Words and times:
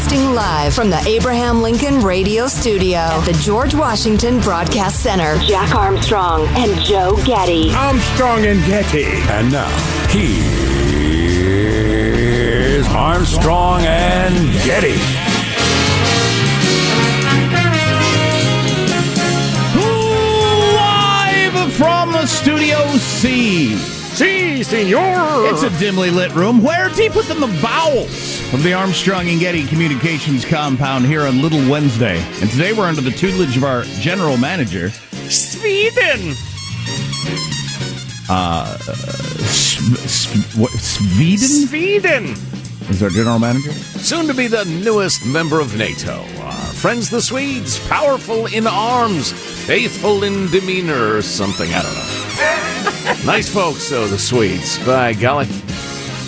Broadcasting 0.00 0.34
live 0.34 0.72
from 0.72 0.88
the 0.88 0.96
Abraham 1.06 1.60
Lincoln 1.60 2.00
Radio 2.00 2.46
Studio 2.46 2.96
at 2.96 3.26
the 3.26 3.34
George 3.34 3.74
Washington 3.74 4.40
Broadcast 4.40 5.02
Center. 5.02 5.36
Jack 5.40 5.74
Armstrong 5.74 6.46
and 6.56 6.80
Joe 6.80 7.22
Getty. 7.26 7.70
Armstrong 7.74 8.46
and 8.46 8.64
Getty. 8.64 9.04
And 9.04 9.52
now, 9.52 9.68
here's 10.08 10.46
Armstrong 12.86 13.82
and 13.82 14.54
Getty. 14.64 14.96
Live 20.74 21.72
from 21.74 22.12
the 22.12 22.24
Studio 22.24 22.86
C. 22.96 23.76
Si, 23.76 24.62
senor. 24.62 25.44
It's 25.44 25.62
a 25.62 25.68
dimly 25.78 26.08
lit 26.08 26.34
room 26.34 26.62
where 26.62 26.88
deep 26.88 27.14
within 27.14 27.38
the 27.38 27.48
bowels 27.62 28.29
of 28.52 28.62
the 28.64 28.72
Armstrong 28.72 29.28
and 29.28 29.38
Getty 29.38 29.66
Communications 29.66 30.44
compound 30.44 31.06
here 31.06 31.22
on 31.22 31.40
Little 31.40 31.60
Wednesday. 31.70 32.18
And 32.40 32.50
today 32.50 32.72
we're 32.72 32.86
under 32.86 33.00
the 33.00 33.10
tutelage 33.12 33.56
of 33.56 33.64
our 33.64 33.84
general 34.00 34.36
manager, 34.36 34.90
Sweden. 35.28 36.34
uh, 38.28 38.76
S- 38.88 39.78
S- 40.04 40.56
what, 40.56 40.70
Sweden 40.72 41.68
Sweden. 41.68 42.24
is 42.88 43.02
our 43.02 43.10
general 43.10 43.38
manager. 43.38 43.70
Soon 43.72 44.26
to 44.26 44.34
be 44.34 44.48
the 44.48 44.64
newest 44.64 45.24
member 45.26 45.60
of 45.60 45.76
NATO. 45.76 46.24
Our 46.40 46.52
friends 46.52 47.08
the 47.08 47.22
Swedes, 47.22 47.78
powerful 47.88 48.46
in 48.46 48.66
arms, 48.66 49.30
faithful 49.32 50.24
in 50.24 50.50
demeanor, 50.50 51.14
or 51.14 51.22
something. 51.22 51.70
I 51.72 51.82
don't 51.82 51.94
know. 51.94 53.24
nice 53.32 53.48
folks, 53.48 53.88
though, 53.90 54.08
the 54.08 54.18
Swedes. 54.18 54.84
By 54.84 55.12
golly. 55.12 55.46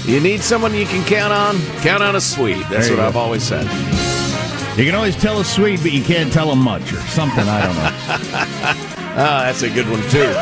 You 0.04 0.18
need 0.20 0.42
someone 0.42 0.74
you 0.74 0.84
can 0.84 1.04
count 1.06 1.32
on? 1.32 1.56
Count 1.82 2.02
on 2.02 2.16
a 2.16 2.20
Swede. 2.20 2.64
That's 2.68 2.90
what 2.90 2.98
I've 2.98 3.16
always 3.16 3.42
said. 3.44 3.64
You 4.76 4.84
can 4.84 4.94
always 4.96 5.14
tell 5.16 5.38
a 5.38 5.44
Swede, 5.44 5.80
but 5.80 5.92
you 5.92 6.02
can't 6.02 6.32
tell 6.32 6.48
them 6.48 6.58
much 6.58 6.92
or 6.92 7.00
something. 7.02 7.44
I 7.46 7.62
don't 7.66 7.76
know. 7.76 8.88
Ah, 9.14 9.42
that's 9.44 9.60
a 9.60 9.68
good 9.68 9.86
one, 9.90 10.00
too. 10.08 10.32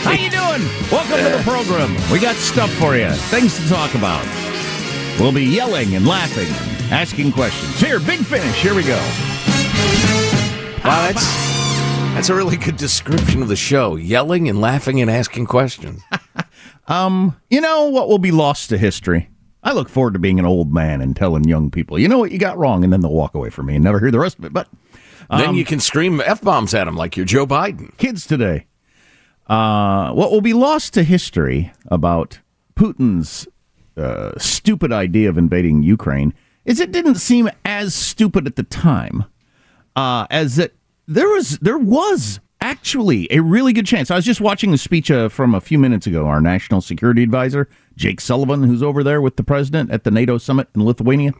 How 0.00 0.12
you 0.12 0.30
doing? 0.30 0.62
Welcome 0.90 1.18
to 1.18 1.36
the 1.36 1.42
program. 1.44 1.94
We 2.10 2.18
got 2.18 2.34
stuff 2.36 2.70
for 2.76 2.96
you, 2.96 3.10
things 3.28 3.58
to 3.60 3.68
talk 3.68 3.94
about. 3.94 4.24
We'll 5.20 5.32
be 5.32 5.44
yelling 5.44 5.94
and 5.94 6.06
laughing, 6.06 6.48
asking 6.90 7.32
questions. 7.32 7.78
Here, 7.78 8.00
big 8.00 8.20
finish. 8.20 8.54
Here 8.62 8.74
we 8.74 8.84
go. 8.84 8.96
Wow, 10.82 11.12
that's, 11.12 11.26
that's 12.14 12.30
a 12.30 12.34
really 12.34 12.56
good 12.56 12.78
description 12.78 13.42
of 13.42 13.48
the 13.48 13.56
show. 13.56 13.96
Yelling 13.96 14.48
and 14.48 14.58
laughing 14.58 15.02
and 15.02 15.10
asking 15.10 15.44
questions. 15.44 16.00
Um, 16.88 17.40
you 17.50 17.60
know 17.60 17.86
what 17.86 18.08
will 18.08 18.18
be 18.18 18.30
lost 18.30 18.68
to 18.70 18.78
history? 18.78 19.30
I 19.62 19.72
look 19.72 19.88
forward 19.88 20.12
to 20.12 20.20
being 20.20 20.38
an 20.38 20.46
old 20.46 20.72
man 20.72 21.00
and 21.00 21.16
telling 21.16 21.44
young 21.44 21.70
people, 21.70 21.98
you 21.98 22.06
know 22.06 22.18
what 22.18 22.30
you 22.30 22.38
got 22.38 22.56
wrong, 22.56 22.84
and 22.84 22.92
then 22.92 23.00
they'll 23.00 23.12
walk 23.12 23.34
away 23.34 23.50
from 23.50 23.66
me 23.66 23.74
and 23.74 23.82
never 23.84 23.98
hear 23.98 24.12
the 24.12 24.20
rest 24.20 24.38
of 24.38 24.44
it. 24.44 24.52
But 24.52 24.68
then 25.28 25.54
you 25.56 25.64
can 25.64 25.80
scream 25.80 26.20
F 26.20 26.40
bombs 26.40 26.72
at 26.72 26.84
them 26.84 26.96
like 26.96 27.16
you're 27.16 27.26
Joe 27.26 27.46
Biden. 27.46 27.96
kids 27.96 28.26
today, 28.26 28.66
uh, 29.48 30.12
what 30.12 30.30
will 30.30 30.40
be 30.40 30.52
lost 30.52 30.94
to 30.94 31.02
history 31.02 31.72
about 31.88 32.40
Putin's 32.76 33.48
uh, 33.96 34.32
stupid 34.38 34.92
idea 34.92 35.28
of 35.28 35.38
invading 35.38 35.82
Ukraine 35.82 36.32
is 36.64 36.80
it 36.80 36.92
didn't 36.92 37.16
seem 37.16 37.48
as 37.64 37.94
stupid 37.94 38.46
at 38.46 38.56
the 38.56 38.62
time 38.62 39.24
uh, 39.94 40.26
as 40.30 40.56
that 40.56 40.72
there 41.08 41.28
was 41.28 41.58
there 41.58 41.78
was 41.78 42.40
actually 42.66 43.28
a 43.30 43.40
really 43.40 43.72
good 43.72 43.86
chance. 43.86 44.10
I 44.10 44.16
was 44.16 44.24
just 44.24 44.40
watching 44.40 44.74
a 44.74 44.78
speech 44.78 45.10
uh, 45.10 45.28
from 45.28 45.54
a 45.54 45.60
few 45.60 45.78
minutes 45.78 46.06
ago. 46.06 46.26
Our 46.26 46.40
national 46.40 46.80
security 46.80 47.22
advisor 47.22 47.68
Jake 47.96 48.20
Sullivan, 48.20 48.64
who's 48.64 48.82
over 48.82 49.02
there 49.02 49.20
with 49.20 49.36
the 49.36 49.44
president 49.44 49.90
at 49.90 50.04
the 50.04 50.10
NATO 50.10 50.36
summit 50.36 50.68
in 50.74 50.84
Lithuania 50.84 51.32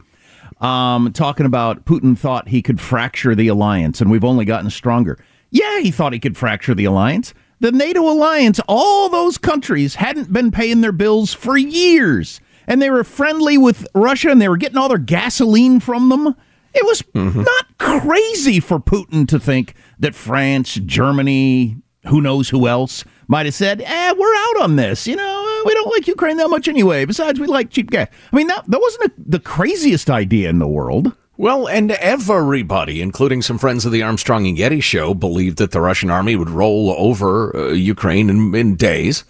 um, 0.61 1.11
talking 1.13 1.45
about 1.45 1.85
Putin 1.85 2.17
thought 2.17 2.49
he 2.49 2.61
could 2.61 2.79
fracture 2.79 3.35
the 3.35 3.47
alliance, 3.47 4.01
and 4.01 4.09
we've 4.09 4.23
only 4.23 4.45
gotten 4.45 4.69
stronger. 4.69 5.19
Yeah, 5.49 5.79
he 5.79 5.91
thought 5.91 6.13
he 6.13 6.19
could 6.19 6.37
fracture 6.37 6.73
the 6.73 6.85
alliance. 6.85 7.33
The 7.59 7.71
NATO 7.71 8.01
alliance, 8.01 8.59
all 8.67 9.09
those 9.09 9.37
countries 9.37 9.95
hadn't 9.95 10.31
been 10.31 10.51
paying 10.51 10.81
their 10.81 10.91
bills 10.91 11.33
for 11.33 11.57
years, 11.57 12.39
and 12.67 12.81
they 12.81 12.89
were 12.89 13.03
friendly 13.03 13.57
with 13.57 13.87
Russia, 13.93 14.29
and 14.29 14.41
they 14.41 14.49
were 14.49 14.57
getting 14.57 14.77
all 14.77 14.89
their 14.89 14.97
gasoline 14.97 15.79
from 15.79 16.09
them. 16.09 16.35
It 16.77 16.85
was 16.85 17.03
not 17.13 17.77
crazy 17.77 18.59
for 18.59 18.79
Putin 18.79 19.27
to 19.27 19.39
think 19.39 19.73
that 19.99 20.15
France, 20.15 20.75
Germany, 20.75 21.77
who 22.07 22.21
knows 22.21 22.49
who 22.49 22.67
else 22.67 23.03
might 23.27 23.45
have 23.45 23.55
said, 23.55 23.81
"Eh, 23.81 24.13
we're 24.17 24.35
out 24.35 24.61
on 24.61 24.75
this. 24.75 25.07
You 25.07 25.15
know, 25.15 25.23
uh, 25.61 25.63
we 25.65 25.73
don't 25.73 25.91
like 25.91 26.07
Ukraine 26.07 26.37
that 26.37 26.49
much 26.49 26.67
anyway. 26.67 27.05
Besides, 27.05 27.39
we 27.39 27.47
like 27.47 27.69
cheap 27.69 27.89
gas." 27.91 28.07
I 28.31 28.35
mean, 28.35 28.47
that 28.47 28.69
that 28.69 28.79
wasn't 28.79 29.05
a, 29.05 29.11
the 29.17 29.39
craziest 29.39 30.09
idea 30.09 30.49
in 30.49 30.59
the 30.59 30.67
world. 30.67 31.13
Well, 31.39 31.67
and 31.67 31.91
everybody, 31.91 32.99
including 32.99 33.43
some 33.43 33.59
friends 33.59 33.85
of 33.85 33.91
the 33.91 34.01
Armstrong 34.01 34.47
and 34.47 34.57
Getty 34.57 34.79
show, 34.79 35.13
believed 35.13 35.59
that 35.59 35.69
the 35.71 35.81
Russian 35.81 36.09
army 36.09 36.35
would 36.35 36.49
roll 36.49 36.95
over 36.97 37.55
uh, 37.55 37.71
Ukraine 37.73 38.29
in, 38.31 38.55
in 38.55 38.75
days 38.75 39.23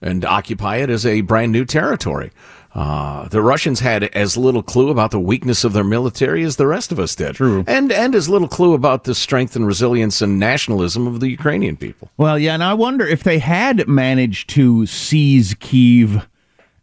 and 0.00 0.24
occupy 0.24 0.76
it 0.76 0.88
as 0.88 1.04
a 1.04 1.22
brand 1.22 1.50
new 1.50 1.64
territory. 1.64 2.30
Uh, 2.78 3.26
the 3.26 3.42
Russians 3.42 3.80
had 3.80 4.04
as 4.04 4.36
little 4.36 4.62
clue 4.62 4.88
about 4.88 5.10
the 5.10 5.18
weakness 5.18 5.64
of 5.64 5.72
their 5.72 5.82
military 5.82 6.44
as 6.44 6.56
the 6.56 6.66
rest 6.68 6.92
of 6.92 7.00
us 7.00 7.16
did. 7.16 7.34
True. 7.34 7.64
And, 7.66 7.90
and 7.90 8.14
as 8.14 8.28
little 8.28 8.46
clue 8.46 8.72
about 8.72 9.02
the 9.02 9.16
strength 9.16 9.56
and 9.56 9.66
resilience 9.66 10.22
and 10.22 10.38
nationalism 10.38 11.08
of 11.08 11.18
the 11.18 11.28
Ukrainian 11.28 11.76
people. 11.76 12.12
Well, 12.16 12.38
yeah, 12.38 12.54
and 12.54 12.62
I 12.62 12.74
wonder 12.74 13.04
if 13.04 13.24
they 13.24 13.40
had 13.40 13.88
managed 13.88 14.50
to 14.50 14.86
seize 14.86 15.54
Kiev 15.54 16.28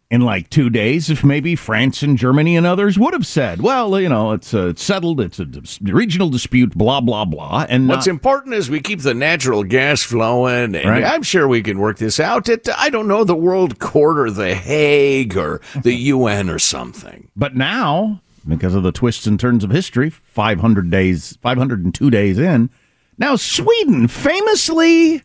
in 0.08 0.20
like 0.20 0.48
two 0.50 0.70
days 0.70 1.10
if 1.10 1.24
maybe 1.24 1.56
France 1.56 2.00
and 2.02 2.16
Germany 2.16 2.56
and 2.56 2.64
others 2.64 2.96
would 2.96 3.12
have 3.12 3.26
said, 3.26 3.60
well, 3.60 4.00
you 4.00 4.08
know, 4.08 4.30
it's, 4.32 4.54
uh, 4.54 4.68
it's 4.68 4.82
settled, 4.84 5.20
it's 5.20 5.40
a 5.40 5.44
dis- 5.44 5.80
regional 5.82 6.28
dispute, 6.28 6.76
blah, 6.78 7.00
blah, 7.00 7.24
blah. 7.24 7.66
And 7.68 7.88
What's 7.88 8.06
not- 8.06 8.12
important 8.12 8.54
is 8.54 8.70
we 8.70 8.78
keep 8.80 9.00
the 9.00 9.14
natural 9.14 9.64
gas 9.64 10.04
flowing, 10.04 10.76
and 10.76 10.88
Right. 10.88 11.02
I'm 11.04 11.24
sure 11.24 11.48
we 11.48 11.60
can 11.60 11.80
work 11.80 11.98
this 11.98 12.20
out 12.20 12.48
at, 12.48 12.68
I 12.78 12.88
don't 12.88 13.08
know, 13.08 13.24
the 13.24 13.34
World 13.34 13.80
Court 13.80 14.16
or 14.18 14.30
the 14.30 14.54
Hague 14.54 15.36
or 15.36 15.60
the 15.82 15.92
UN 16.14 16.50
or 16.50 16.60
something. 16.60 17.28
But 17.34 17.56
now, 17.56 18.20
because 18.46 18.76
of 18.76 18.84
the 18.84 18.92
twists 18.92 19.26
and 19.26 19.40
turns 19.40 19.64
of 19.64 19.70
history, 19.70 20.08
500 20.10 20.88
days, 20.88 21.36
502 21.42 22.10
days 22.10 22.38
in, 22.38 22.70
now 23.18 23.34
Sweden 23.34 24.06
famously, 24.06 25.22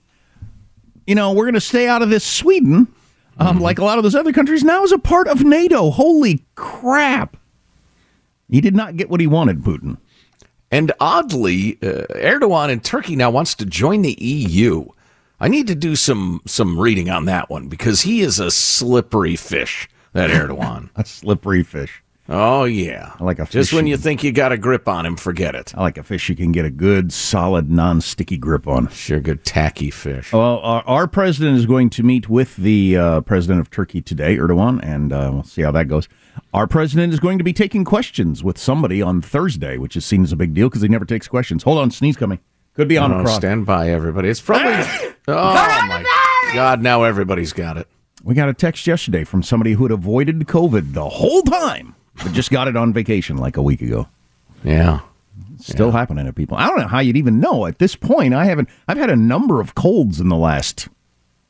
you 1.06 1.14
know, 1.14 1.34
we're 1.34 1.46
going 1.46 1.54
to 1.54 1.62
stay 1.62 1.88
out 1.88 2.02
of 2.02 2.10
this 2.10 2.24
Sweden, 2.24 2.88
um, 3.38 3.60
like 3.60 3.80
a 3.80 3.84
lot 3.84 3.98
of 3.98 4.04
those 4.04 4.16
other 4.16 4.34
countries, 4.34 4.64
now 4.64 4.84
is 4.84 4.92
a 4.92 5.00
part 5.00 5.28
of 5.28 5.44
NATO. 5.44 5.90
Holy 5.90 6.46
crap. 6.56 7.38
He 8.50 8.62
did 8.62 8.76
not 8.76 8.98
get 8.98 9.10
what 9.10 9.22
he 9.22 9.28
wanted, 9.28 9.62
Putin. 9.62 9.98
And 10.70 10.92
oddly, 11.00 11.78
uh, 11.82 12.06
Erdogan 12.16 12.70
in 12.70 12.80
Turkey 12.80 13.16
now 13.16 13.30
wants 13.30 13.56
to 13.56 13.66
join 13.66 14.02
the 14.02 14.18
EU. 14.22 14.88
I 15.40 15.48
need 15.48 15.68
to 15.68 15.76
do 15.76 15.96
some 15.96 16.42
some 16.46 16.80
reading 16.80 17.10
on 17.10 17.26
that 17.26 17.50
one 17.50 17.68
because 17.68 18.02
he 18.02 18.22
is 18.22 18.40
a 18.40 18.52
slippery 18.52 19.36
fish. 19.36 19.90
That 20.14 20.30
Erdogan. 20.32 20.90
A 20.96 21.04
slippery 21.06 21.64
fish. 21.64 22.04
Oh 22.32 22.64
yeah, 22.64 23.14
I 23.20 23.24
like 23.24 23.40
a 23.40 23.46
fish. 23.46 23.54
just 23.54 23.74
when 23.74 23.86
you- 23.88 23.92
you 23.92 23.98
think 23.98 24.24
you 24.24 24.32
got 24.32 24.52
a 24.52 24.58
grip 24.58 24.88
on 24.88 25.06
him, 25.06 25.16
forget 25.18 25.54
it. 25.54 25.74
I 25.76 25.82
like 25.82 25.98
a 25.98 26.04
fish 26.04 26.30
you 26.30 26.36
can 26.36 26.52
get 26.52 26.66
a 26.66 26.70
good, 26.70 27.12
solid, 27.14 27.70
non 27.70 28.02
sticky 28.02 28.38
grip 28.38 28.68
on. 28.68 28.88
Sure, 28.90 29.20
good 29.20 29.44
tacky 29.44 29.92
fish. 29.92 30.32
Well, 30.34 30.60
our, 30.64 30.82
our 30.88 31.08
president 31.08 31.58
is 31.58 31.66
going 31.66 31.90
to 31.92 32.04
meet 32.04 32.30
with 32.30 32.56
the 32.56 32.98
uh, 32.98 33.22
president 33.22 33.60
of 33.60 33.70
Turkey 33.70 34.02
today, 34.02 34.38
Erdogan, 34.38 34.80
and 34.84 35.12
uh, 35.14 35.30
we'll 35.34 35.44
see 35.44 35.62
how 35.62 35.72
that 35.72 35.88
goes. 35.88 36.08
Our 36.54 36.66
president 36.68 37.14
is 37.14 37.20
going 37.20 37.38
to 37.38 37.44
be 37.44 37.54
taking 37.54 37.84
questions 37.84 38.44
with 38.44 38.58
somebody 38.58 39.02
on 39.02 39.22
Thursday, 39.22 39.78
which 39.78 39.96
is 39.96 40.06
seen 40.06 40.24
as 40.24 40.32
a 40.32 40.36
big 40.38 40.54
deal 40.54 40.70
because 40.70 40.82
he 40.82 40.88
never 40.88 41.06
takes 41.06 41.28
questions. 41.28 41.64
Hold 41.64 41.78
on, 41.80 41.92
sneeze 41.92 42.16
coming. 42.18 42.40
Could 42.74 42.88
be 42.88 42.98
on. 42.98 43.12
Oh, 43.12 43.26
stand 43.26 43.66
by, 43.66 43.90
everybody. 43.90 44.30
It's 44.30 44.40
probably. 44.40 44.72
oh 45.28 45.54
my 45.88 46.06
God! 46.54 46.82
Now 46.82 47.04
everybody's 47.04 47.52
got 47.52 47.76
it. 47.78 47.88
we 48.24 48.34
got 48.34 48.48
a 48.48 48.54
text 48.54 48.88
yesterday 48.88 49.26
from 49.26 49.44
somebody 49.44 49.74
who 49.74 49.84
had 49.84 49.92
avoided 49.92 50.40
COVID 50.48 50.94
the 50.94 51.10
whole 51.10 51.42
time, 51.42 51.96
but 52.16 52.34
just 52.34 52.52
got 52.52 52.68
it 52.68 52.76
on 52.78 52.94
vacation 52.94 53.38
like 53.38 53.58
a 53.58 53.62
week 53.62 53.82
ago. 53.82 54.08
Yeah. 54.64 55.02
Still 55.60 55.92
happening 55.92 56.26
to 56.26 56.34
people. 56.34 56.58
I 56.58 56.68
don't 56.68 56.80
know 56.80 56.88
how 56.88 57.00
you'd 57.00 57.18
even 57.18 57.40
know 57.40 57.66
at 57.66 57.80
this 57.80 57.96
point. 57.96 58.34
I 58.34 58.46
haven't. 58.46 58.70
I've 58.88 58.98
had 58.98 59.10
a 59.10 59.16
number 59.16 59.62
of 59.62 59.76
colds 59.76 60.20
in 60.20 60.30
the 60.30 60.36
last 60.36 60.88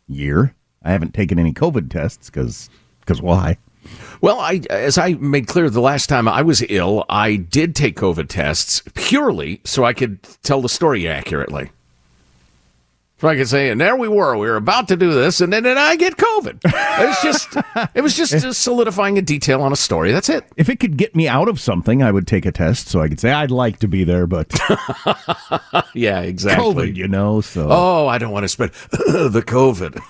year. 0.08 0.54
I 0.84 0.92
haven't 0.92 1.14
taken 1.14 1.40
any 1.40 1.54
COVID 1.54 1.90
tests 1.90 2.30
because 2.30 2.70
because 3.00 3.22
why? 3.22 3.58
Well, 4.22 4.40
I, 4.40 4.62
as 4.70 4.98
I 4.98 5.14
made 5.14 5.48
clear 5.48 5.70
the 5.70 5.82
last 5.82 6.08
time 6.08 6.28
I 6.28 6.42
was 6.42 6.64
ill, 6.70 7.06
I 7.10 7.36
did 7.36 7.76
take 7.76 7.96
COVID 7.96 8.28
tests 8.30 8.84
purely 8.94 9.62
so 9.64 9.84
I 9.84 9.94
could 9.94 10.22
tell 10.44 10.62
the 10.62 10.70
story 10.70 11.08
accurately. 11.08 11.72
So 13.22 13.28
I 13.28 13.36
could 13.36 13.48
say, 13.48 13.70
and 13.70 13.80
there 13.80 13.96
we 13.96 14.08
were, 14.08 14.36
we 14.36 14.48
were 14.48 14.56
about 14.56 14.88
to 14.88 14.98
do 14.98 15.14
this, 15.14 15.42
and 15.42 15.54
then, 15.54 15.62
then 15.62 15.78
I 15.78 15.96
get 15.96 16.18
COVID. 16.18 16.60
It 16.66 17.06
was 17.08 17.22
just, 17.22 17.56
it 17.96 18.02
was 18.02 18.18
just 18.18 18.60
solidifying 18.60 19.20
a 19.20 19.22
detail 19.22 19.62
on 19.62 19.72
a 19.72 19.76
story. 19.76 20.12
That's 20.12 20.28
it. 20.28 20.44
If 20.58 20.70
it 20.70 20.80
could 20.80 20.98
get 20.98 21.16
me 21.16 21.28
out 21.28 21.48
of 21.48 21.60
something, 21.60 22.02
I 22.02 22.12
would 22.12 22.26
take 22.26 22.48
a 22.48 22.52
test 22.52 22.88
so 22.88 23.00
I 23.00 23.08
could 23.08 23.20
say 23.20 23.32
I'd 23.32 23.52
like 23.52 23.78
to 23.82 23.88
be 23.88 24.04
there, 24.04 24.26
but 24.26 24.52
Yeah, 25.94 26.22
exactly. 26.22 26.66
COVID, 26.74 26.96
you 26.96 27.08
know. 27.08 27.42
So 27.42 27.68
Oh, 27.70 28.08
I 28.08 28.18
don't 28.18 28.32
want 28.32 28.44
to 28.44 28.50
spread 28.50 28.72
the 28.92 29.44
COVID. 29.46 30.02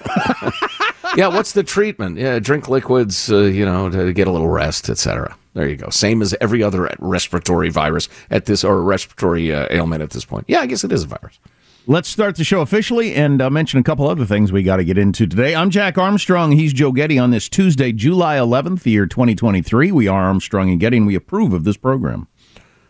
yeah, 1.17 1.27
what's 1.27 1.51
the 1.51 1.63
treatment? 1.63 2.17
Yeah, 2.17 2.39
drink 2.39 2.69
liquids, 2.69 3.29
uh, 3.29 3.39
you 3.41 3.65
know, 3.65 3.89
to 3.89 4.13
get 4.13 4.29
a 4.29 4.31
little 4.31 4.47
rest, 4.47 4.89
etc. 4.89 5.35
There 5.53 5.67
you 5.67 5.75
go. 5.75 5.89
Same 5.89 6.21
as 6.21 6.33
every 6.39 6.63
other 6.63 6.89
respiratory 6.99 7.71
virus 7.71 8.07
at 8.29 8.45
this 8.45 8.63
or 8.63 8.81
respiratory 8.81 9.53
uh, 9.53 9.67
ailment 9.69 10.01
at 10.01 10.11
this 10.11 10.23
point. 10.23 10.45
Yeah, 10.47 10.61
I 10.61 10.65
guess 10.65 10.85
it 10.85 10.93
is 10.93 11.03
a 11.03 11.07
virus. 11.07 11.39
Let's 11.87 12.09
start 12.09 12.35
the 12.35 12.43
show 12.43 12.61
officially 12.61 13.15
and 13.15 13.41
uh, 13.41 13.49
mention 13.49 13.79
a 13.79 13.83
couple 13.83 14.07
other 14.07 14.25
things 14.25 14.51
we 14.51 14.63
got 14.63 14.77
to 14.77 14.83
get 14.83 14.97
into 14.97 15.27
today. 15.27 15.55
I'm 15.55 15.69
Jack 15.69 15.97
Armstrong. 15.97 16.51
He's 16.51 16.73
Joe 16.73 16.91
Getty 16.91 17.17
on 17.17 17.31
this 17.31 17.49
Tuesday, 17.49 17.91
July 17.91 18.37
11th, 18.37 18.85
year 18.85 19.05
2023. 19.05 19.91
We 19.91 20.07
are 20.07 20.23
Armstrong 20.23 20.69
and 20.69 20.79
Getty, 20.79 20.97
and 20.97 21.07
we 21.07 21.15
approve 21.15 21.53
of 21.53 21.63
this 21.63 21.77
program. 21.77 22.27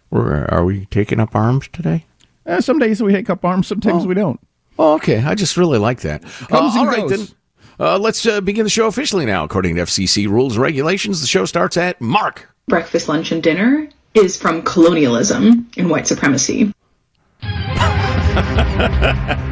We're, 0.09 0.45
are 0.45 0.65
we 0.65 0.85
taking 0.88 1.19
up 1.19 1.35
arms 1.35 1.69
today? 1.71 2.05
Uh, 2.45 2.59
some 2.59 2.79
days 2.79 3.01
we 3.01 3.13
take 3.13 3.29
up 3.29 3.45
arms, 3.45 3.67
sometimes 3.67 4.05
we 4.05 4.13
don't. 4.13 4.39
Oh, 4.77 4.95
okay. 4.95 5.19
I 5.19 5.35
just 5.35 5.57
really 5.57 5.77
like 5.77 6.01
that. 6.01 6.23
Uh, 6.23 6.57
and 6.57 6.77
all 6.79 6.85
right, 6.85 7.07
goes. 7.07 7.29
then. 7.29 7.38
Uh, 7.79 7.97
let's 7.97 8.25
uh, 8.25 8.41
begin 8.41 8.63
the 8.63 8.69
show 8.69 8.88
officially 8.88 9.25
now. 9.25 9.43
According 9.43 9.75
to 9.75 9.83
FCC 9.83 10.27
rules 10.27 10.55
and 10.55 10.63
regulations, 10.63 11.21
the 11.21 11.27
show 11.27 11.45
starts 11.45 11.77
at 11.77 11.99
Mark. 12.01 12.49
breakfast, 12.67 13.07
lunch, 13.07 13.31
and 13.31 13.41
dinner 13.41 13.89
is 14.13 14.38
from 14.39 14.61
colonialism 14.63 15.69
and 15.77 15.89
white 15.89 16.07
supremacy. 16.07 16.71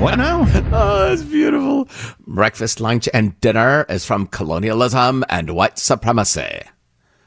What 0.00 0.16
now? 0.16 0.46
Oh, 0.72 1.08
that's 1.08 1.22
beautiful. 1.22 1.86
Breakfast, 2.26 2.80
lunch, 2.80 3.06
and 3.12 3.38
dinner 3.40 3.84
is 3.86 4.06
from 4.06 4.28
colonialism 4.28 5.24
and 5.28 5.50
white 5.50 5.78
supremacy. 5.78 6.62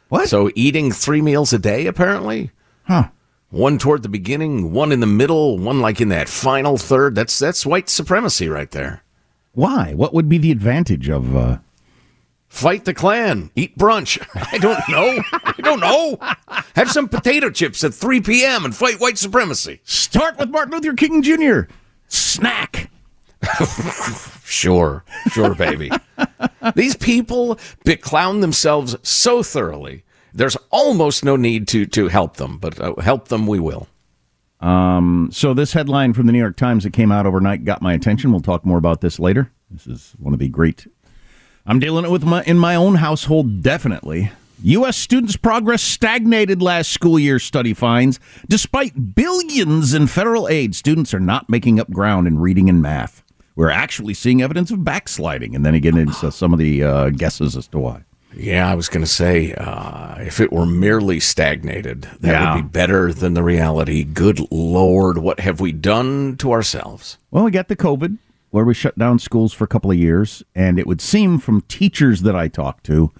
What? 0.09 0.27
So 0.27 0.49
eating 0.55 0.91
three 0.91 1.21
meals 1.21 1.53
a 1.53 1.59
day, 1.59 1.85
apparently. 1.85 2.49
Huh. 2.85 3.09
One 3.49 3.77
toward 3.77 4.01
the 4.01 4.09
beginning, 4.09 4.71
one 4.73 4.91
in 4.91 5.01
the 5.01 5.05
middle, 5.05 5.59
one 5.59 5.81
like 5.81 6.01
in 6.01 6.09
that 6.09 6.29
final 6.29 6.79
third. 6.79 7.13
That's 7.13 7.37
that's 7.37 7.63
white 7.63 7.89
supremacy 7.89 8.49
right 8.49 8.71
there. 8.71 9.03
Why? 9.51 9.93
What 9.93 10.15
would 10.15 10.27
be 10.27 10.39
the 10.39 10.51
advantage 10.51 11.09
of? 11.09 11.35
Uh... 11.35 11.57
Fight 12.53 12.85
the 12.85 12.93
Klan. 12.93 13.49
Eat 13.55 13.75
brunch. 13.79 14.23
I 14.53 14.59
don't 14.59 14.87
know. 14.87 15.23
I 15.33 15.55
don't 15.57 15.79
know. 15.79 16.19
Have 16.75 16.91
some 16.91 17.09
potato 17.09 17.49
chips 17.49 17.83
at 17.83 17.95
3 17.95 18.21
p.m. 18.21 18.63
and 18.63 18.75
fight 18.75 18.99
white 18.99 19.17
supremacy. 19.17 19.81
Start 19.83 20.37
with 20.37 20.51
Martin 20.51 20.71
Luther 20.75 20.93
King 20.93 21.23
Jr. 21.23 21.61
Snack. 22.07 22.91
Sure, 24.45 25.03
sure, 25.31 25.55
baby. 25.55 25.89
These 26.75 26.95
people 26.97 27.55
beclown 27.85 28.41
themselves 28.41 28.95
so 29.01 29.41
thoroughly. 29.41 30.03
There's 30.31 30.55
almost 30.69 31.25
no 31.25 31.35
need 31.35 31.67
to 31.69 31.87
to 31.87 32.07
help 32.09 32.37
them, 32.37 32.59
but 32.59 32.79
uh, 32.79 32.93
help 32.97 33.29
them 33.29 33.47
we 33.47 33.59
will. 33.59 33.87
So 34.61 35.55
this 35.55 35.73
headline 35.73 36.13
from 36.13 36.27
the 36.27 36.31
New 36.31 36.39
York 36.39 36.55
Times 36.55 36.83
that 36.83 36.93
came 36.93 37.11
out 37.11 37.25
overnight 37.25 37.65
got 37.65 37.81
my 37.81 37.93
attention. 37.93 38.31
We'll 38.31 38.41
talk 38.41 38.63
more 38.63 38.77
about 38.77 39.01
this 39.01 39.17
later. 39.17 39.51
This 39.71 39.87
is 39.87 40.13
one 40.19 40.33
of 40.33 40.39
the 40.39 40.49
great. 40.49 40.85
I'm 41.65 41.79
dealing 41.79 42.09
with 42.11 42.25
my 42.25 42.43
in 42.43 42.57
my 42.57 42.75
own 42.75 42.95
household. 42.95 43.61
Definitely, 43.61 44.31
U.S. 44.63 44.97
students' 44.97 45.37
progress 45.37 45.81
stagnated 45.81 46.61
last 46.61 46.91
school 46.91 47.17
year. 47.17 47.39
Study 47.39 47.73
finds, 47.73 48.19
despite 48.49 49.15
billions 49.15 49.93
in 49.93 50.07
federal 50.07 50.47
aid, 50.49 50.75
students 50.75 51.13
are 51.13 51.19
not 51.21 51.49
making 51.49 51.79
up 51.79 51.89
ground 51.89 52.27
in 52.27 52.39
reading 52.39 52.69
and 52.69 52.81
math. 52.81 53.23
We're 53.55 53.69
actually 53.69 54.13
seeing 54.15 54.41
evidence 54.41 54.71
of 54.71 54.83
backsliding, 54.83 55.55
and 55.55 55.65
then 55.65 55.75
again, 55.75 55.97
into 55.97 56.31
some 56.31 56.53
of 56.53 56.59
the 56.59 56.83
uh, 56.83 57.09
guesses 57.11 57.55
as 57.55 57.67
to 57.69 57.79
why. 57.79 58.03
Yeah, 58.35 58.67
I 58.67 58.73
was 58.73 58.89
going 58.89 59.05
to 59.05 59.09
say, 59.11 59.53
uh, 59.53 60.15
if 60.19 60.39
it 60.39 60.51
were 60.51 60.65
merely 60.65 61.19
stagnated, 61.19 62.07
that 62.19 62.31
Yeah. 62.31 62.55
would 62.55 62.63
be 62.63 62.67
better 62.67 63.13
than 63.13 63.35
the 63.35 63.43
reality. 63.43 64.03
Good 64.03 64.39
Lord, 64.51 65.19
what 65.19 65.39
have 65.39 65.59
we 65.61 65.71
done 65.71 66.35
to 66.37 66.51
ourselves? 66.51 67.19
Well, 67.29 67.43
we 67.43 67.51
got 67.51 67.67
the 67.67 67.75
COVID 67.75 68.17
where 68.53 68.63
we 68.63 68.73
shut 68.75 68.95
down 68.99 69.17
schools 69.17 69.51
for 69.51 69.63
a 69.63 69.67
couple 69.67 69.89
of 69.89 69.97
years, 69.97 70.43
and 70.53 70.77
it 70.77 70.85
would 70.85 71.01
seem 71.01 71.39
from 71.39 71.61
teachers 71.61 72.21
that 72.21 72.35
I 72.35 72.47
talked 72.47 72.85
to 72.85 73.11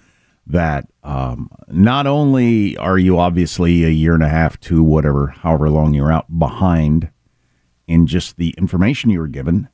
that 0.46 0.86
um, 1.02 1.50
not 1.66 2.06
only 2.06 2.76
are 2.76 2.98
you 2.98 3.18
obviously 3.18 3.82
a 3.84 3.88
year 3.88 4.14
and 4.14 4.22
a 4.22 4.28
half 4.28 4.60
to 4.60 4.80
whatever, 4.84 5.26
however 5.26 5.68
long 5.70 5.92
you're 5.92 6.12
out 6.12 6.38
behind 6.38 7.10
in 7.88 8.06
just 8.06 8.36
the 8.36 8.54
information 8.56 9.10
you 9.10 9.18
were 9.18 9.26
given, 9.26 9.68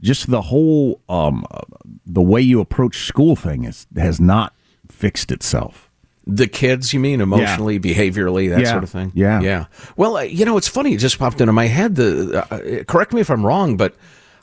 just 0.00 0.30
the 0.30 0.42
whole 0.42 1.00
um, 1.08 1.44
uh, 1.50 1.62
the 2.06 2.22
way 2.22 2.40
you 2.40 2.60
approach 2.60 2.98
school 3.04 3.34
thing 3.34 3.64
is 3.64 3.88
has 3.96 4.20
not 4.20 4.54
fixed 4.88 5.32
itself. 5.32 5.90
The 6.24 6.46
kids, 6.46 6.94
you 6.94 7.00
mean, 7.00 7.20
emotionally, 7.20 7.80
behaviorally, 7.80 8.48
that 8.50 8.60
Yeah. 8.60 8.70
sort 8.70 8.84
of 8.84 8.90
thing? 8.90 9.10
Yeah. 9.16 9.40
Yeah. 9.40 9.64
Well, 9.96 10.18
uh, 10.18 10.22
you 10.22 10.44
know, 10.44 10.56
it's 10.56 10.68
funny. 10.68 10.94
It 10.94 10.98
just 10.98 11.18
popped 11.18 11.40
into 11.40 11.52
my 11.52 11.66
head. 11.66 11.96
The 11.96 12.46
uh, 12.48 12.84
Correct 12.84 13.12
me 13.12 13.20
if 13.20 13.28
I'm 13.28 13.44
wrong, 13.44 13.76
but 13.76 13.96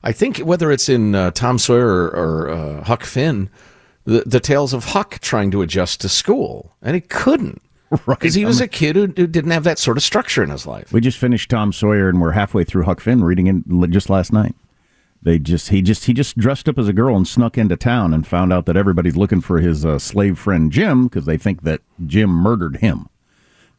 I 0.08 0.14
think 0.14 0.38
whether 0.38 0.72
it's 0.72 0.88
in 0.88 1.16
uh, 1.16 1.32
Tom 1.32 1.60
Sawyer 1.60 1.86
or, 1.86 2.08
or 2.08 2.50
uh, 2.50 2.84
Huck 2.86 3.04
Finn, 3.04 3.50
the, 4.06 4.24
the 4.26 4.40
tales 4.40 4.72
of 4.72 4.86
Huck 4.86 5.20
trying 5.20 5.52
to 5.52 5.62
adjust 5.62 6.00
to 6.00 6.08
school, 6.08 6.78
and 6.82 6.96
he 6.96 7.02
couldn't. 7.02 7.62
Right. 8.06 8.20
Because 8.20 8.34
he 8.34 8.44
was 8.44 8.60
a 8.60 8.68
kid 8.68 8.98
who, 8.98 9.06
who 9.06 9.28
didn't 9.28 9.52
have 9.52 9.64
that 9.64 9.80
sort 9.80 9.96
of 9.96 10.04
structure 10.04 10.44
in 10.44 10.50
his 10.50 10.68
life. 10.68 10.92
We 10.92 11.00
just 11.00 11.18
finished 11.18 11.50
Tom 11.50 11.72
Sawyer, 11.72 12.10
and 12.10 12.20
we're 12.20 12.34
halfway 12.34 12.66
through 12.66 12.84
Huck 12.84 13.00
Finn, 13.00 13.24
reading 13.24 13.48
it 13.48 13.90
just 13.92 14.10
last 14.10 14.34
night. 14.34 14.56
They 15.22 15.40
just 15.40 15.70
he 15.70 15.82
just 15.82 16.04
he 16.04 16.12
just 16.12 16.38
dressed 16.38 16.68
up 16.68 16.78
as 16.78 16.90
a 16.90 16.94
girl 16.94 17.16
and 17.16 17.26
snuck 17.26 17.58
into 17.58 17.78
town 17.78 18.14
and 18.14 18.28
found 18.28 18.52
out 18.52 18.66
that 18.66 18.76
everybody's 18.76 19.16
looking 19.16 19.40
for 19.40 19.62
his 19.62 19.86
uh, 19.86 20.00
slave 20.00 20.38
friend 20.38 20.70
Jim 20.70 21.06
because 21.08 21.26
they 21.26 21.38
think 21.38 21.62
that 21.62 21.80
Jim 22.06 22.30
murdered 22.30 22.78
him. 22.78 23.08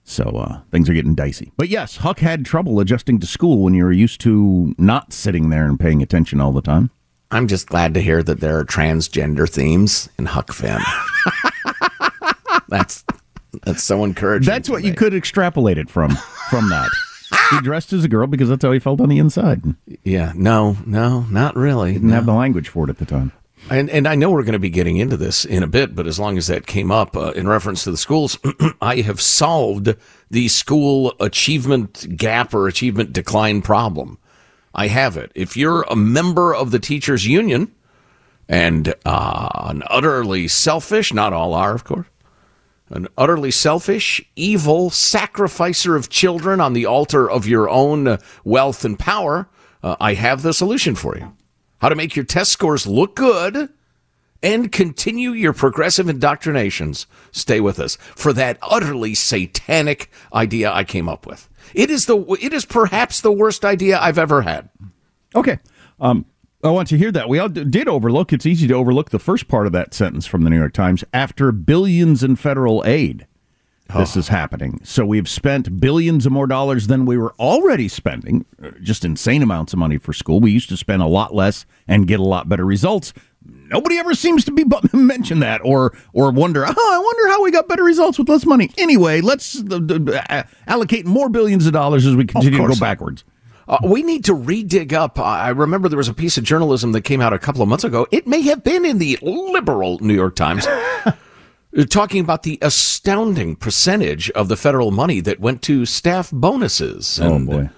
So 0.09 0.25
uh, 0.25 0.61
things 0.71 0.89
are 0.89 0.95
getting 0.95 1.15
dicey. 1.15 1.53
But 1.59 1.69
yes, 1.69 1.99
Huck 1.99 2.21
had 2.21 2.47
trouble 2.47 2.81
adjusting 2.81 3.21
to 3.21 3.27
school 3.27 3.59
when 3.59 3.75
you 3.75 3.85
were 3.85 3.93
used 3.93 4.23
to 4.23 4.75
not 4.79 5.13
sitting 5.13 5.51
there 5.51 5.67
and 5.67 5.79
paying 5.79 6.01
attention 6.01 6.41
all 6.41 6.53
the 6.53 6.63
time. 6.63 6.91
I'm 7.31 7.47
just 7.47 7.69
glad 7.69 7.93
to 7.93 8.01
hear 8.01 8.23
that 8.23 8.41
there 8.41 8.59
are 8.59 8.65
transgender 8.65 9.47
themes 9.47 10.09
in 10.19 10.25
Huck 10.25 10.51
Finn. 10.51 10.81
that's 12.69 13.05
that's 13.65 13.83
so 13.83 14.03
encouraging. 14.03 14.51
That's 14.51 14.71
what 14.71 14.83
me. 14.83 14.89
you 14.89 14.95
could 14.95 15.13
extrapolate 15.13 15.77
it 15.77 15.91
from 15.91 16.17
from 16.49 16.71
that. 16.71 16.89
he 17.51 17.61
dressed 17.61 17.93
as 17.93 18.03
a 18.03 18.09
girl 18.09 18.27
because 18.27 18.49
that's 18.49 18.65
how 18.65 18.73
he 18.73 18.79
felt 18.79 19.03
on 19.03 19.11
the 19.11 19.19
inside. 19.19 19.63
Yeah, 20.05 20.33
no, 20.35 20.79
no, 20.87 21.21
not 21.25 21.55
really. 21.55 21.93
Didn't 21.93 22.09
no. 22.09 22.15
have 22.15 22.27
the 22.27 22.33
language 22.33 22.71
for 22.71 22.85
it 22.85 22.91
at 22.91 22.97
the 22.97 23.05
time. 23.05 23.33
And 23.71 23.91
and 23.91 24.07
I 24.07 24.15
know 24.15 24.31
we're 24.31 24.43
going 24.43 24.53
to 24.55 24.59
be 24.59 24.71
getting 24.71 24.97
into 24.97 25.17
this 25.17 25.45
in 25.45 25.63
a 25.63 25.67
bit, 25.67 25.95
but 25.95 26.07
as 26.07 26.19
long 26.19 26.39
as 26.39 26.47
that 26.47 26.67
came 26.67 26.91
up 26.91 27.17
uh, 27.17 27.33
in 27.33 27.49
reference 27.49 27.85
to 27.85 27.91
the 27.91 27.97
schools, 27.97 28.39
I 28.81 29.01
have 29.01 29.21
solved 29.21 29.95
the 30.31 30.49
school 30.49 31.15
achievement 31.21 32.17
gap 32.17 32.55
or 32.55 32.67
achievement 32.67 33.13
decline 33.13 33.63
problem. 33.63 34.19
I 34.75 34.89
have 34.89 35.17
it. 35.17 35.33
If 35.35 35.57
you're 35.57 35.83
a 35.83 35.97
member 35.97 36.55
of 36.55 36.71
the 36.71 36.79
teachers 36.79 37.27
union 37.27 37.75
and 38.49 38.95
uh, 39.05 39.49
an 39.55 39.83
utterly 39.91 40.49
selfish, 40.49 41.13
not 41.13 41.33
all 41.33 41.53
are, 41.53 41.75
of 41.75 41.85
course, 41.85 42.07
an 42.91 43.09
utterly 43.19 43.51
selfish, 43.51 44.23
evil 44.37 44.91
sacrificer 44.91 45.95
of 45.95 46.09
children 46.09 46.61
on 46.61 46.73
the 46.73 46.87
altar 46.87 47.31
of 47.31 47.47
your 47.47 47.69
own 47.69 48.19
wealth 48.45 48.85
and 48.85 48.99
power, 48.99 49.49
uh, 49.83 49.97
I 50.01 50.15
have 50.15 50.43
the 50.43 50.55
solution 50.55 50.95
for 50.95 51.17
you. 51.17 51.35
How 51.79 51.89
to 51.89 51.95
make 51.95 52.17
your 52.17 52.25
test 52.25 52.53
scores 52.53 52.87
look 52.87 53.15
good 53.15 53.71
and 54.43 54.71
continue 54.71 55.31
your 55.31 55.53
progressive 55.53 56.09
indoctrinations. 56.09 57.07
Stay 57.33 57.61
with 57.61 57.79
us 57.79 57.97
for 57.97 58.33
that 58.33 58.59
utterly 58.63 59.15
satanic 59.15 60.11
idea 60.33 60.73
I 60.73 60.85
came 60.85 61.09
up 61.09 61.27
with. 61.27 61.49
It 61.75 61.91
is 61.91 62.07
the 62.07 62.19
it 62.41 62.53
is 62.53 62.65
perhaps 62.65 63.21
the 63.21 63.33
worst 63.33 63.65
idea 63.65 63.99
I've 63.99 64.19
ever 64.19 64.43
had. 64.43 64.69
Okay. 65.35 65.59
Um, 66.01 66.25
I 66.65 66.71
want 66.71 66.89
to 66.89 66.99
hear 66.99 67.13
that. 67.13 67.29
We 67.29 67.39
all 67.39 67.49
did 67.49 67.87
overlook. 67.87 68.33
It's 68.33 68.47
easy 68.47 68.67
to 68.67 68.75
overlook 68.75 69.11
the 69.11 69.21
first 69.21 69.47
part 69.47 69.67
of 69.67 69.73
that 69.73 69.95
sentence 69.95 70.27
from 70.27 70.43
the 70.43 70.51
New 70.51 70.59
York 70.59 70.73
Times. 70.73 71.05
After 71.13 71.53
billions 71.53 72.25
in 72.25 72.35
federal 72.35 72.85
aid, 72.85 73.28
this 73.97 74.17
is 74.17 74.29
happening. 74.29 74.81
So 74.85 75.07
we've 75.07 75.29
spent 75.29 75.81
billions 75.81 76.27
of 76.27 76.33
more 76.33 76.47
dollars 76.47 76.89
than 76.89 77.07
we 77.07 77.17
were 77.17 77.35
already 77.39 77.89
spending, 77.89 78.45
uh, 78.63 78.71
just 78.83 79.05
insane 79.05 79.43
amounts 79.43 79.73
of 79.73 79.79
money 79.79 79.99
for 79.99 80.13
school. 80.13 80.41
We 80.41 80.51
used 80.51 80.69
to 80.69 80.77
spend 80.77 81.03
a 81.03 81.07
lot 81.07 81.35
less 81.35 81.65
and 81.87 82.07
get 82.07 82.21
a 82.21 82.25
lot 82.25 82.49
better 82.49 82.67
results. 82.67 83.13
Nobody 83.45 83.97
ever 83.99 84.15
seems 84.15 84.45
to 84.45 84.53
be 84.53 84.65
mention 84.93 85.41
that 85.41 85.61
or 85.65 85.97
or 86.13 86.31
wonder. 86.31 86.65
Oh, 86.67 86.71
I 86.71 86.99
wonder 86.99 87.29
how 87.29 87.43
we 87.43 87.51
got 87.51 87.69
better 87.69 87.85
results 87.85 88.19
with 88.19 88.29
less 88.29 88.45
money. 88.45 88.71
Anyway, 88.77 89.21
let's 89.21 89.63
uh, 89.63 89.81
uh, 90.31 90.43
allocate 90.67 91.07
more 91.07 91.29
billions 91.29 91.67
of 91.67 91.73
dollars 91.73 92.05
as 92.05 92.15
we 92.15 92.25
continue 92.25 92.59
to 92.59 92.69
go 92.69 92.79
backwards. 92.79 93.25
Uh, 93.67 93.79
we 93.85 94.03
need 94.03 94.25
to 94.25 94.33
redig 94.33 94.95
up. 94.95 95.19
I 95.19 95.51
remember 95.51 95.91
there 95.91 95.99
was 95.99 96.09
a 96.09 96.15
piece 96.15 96.39
of 96.39 96.45
journalism 96.45 96.93
that 96.93 97.03
came 97.03 97.21
out 97.21 97.35
a 97.35 97.39
couple 97.39 97.61
of 97.61 97.69
months 97.69 97.85
ago. 97.85 98.07
It 98.11 98.27
may 98.27 98.41
have 98.43 98.65
been 98.65 98.87
in 98.87 98.99
the 98.99 99.19
liberal 99.21 99.99
New 100.01 100.15
York 100.15 100.37
Times. 100.37 100.67
Talking 101.91 102.21
about 102.21 102.45
the 102.45 102.59
astounding 102.63 103.55
percentage 103.55 104.31
of 104.31 104.49
the 104.49 104.57
federal 104.57 104.91
money 104.91 105.21
that 105.21 105.39
went 105.39 105.61
to 105.63 105.85
staff 105.85 106.31
bonuses 106.33 107.19
and, 107.19 107.53
oh 107.53 107.69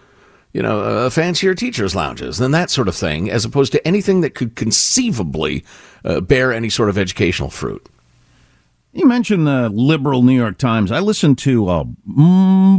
you 0.53 0.63
know, 0.63 0.81
uh, 0.81 1.11
fancier 1.11 1.55
teachers' 1.55 1.95
lounges 1.95 2.41
and 2.41 2.53
that 2.55 2.71
sort 2.71 2.89
of 2.89 2.97
thing, 2.97 3.31
as 3.31 3.45
opposed 3.45 3.73
to 3.73 3.87
anything 3.87 4.21
that 4.21 4.35
could 4.35 4.57
conceivably 4.57 5.65
uh, 6.05 6.21
bear 6.21 6.53
any 6.53 6.69
sort 6.69 6.89
of 6.89 6.99
educational 6.99 7.51
fruit. 7.51 7.89
You 8.93 9.07
mentioned 9.07 9.47
the 9.47 9.69
liberal 9.69 10.23
New 10.23 10.37
York 10.37 10.59
Times. 10.59 10.91
I 10.91 10.99
listened 10.99 11.39
to 11.39 11.71
a 11.71 11.85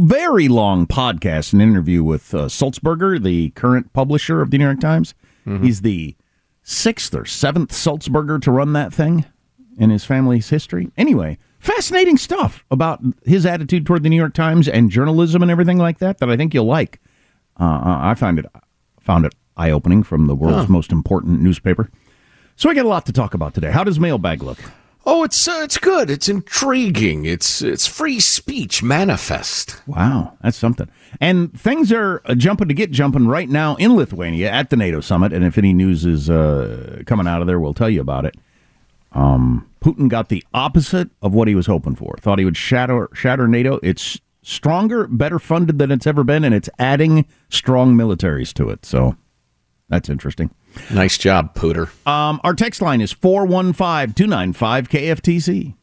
very 0.02 0.48
long 0.48 0.86
podcast, 0.86 1.54
an 1.54 1.62
interview 1.62 2.04
with 2.04 2.34
uh, 2.34 2.48
Sulzberger, 2.48 3.22
the 3.22 3.50
current 3.50 3.92
publisher 3.94 4.42
of 4.42 4.50
the 4.50 4.58
New 4.58 4.64
York 4.64 4.80
Times. 4.80 5.14
He's 5.62 5.80
the 5.80 6.14
sixth 6.62 7.14
or 7.14 7.24
seventh 7.24 7.72
Sulzberger 7.72 8.40
to 8.42 8.50
run 8.50 8.74
that 8.74 8.92
thing 8.92 9.24
in 9.78 9.90
his 9.90 10.04
family's 10.04 10.48
history. 10.48 10.90
Anyway, 10.96 11.38
fascinating 11.58 12.16
stuff 12.16 12.64
about 12.70 13.00
his 13.24 13.46
attitude 13.46 13.86
toward 13.86 14.02
the 14.02 14.08
New 14.08 14.16
York 14.16 14.34
Times 14.34 14.68
and 14.68 14.90
journalism 14.90 15.42
and 15.42 15.50
everything 15.50 15.78
like 15.78 15.98
that 15.98 16.18
that 16.18 16.30
I 16.30 16.36
think 16.36 16.54
you'll 16.54 16.64
like. 16.66 17.00
Uh, 17.58 17.80
I 17.82 18.14
find 18.14 18.38
it 18.38 18.46
found 19.00 19.26
it 19.26 19.34
eye 19.56 19.70
opening 19.70 20.02
from 20.02 20.26
the 20.26 20.34
world's 20.34 20.68
most 20.68 20.92
important 20.92 21.40
newspaper. 21.40 21.90
So 22.56 22.70
I 22.70 22.74
got 22.74 22.84
a 22.84 22.88
lot 22.88 23.06
to 23.06 23.12
talk 23.12 23.34
about 23.34 23.54
today. 23.54 23.70
How 23.70 23.84
does 23.84 23.98
mailbag 23.98 24.42
look? 24.42 24.58
Oh, 25.04 25.24
it's 25.24 25.48
uh, 25.48 25.60
it's 25.64 25.78
good. 25.78 26.10
It's 26.10 26.28
intriguing. 26.28 27.24
It's 27.24 27.60
it's 27.60 27.86
free 27.88 28.20
speech 28.20 28.82
manifest. 28.82 29.82
Wow, 29.86 30.38
that's 30.42 30.56
something. 30.56 30.88
And 31.20 31.58
things 31.58 31.90
are 31.92 32.22
uh, 32.24 32.36
jumping 32.36 32.68
to 32.68 32.74
get 32.74 32.92
jumping 32.92 33.26
right 33.26 33.48
now 33.48 33.74
in 33.76 33.96
Lithuania 33.96 34.48
at 34.50 34.70
the 34.70 34.76
NATO 34.76 35.00
summit. 35.00 35.32
And 35.32 35.44
if 35.44 35.58
any 35.58 35.72
news 35.72 36.04
is 36.06 36.30
uh, 36.30 37.02
coming 37.04 37.26
out 37.26 37.40
of 37.40 37.48
there, 37.48 37.58
we'll 37.58 37.74
tell 37.74 37.90
you 37.90 38.00
about 38.00 38.24
it. 38.24 38.36
Um, 39.14 39.68
Putin 39.80 40.08
got 40.08 40.28
the 40.28 40.44
opposite 40.54 41.10
of 41.20 41.34
what 41.34 41.48
he 41.48 41.54
was 41.54 41.66
hoping 41.66 41.94
for. 41.96 42.16
Thought 42.20 42.38
he 42.38 42.44
would 42.44 42.56
shatter 42.56 43.08
shatter 43.14 43.48
NATO. 43.48 43.78
It's 43.82 44.20
stronger, 44.42 45.06
better 45.06 45.38
funded 45.38 45.78
than 45.78 45.90
it's 45.90 46.06
ever 46.06 46.24
been, 46.24 46.44
and 46.44 46.54
it's 46.54 46.68
adding 46.78 47.26
strong 47.48 47.94
militaries 47.94 48.52
to 48.54 48.70
it. 48.70 48.84
So 48.84 49.16
that's 49.88 50.08
interesting. 50.08 50.50
Nice 50.92 51.18
job, 51.18 51.54
Pooter. 51.54 51.88
Um, 52.06 52.40
our 52.44 52.54
text 52.54 52.80
line 52.80 53.00
is 53.00 53.12
415 53.12 54.14
295 54.14 54.88
KFTC. 54.88 55.74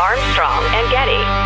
Armstrong 0.00 0.64
and 0.74 0.90
Getty. 0.90 1.45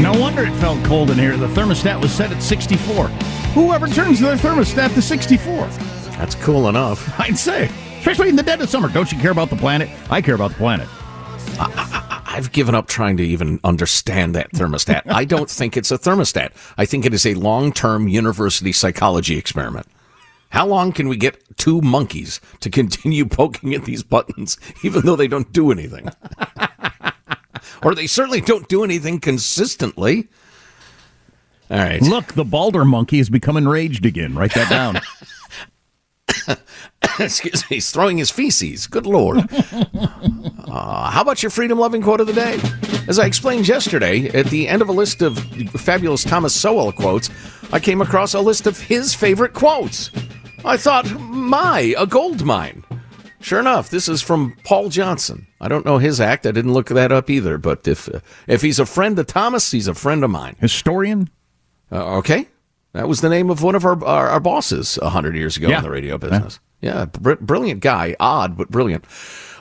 No 0.00 0.12
wonder 0.12 0.44
it 0.44 0.52
felt 0.56 0.84
cold 0.84 1.10
in 1.10 1.18
here. 1.18 1.36
The 1.36 1.46
thermostat 1.46 2.00
was 2.00 2.12
set 2.12 2.32
at 2.32 2.42
64. 2.42 3.06
Whoever 3.54 3.86
turns 3.86 4.18
their 4.18 4.34
thermostat 4.34 4.92
to 4.94 5.00
64? 5.00 5.66
That's 6.18 6.34
cool 6.34 6.68
enough. 6.68 7.18
I'd 7.20 7.38
say. 7.38 7.70
Especially 7.98 8.28
in 8.28 8.34
the 8.34 8.42
dead 8.42 8.60
of 8.60 8.68
summer. 8.68 8.88
Don't 8.88 9.12
you 9.12 9.18
care 9.18 9.30
about 9.30 9.50
the 9.50 9.56
planet? 9.56 9.88
I 10.10 10.20
care 10.20 10.34
about 10.34 10.50
the 10.50 10.56
planet. 10.56 10.88
I've 11.58 12.50
given 12.50 12.74
up 12.74 12.88
trying 12.88 13.16
to 13.18 13.22
even 13.22 13.60
understand 13.62 14.34
that 14.34 14.50
thermostat. 14.50 15.02
I 15.06 15.24
don't 15.24 15.48
think 15.48 15.76
it's 15.76 15.92
a 15.92 15.98
thermostat. 15.98 16.50
I 16.76 16.86
think 16.86 17.06
it 17.06 17.14
is 17.14 17.24
a 17.24 17.34
long 17.34 17.72
term 17.72 18.08
university 18.08 18.72
psychology 18.72 19.38
experiment. 19.38 19.86
How 20.50 20.66
long 20.66 20.92
can 20.92 21.08
we 21.08 21.16
get 21.16 21.56
two 21.56 21.80
monkeys 21.80 22.40
to 22.60 22.68
continue 22.68 23.24
poking 23.26 23.74
at 23.74 23.84
these 23.84 24.02
buttons, 24.02 24.58
even 24.82 25.02
though 25.02 25.16
they 25.16 25.28
don't 25.28 25.52
do 25.52 25.70
anything? 25.70 26.08
Or 27.82 27.94
they 27.94 28.06
certainly 28.06 28.40
don't 28.40 28.68
do 28.68 28.84
anything 28.84 29.20
consistently. 29.20 30.28
All 31.70 31.78
right. 31.78 32.02
Look, 32.02 32.34
the 32.34 32.44
balder 32.44 32.84
monkey 32.84 33.18
has 33.18 33.28
become 33.28 33.56
enraged 33.56 34.04
again. 34.04 34.34
Write 34.34 34.54
that 34.54 34.68
down. 34.68 35.00
Excuse 37.18 37.68
me, 37.70 37.76
he's 37.76 37.90
throwing 37.90 38.18
his 38.18 38.30
feces. 38.30 38.86
Good 38.86 39.06
Lord. 39.06 39.48
Uh, 40.66 41.08
how 41.08 41.22
about 41.22 41.40
your 41.40 41.50
freedom 41.50 41.78
loving 41.78 42.02
quote 42.02 42.20
of 42.20 42.26
the 42.26 42.32
day? 42.32 42.58
As 43.06 43.20
I 43.20 43.26
explained 43.26 43.68
yesterday, 43.68 44.26
at 44.30 44.46
the 44.46 44.66
end 44.66 44.82
of 44.82 44.88
a 44.88 44.92
list 44.92 45.22
of 45.22 45.38
fabulous 45.72 46.24
Thomas 46.24 46.52
Sowell 46.52 46.90
quotes, 46.90 47.30
I 47.72 47.78
came 47.78 48.00
across 48.00 48.34
a 48.34 48.40
list 48.40 48.66
of 48.66 48.80
his 48.80 49.14
favorite 49.14 49.52
quotes. 49.52 50.10
I 50.64 50.76
thought, 50.76 51.08
my, 51.20 51.94
a 51.96 52.08
gold 52.08 52.44
mine. 52.44 52.82
Sure 53.44 53.60
enough, 53.60 53.90
this 53.90 54.08
is 54.08 54.22
from 54.22 54.56
Paul 54.64 54.88
Johnson. 54.88 55.46
I 55.60 55.68
don't 55.68 55.84
know 55.84 55.98
his 55.98 56.18
act. 56.18 56.46
I 56.46 56.50
didn't 56.50 56.72
look 56.72 56.88
that 56.88 57.12
up 57.12 57.28
either. 57.28 57.58
But 57.58 57.86
if 57.86 58.08
uh, 58.08 58.20
if 58.46 58.62
he's 58.62 58.78
a 58.78 58.86
friend 58.86 59.18
of 59.18 59.26
Thomas, 59.26 59.70
he's 59.70 59.86
a 59.86 59.92
friend 59.94 60.24
of 60.24 60.30
mine. 60.30 60.56
Historian. 60.60 61.28
Uh, 61.92 62.16
okay, 62.18 62.48
that 62.94 63.06
was 63.06 63.20
the 63.20 63.28
name 63.28 63.50
of 63.50 63.62
one 63.62 63.74
of 63.74 63.84
our 63.84 64.02
our, 64.02 64.28
our 64.30 64.40
bosses 64.40 64.98
a 65.02 65.10
hundred 65.10 65.36
years 65.36 65.58
ago 65.58 65.68
Yeah. 65.68 65.78
in 65.78 65.82
the 65.84 65.90
radio 65.90 66.16
business. 66.16 66.58
Yeah, 66.80 67.04
br- 67.04 67.34
brilliant 67.34 67.80
guy. 67.80 68.16
Odd, 68.18 68.56
but 68.56 68.70
brilliant. 68.70 69.04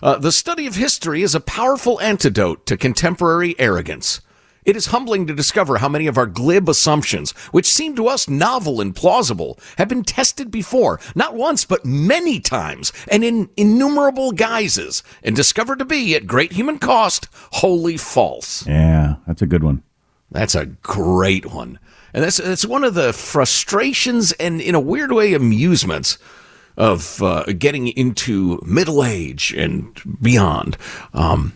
Uh, 0.02 0.18
the 0.18 0.32
study 0.32 0.66
of 0.66 0.76
history 0.76 1.22
is 1.22 1.36
a 1.36 1.40
powerful 1.42 2.00
antidote 2.02 2.66
to 2.68 2.78
contemporary 2.78 3.54
arrogance. 3.60 4.22
It 4.66 4.76
is 4.76 4.88
humbling 4.88 5.28
to 5.28 5.34
discover 5.34 5.78
how 5.78 5.90
many 5.90 6.08
of 6.08 6.18
our 6.18 6.26
glib 6.26 6.70
assumptions, 6.70 7.32
which 7.52 7.66
seem 7.66 7.96
to 7.96 8.08
us 8.08 8.30
novel 8.30 8.82
and 8.82 8.96
plausible, 8.96 9.60
have 9.78 9.90
been 9.90 10.04
tested 10.04 10.52
before, 10.52 11.00
not 11.16 11.36
once, 11.36 11.66
but 11.66 11.86
many 11.86 12.40
times, 12.40 12.94
and 13.10 13.24
in 13.24 13.50
innumerable 13.58 14.32
guises, 14.32 15.04
and 15.24 15.36
discovered 15.36 15.80
to 15.80 15.86
be, 15.86 16.16
at 16.16 16.28
great 16.28 16.54
human 16.54 16.80
cost, 16.80 17.28
wholly 17.54 17.98
false. 17.98 18.66
Yeah, 18.68 19.16
that's 19.28 19.42
a 19.42 19.48
good 19.48 19.64
one. 19.64 19.84
That's 20.32 20.56
a 20.56 20.66
great 20.66 21.46
one. 21.48 21.80
And 22.14 22.24
that's, 22.24 22.38
that's 22.38 22.66
one 22.66 22.84
of 22.84 22.94
the 22.94 23.14
frustrations 23.14 24.32
and, 24.34 24.62
in 24.62 24.76
a 24.76 24.80
weird 24.80 25.12
way, 25.12 25.34
amusements 25.34 26.18
of 26.78 27.22
uh, 27.22 27.44
getting 27.58 27.88
into 27.88 28.60
middle 28.66 29.04
age 29.04 29.54
and 29.54 30.00
beyond. 30.22 30.78
Um, 31.14 31.54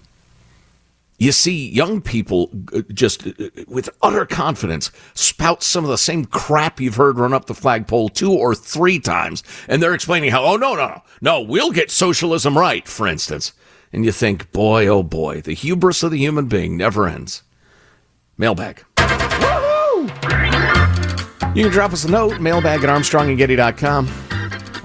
you 1.18 1.32
see 1.32 1.70
young 1.70 2.02
people 2.02 2.52
uh, 2.74 2.82
just 2.94 3.26
uh, 3.28 3.32
with 3.68 3.90
utter 4.02 4.26
confidence 4.26 4.92
spout 5.14 5.64
some 5.64 5.84
of 5.84 5.90
the 5.90 5.98
same 5.98 6.26
crap 6.26 6.80
you've 6.80 6.96
heard 6.96 7.18
run 7.18 7.34
up 7.34 7.46
the 7.46 7.56
flagpole 7.56 8.10
two 8.10 8.32
or 8.32 8.54
three 8.54 9.00
times. 9.00 9.44
And 9.68 9.82
they're 9.82 9.94
explaining 9.94 10.32
how, 10.32 10.44
oh, 10.44 10.58
no, 10.58 10.76
no, 10.76 10.88
no, 10.88 11.04
no, 11.22 11.42
we'll 11.42 11.72
get 11.72 11.92
socialism 11.92 12.58
right, 12.58 12.88
for 12.88 13.08
instance. 13.08 13.54
And 13.92 14.06
you 14.06 14.12
think, 14.12 14.52
boy, 14.52 14.88
oh 14.88 15.02
boy, 15.02 15.42
the 15.42 15.54
hubris 15.54 16.04
of 16.04 16.12
the 16.12 16.18
human 16.18 16.48
being 16.48 16.78
never 16.78 17.08
ends. 17.08 17.44
Mailbag. 18.38 18.84
You 21.56 21.64
can 21.64 21.72
drop 21.72 21.92
us 21.94 22.06
a 22.06 22.12
note, 22.12 22.40
mailbag 22.40 22.84
at 22.84 22.90
armstrongandgetty.com. 22.90 24.10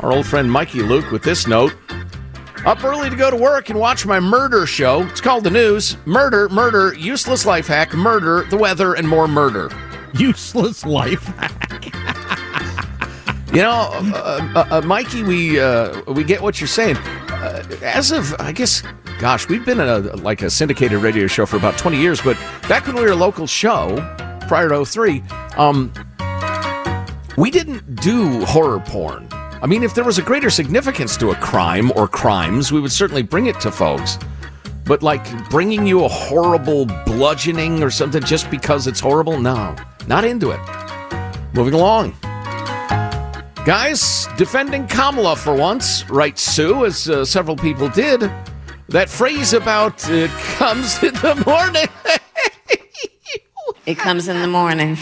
Our 0.01 0.12
old 0.12 0.27
friend 0.27 0.51
Mikey 0.51 0.83
Luke 0.83 1.11
with 1.11 1.23
this 1.23 1.47
note. 1.47 1.75
Up 2.64 2.85
early 2.85 3.11
to 3.11 3.16
go 3.16 3.29
to 3.29 3.37
work 3.37 3.70
and 3.70 3.79
watch 3.79 4.07
my 4.07 4.20
murder 4.20 4.66
show. 4.66 5.03
It's 5.09 5.20
called 5.20 5.42
The 5.42 5.51
News. 5.51 5.96
Murder, 6.07 6.48
murder, 6.48 6.94
useless 6.94 7.44
life 7.44 7.66
hack, 7.66 7.92
murder, 7.92 8.44
the 8.51 8.57
weather, 8.57 8.94
and 8.94 9.09
more 9.09 9.27
murder. 9.27 9.68
Useless 10.14 10.87
life 10.87 11.25
Hack. 11.25 11.87
You 13.53 13.62
know, 13.62 13.90
uh, 13.92 14.53
uh, 14.55 14.77
uh, 14.77 14.81
Mikey, 14.83 15.25
we 15.25 15.59
uh, 15.59 16.03
we 16.12 16.22
get 16.22 16.40
what 16.40 16.61
you're 16.61 16.68
saying. 16.68 16.96
Uh, 16.96 17.64
as 17.83 18.12
of, 18.12 18.33
I 18.38 18.53
guess, 18.53 18.83
gosh, 19.18 19.48
we've 19.48 19.66
been 19.66 19.81
in 19.81 19.88
a 19.88 19.98
like 20.16 20.42
a 20.42 20.48
syndicated 20.48 21.03
radio 21.03 21.27
show 21.27 21.46
for 21.46 21.57
about 21.57 21.77
20 21.77 21.96
years, 21.98 22.20
but 22.22 22.37
back 22.68 22.87
when 22.87 22.94
we 22.94 23.03
were 23.03 23.09
a 23.09 23.16
local 23.16 23.48
show, 23.48 23.96
prior 24.46 24.68
to 24.68 24.85
03, 24.87 25.22
um, 25.57 25.92
we 27.37 27.51
didn't 27.51 27.96
do 27.96 28.44
horror 28.44 28.79
porn. 28.81 29.29
I 29.62 29.66
mean, 29.66 29.85
if 29.85 29.94
there 29.94 30.03
was 30.03 30.18
a 30.18 30.22
greater 30.22 30.51
significance 30.51 31.16
to 31.18 31.31
a 31.31 31.37
crime 31.37 31.92
or 31.94 32.09
crimes, 32.09 32.72
we 32.72 32.81
would 32.81 32.90
certainly 32.90 33.22
bring 33.22 33.46
it 33.46 33.61
to 33.61 33.70
folks. 33.70 34.18
But 34.85 35.05
like 35.05 35.25
bringing 35.51 35.87
you 35.87 36.05
a 36.05 36.09
horrible 36.09 36.87
bludgeoning 37.07 37.81
or 37.81 37.88
something 37.88 38.25
just 38.25 38.51
because 38.51 38.88
it's 38.88 38.98
horrible, 38.98 39.38
no, 39.38 39.77
not 40.09 40.25
into 40.25 40.51
it. 40.51 40.59
Moving 41.55 41.75
along. 41.75 42.16
Guys, 43.64 44.27
defending 44.37 44.88
Kamala 44.88 45.37
for 45.37 45.55
once, 45.55 46.11
writes 46.11 46.42
Sue, 46.42 46.85
as 46.85 47.09
uh, 47.09 47.25
several 47.25 47.55
people 47.55 47.88
did. 47.88 48.29
That 48.88 49.09
phrase 49.09 49.53
about 49.53 50.05
it 50.11 50.31
comes 50.59 51.01
in 51.05 51.14
the 51.14 51.40
morning. 51.46 51.87
It 53.87 53.96
comes 53.96 54.27
in 54.27 54.40
the 54.42 54.48
morning. 54.48 54.98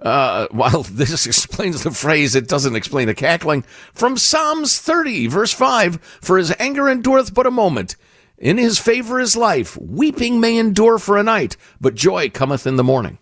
Uh, 0.00 0.46
while 0.50 0.82
this 0.90 1.26
explains 1.26 1.82
the 1.82 1.90
phrase, 1.90 2.34
it 2.34 2.48
doesn't 2.48 2.76
explain 2.76 3.06
the 3.06 3.14
cackling. 3.14 3.62
From 3.92 4.16
Psalms 4.16 4.78
30, 4.78 5.26
verse 5.26 5.52
5 5.52 6.00
For 6.20 6.38
his 6.38 6.54
anger 6.58 6.88
endureth 6.88 7.34
but 7.34 7.46
a 7.46 7.50
moment. 7.50 7.96
In 8.36 8.56
his 8.56 8.78
favor 8.78 9.18
is 9.18 9.36
life. 9.36 9.76
Weeping 9.76 10.38
may 10.40 10.56
endure 10.56 10.98
for 10.98 11.18
a 11.18 11.24
night, 11.24 11.56
but 11.80 11.96
joy 11.96 12.30
cometh 12.30 12.66
in 12.66 12.76
the 12.76 12.84
morning. 12.84 13.18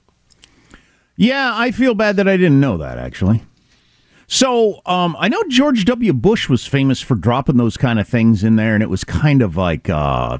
Yeah, 1.16 1.52
I 1.54 1.70
feel 1.70 1.94
bad 1.94 2.16
that 2.16 2.28
I 2.28 2.36
didn't 2.36 2.60
know 2.60 2.76
that 2.76 2.98
actually. 2.98 3.42
So, 4.28 4.80
um, 4.84 5.16
I 5.18 5.28
know 5.28 5.42
George 5.48 5.84
W. 5.84 6.12
Bush 6.12 6.48
was 6.48 6.66
famous 6.66 7.00
for 7.00 7.14
dropping 7.14 7.56
those 7.58 7.76
kind 7.76 8.00
of 8.00 8.08
things 8.08 8.42
in 8.42 8.56
there, 8.56 8.74
and 8.74 8.82
it 8.82 8.90
was 8.90 9.04
kind 9.04 9.40
of 9.40 9.56
like, 9.56 9.88
uh, 9.88 10.38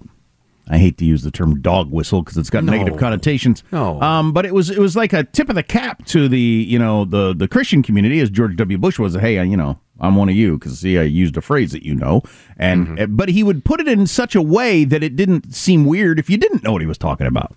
I 0.68 0.78
hate 0.78 0.98
to 0.98 1.04
use 1.04 1.22
the 1.22 1.30
term 1.30 1.60
dog 1.60 1.90
whistle 1.92 2.22
because 2.22 2.36
it's 2.36 2.50
got 2.50 2.64
No. 2.64 2.72
negative 2.72 2.98
connotations. 2.98 3.62
No. 3.70 4.00
Um, 4.02 4.32
but 4.32 4.44
it 4.44 4.52
was 4.52 4.68
it 4.70 4.78
was 4.78 4.96
like 4.96 5.12
a 5.12 5.22
tip 5.24 5.48
of 5.48 5.54
the 5.54 5.62
cap 5.62 6.04
to 6.06 6.28
the 6.28 6.40
you 6.40 6.78
know 6.78 7.04
the 7.04 7.34
the 7.34 7.46
Christian 7.48 7.82
community 7.82 8.18
as 8.20 8.30
George 8.30 8.56
W. 8.56 8.76
Bush 8.78 8.98
was. 8.98 9.14
Hey, 9.14 9.38
I, 9.38 9.44
you 9.44 9.56
know, 9.56 9.78
I'm 10.00 10.16
one 10.16 10.28
of 10.28 10.34
you 10.34 10.58
because 10.58 10.80
see, 10.80 10.98
I 10.98 11.02
used 11.02 11.36
a 11.36 11.40
phrase 11.40 11.70
that 11.72 11.84
you 11.84 11.94
know, 11.94 12.22
and 12.56 12.86
Mm-hmm. 12.88 13.02
uh, 13.02 13.06
but 13.06 13.28
he 13.28 13.42
would 13.44 13.64
put 13.64 13.80
it 13.80 13.86
in 13.88 14.06
such 14.08 14.34
a 14.34 14.42
way 14.42 14.84
that 14.84 15.02
it 15.04 15.14
didn't 15.14 15.54
seem 15.54 15.84
weird 15.84 16.18
if 16.18 16.28
you 16.28 16.36
didn't 16.36 16.64
know 16.64 16.72
what 16.72 16.80
he 16.82 16.86
was 16.88 16.98
talking 16.98 17.26
about. 17.28 17.54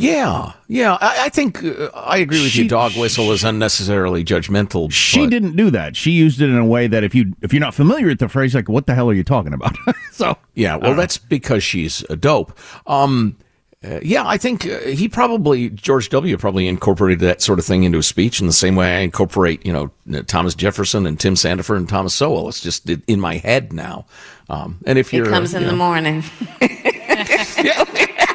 Yeah, 0.00 0.52
yeah. 0.68 0.96
I, 1.00 1.26
I 1.26 1.28
think 1.28 1.62
uh, 1.62 1.90
I 1.94 2.18
agree 2.18 2.40
with 2.42 2.52
She- 2.52 2.62
you. 2.62 2.68
Dog 2.68 2.96
whistle 2.96 3.30
is 3.32 3.44
unnecessarily 3.44 4.24
judgmental. 4.24 4.90
She 4.92 5.20
but- 5.20 5.30
didn't 5.30 5.56
do 5.56 5.70
that. 5.70 5.96
She 5.96 6.12
used 6.12 6.40
it 6.40 6.48
in 6.50 6.56
a 6.56 6.64
way 6.64 6.86
that 6.86 7.04
if 7.04 7.14
you 7.14 7.34
if 7.42 7.52
you're 7.52 7.60
not 7.60 7.74
familiar 7.74 8.06
with 8.06 8.18
the 8.18 8.28
phrase, 8.28 8.54
like 8.54 8.68
what 8.68 8.86
the 8.86 8.94
hell 8.94 9.10
are 9.10 9.14
you 9.14 9.24
talking 9.24 9.52
about? 9.52 9.76
so 10.12 10.36
Yeah, 10.54 10.76
well, 10.76 10.94
that's 10.94 11.18
because 11.18 11.62
she's 11.62 12.02
a 12.10 12.16
dope. 12.16 12.56
Um, 12.86 13.36
Uh, 13.82 13.98
yeah, 14.02 14.22
I 14.28 14.36
think 14.36 14.66
uh, 14.66 14.78
he 14.80 15.08
probably 15.08 15.70
George 15.70 16.10
W. 16.10 16.36
probably 16.36 16.68
incorporated 16.68 17.20
that 17.20 17.40
sort 17.40 17.58
of 17.58 17.64
thing 17.64 17.84
into 17.84 17.96
his 17.96 18.06
speech 18.06 18.38
in 18.38 18.46
the 18.46 18.52
same 18.52 18.76
way 18.76 18.96
I 18.96 19.00
incorporate, 19.00 19.64
you 19.64 19.72
know, 19.72 19.90
Thomas 20.24 20.54
Jefferson 20.54 21.06
and 21.06 21.18
Tim 21.18 21.34
Sandefur 21.34 21.76
and 21.78 21.88
Thomas 21.88 22.12
Sowell. 22.12 22.48
It's 22.50 22.60
just 22.60 22.90
in 22.90 23.18
my 23.20 23.36
head 23.38 23.72
now. 23.72 24.04
Um, 24.50 24.80
and 24.84 24.98
if 24.98 25.14
It 25.14 25.16
you're, 25.16 25.26
comes 25.30 25.54
in 25.54 25.62
you 25.62 25.68
the 25.68 25.72
know- 25.72 25.78
morning. 25.78 26.22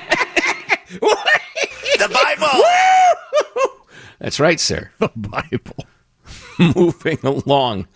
the 2.00 2.10
Bible. 2.10 2.64
That's 4.20 4.40
right, 4.40 4.60
sir. 4.60 4.92
The 5.00 5.12
Bible. 5.16 5.86
Moving 6.76 7.20
along. 7.24 7.88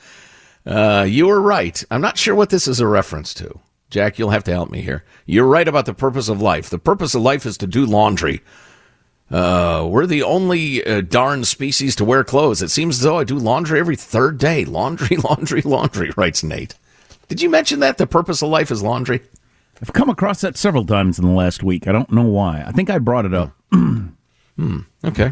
Uh, 0.66 1.06
you 1.08 1.28
were 1.28 1.42
right. 1.42 1.84
I'm 1.90 2.02
not 2.02 2.18
sure 2.18 2.36
what 2.36 2.50
this 2.50 2.68
is 2.68 2.80
a 2.80 2.88
reference 2.88 3.34
to. 3.36 3.60
Jack, 3.90 4.20
you'll 4.20 4.30
have 4.30 4.44
to 4.44 4.52
help 4.52 4.70
me 4.70 4.82
here. 4.82 5.04
You're 5.26 5.48
right 5.48 5.68
about 5.68 5.86
the 5.86 5.94
purpose 5.94 6.30
of 6.30 6.42
life. 6.42 6.70
The 6.70 6.78
purpose 6.78 7.16
of 7.16 7.22
life 7.22 7.46
is 7.46 7.58
to 7.58 7.68
do 7.68 7.86
laundry. 7.86 8.42
Uh, 9.32 9.88
we're 9.90 10.06
the 10.06 10.24
only 10.24 10.84
uh, 10.86 11.02
darn 11.02 11.44
species 11.46 11.96
to 11.96 12.06
wear 12.06 12.24
clothes. 12.24 12.62
It 12.62 12.70
seems 12.70 12.98
as 12.98 13.02
though 13.04 13.18
I 13.18 13.24
do 13.24 13.38
laundry 13.38 13.80
every 13.80 13.96
third 13.96 14.38
day. 14.38 14.66
Laundry, 14.66 15.18
laundry, 15.18 15.62
laundry, 15.62 16.12
writes 16.16 16.44
Nate. 16.44 16.76
Did 17.28 17.42
you 17.42 17.50
mention 17.50 17.80
that 17.80 17.98
the 17.98 18.08
purpose 18.08 18.42
of 18.42 18.50
life 18.50 18.72
is 18.72 18.84
laundry? 18.84 19.22
I've 19.82 19.94
come 19.94 20.10
across 20.10 20.42
that 20.42 20.58
several 20.58 20.86
times 20.86 21.20
in 21.20 21.26
the 21.26 21.32
last 21.32 21.64
week. 21.64 21.88
I 21.88 21.92
don't 21.92 22.12
know 22.12 22.24
why. 22.24 22.64
I 22.66 22.72
think 22.72 22.90
I 22.90 23.00
brought 23.00 23.26
it 23.26 23.34
up. 23.34 23.56
Hmm. 23.72 24.80
Okay. 25.06 25.32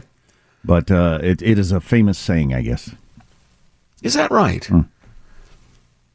But 0.63 0.89
uh, 0.89 1.19
it, 1.21 1.41
it 1.41 1.60
is 1.60 1.73
a 1.73 1.81
famous 1.81 2.17
saying, 2.17 2.53
I 2.53 2.62
guess. 2.62 2.91
Is 4.01 4.13
that 4.13 4.31
right? 4.31 4.69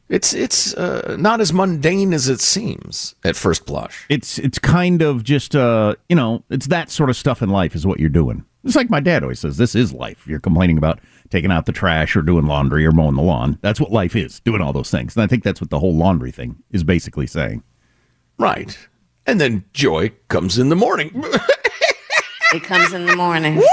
It's 0.09 0.33
it's 0.35 0.75
uh, 0.75 1.17
not 1.19 1.41
as 1.41 1.53
mundane 1.53 2.13
as 2.13 2.29
it 2.29 2.41
seems 2.41 3.15
at 3.25 3.37
first 3.37 3.67
blush. 3.67 4.05
It's 4.09 4.39
it's 4.39 4.59
kind 4.59 5.01
of 5.01 5.25
just 5.25 5.57
uh 5.57 5.95
you 6.09 6.17
know 6.17 6.45
it's 6.51 6.67
that 6.67 6.91
sort 6.91 7.11
of 7.11 7.17
stuff 7.17 7.41
in 7.43 7.49
life 7.49 7.75
is 7.75 7.87
what 7.87 7.99
you're 7.99 8.11
doing. 8.11 8.45
It's 8.65 8.77
like 8.77 8.91
my 8.91 9.01
dad 9.01 9.23
always 9.23 9.41
says, 9.41 9.57
this 9.57 9.75
is 9.75 9.93
life. 9.93 10.27
You're 10.27 10.39
complaining 10.39 10.79
about 10.79 11.01
taking 11.31 11.51
out 11.51 11.67
the 11.67 11.73
trash 11.73 12.15
or 12.15 12.23
doing 12.23 12.47
laundry 12.47 12.87
or 12.87 12.93
mowing 12.93 13.17
the 13.17 13.23
lawn. 13.23 13.59
That's 13.61 13.81
what 13.81 13.91
life 13.91 14.15
is, 14.15 14.39
doing 14.41 14.61
all 14.61 14.73
those 14.73 14.91
things. 14.91 15.17
And 15.17 15.23
I 15.23 15.27
think 15.27 15.43
that's 15.43 15.61
what 15.61 15.71
the 15.71 15.81
whole 15.81 15.97
laundry 15.97 16.31
thing 16.31 16.57
is 16.71 16.85
basically 16.85 17.27
saying. 17.27 17.63
Right. 18.39 18.77
And 19.27 19.41
then 19.41 19.65
joy 19.73 20.13
comes 20.29 20.59
in 20.59 20.69
the 20.69 20.77
morning. 20.77 21.25
It 22.55 22.65
comes 22.65 22.93
in 22.93 23.07
the 23.07 23.17
morning. 23.17 23.63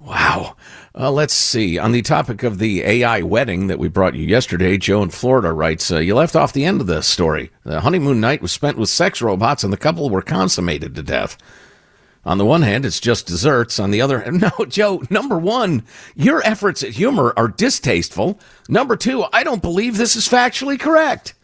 Wow. 0.00 0.56
Uh, 0.94 1.10
let's 1.10 1.34
see. 1.34 1.78
On 1.78 1.90
the 1.92 2.00
topic 2.00 2.42
of 2.42 2.58
the 2.58 2.82
AI 2.82 3.22
wedding 3.22 3.66
that 3.66 3.78
we 3.78 3.88
brought 3.88 4.14
you 4.14 4.24
yesterday, 4.24 4.78
Joe 4.78 5.02
in 5.02 5.10
Florida 5.10 5.52
writes, 5.52 5.90
uh, 5.90 5.98
You 5.98 6.14
left 6.14 6.36
off 6.36 6.52
the 6.52 6.64
end 6.64 6.80
of 6.80 6.86
the 6.86 7.02
story. 7.02 7.50
The 7.64 7.80
honeymoon 7.80 8.20
night 8.20 8.40
was 8.40 8.52
spent 8.52 8.78
with 8.78 8.88
sex 8.88 9.20
robots, 9.20 9.64
and 9.64 9.72
the 9.72 9.76
couple 9.76 10.08
were 10.08 10.22
consummated 10.22 10.94
to 10.94 11.02
death. 11.02 11.36
On 12.26 12.38
the 12.38 12.44
one 12.44 12.62
hand, 12.62 12.84
it's 12.84 12.98
just 12.98 13.28
desserts. 13.28 13.78
On 13.78 13.92
the 13.92 14.00
other 14.00 14.18
hand, 14.18 14.40
no, 14.58 14.64
Joe, 14.66 15.04
number 15.08 15.38
one, 15.38 15.84
your 16.16 16.44
efforts 16.44 16.82
at 16.82 16.90
humor 16.90 17.32
are 17.36 17.46
distasteful. 17.46 18.40
Number 18.68 18.96
two, 18.96 19.24
I 19.32 19.44
don't 19.44 19.62
believe 19.62 19.96
this 19.96 20.16
is 20.16 20.28
factually 20.28 20.78
correct. 20.78 21.34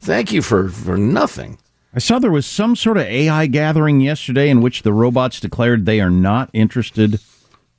Thank 0.00 0.32
you 0.32 0.42
for, 0.42 0.68
for 0.68 0.96
nothing. 0.96 1.58
I 1.94 2.00
saw 2.00 2.18
there 2.18 2.32
was 2.32 2.44
some 2.44 2.74
sort 2.74 2.96
of 2.96 3.04
AI 3.04 3.46
gathering 3.46 4.00
yesterday 4.00 4.50
in 4.50 4.60
which 4.60 4.82
the 4.82 4.92
robots 4.92 5.38
declared 5.38 5.86
they 5.86 6.00
are 6.00 6.10
not 6.10 6.50
interested 6.52 7.20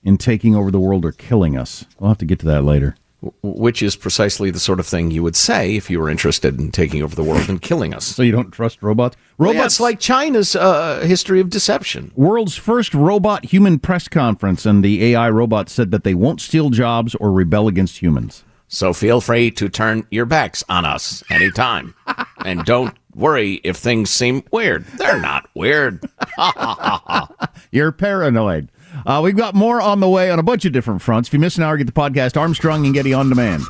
in 0.01 0.17
taking 0.17 0.55
over 0.55 0.71
the 0.71 0.79
world 0.79 1.03
or 1.03 1.11
killing 1.11 1.57
us. 1.57 1.83
We'll 1.99 2.11
have 2.11 2.17
to 2.19 2.25
get 2.25 2.39
to 2.39 2.45
that 2.45 2.63
later. 2.63 2.95
Which 3.41 3.81
is 3.81 3.95
precisely 3.95 4.51
the 4.51 4.59
sort 4.59 4.79
of 4.79 4.87
thing 4.87 5.11
you 5.11 5.23
would 5.23 5.35
say 5.35 5.75
if 5.75 5.89
you 5.89 5.99
were 5.99 6.09
interested 6.09 6.59
in 6.59 6.71
taking 6.71 7.01
over 7.01 7.15
the 7.15 7.23
world 7.23 7.47
and 7.47 7.61
killing 7.61 7.93
us. 7.93 8.05
So 8.05 8.23
you 8.23 8.31
don't 8.31 8.51
trust 8.51 8.83
robots? 8.83 9.15
Robots 9.37 9.55
Robots 9.55 9.79
like 9.79 9.99
China's 9.99 10.55
uh, 10.55 11.01
history 11.01 11.39
of 11.39 11.49
deception. 11.49 12.11
World's 12.15 12.55
first 12.55 12.93
robot 12.93 13.45
human 13.45 13.79
press 13.79 14.07
conference, 14.07 14.65
and 14.65 14.83
the 14.83 15.05
AI 15.13 15.29
robot 15.29 15.69
said 15.69 15.91
that 15.91 16.03
they 16.03 16.13
won't 16.13 16.41
steal 16.41 16.69
jobs 16.69 17.15
or 17.15 17.31
rebel 17.31 17.67
against 17.67 18.01
humans. 18.01 18.43
So 18.67 18.91
feel 18.91 19.21
free 19.21 19.51
to 19.51 19.69
turn 19.69 20.07
your 20.09 20.25
backs 20.25 20.63
on 20.67 20.83
us 20.83 21.23
anytime. 21.29 21.93
and 22.45 22.65
don't 22.65 22.95
worry 23.13 23.61
if 23.63 23.77
things 23.77 24.09
seem 24.09 24.43
weird. 24.51 24.85
They're 24.97 25.21
not 25.21 25.47
weird. 25.53 26.03
You're 27.71 27.91
paranoid. 27.91 28.69
Uh, 29.05 29.21
we've 29.23 29.35
got 29.35 29.55
more 29.55 29.81
on 29.81 29.99
the 29.99 30.09
way 30.09 30.29
on 30.31 30.39
a 30.39 30.43
bunch 30.43 30.65
of 30.65 30.71
different 30.71 31.01
fronts. 31.01 31.29
If 31.29 31.33
you 31.33 31.39
miss 31.39 31.57
an 31.57 31.63
hour, 31.63 31.77
get 31.77 31.87
the 31.87 31.93
podcast 31.93 32.39
Armstrong 32.39 32.85
and 32.85 32.93
Getty 32.93 33.13
on 33.13 33.29
demand. 33.29 33.63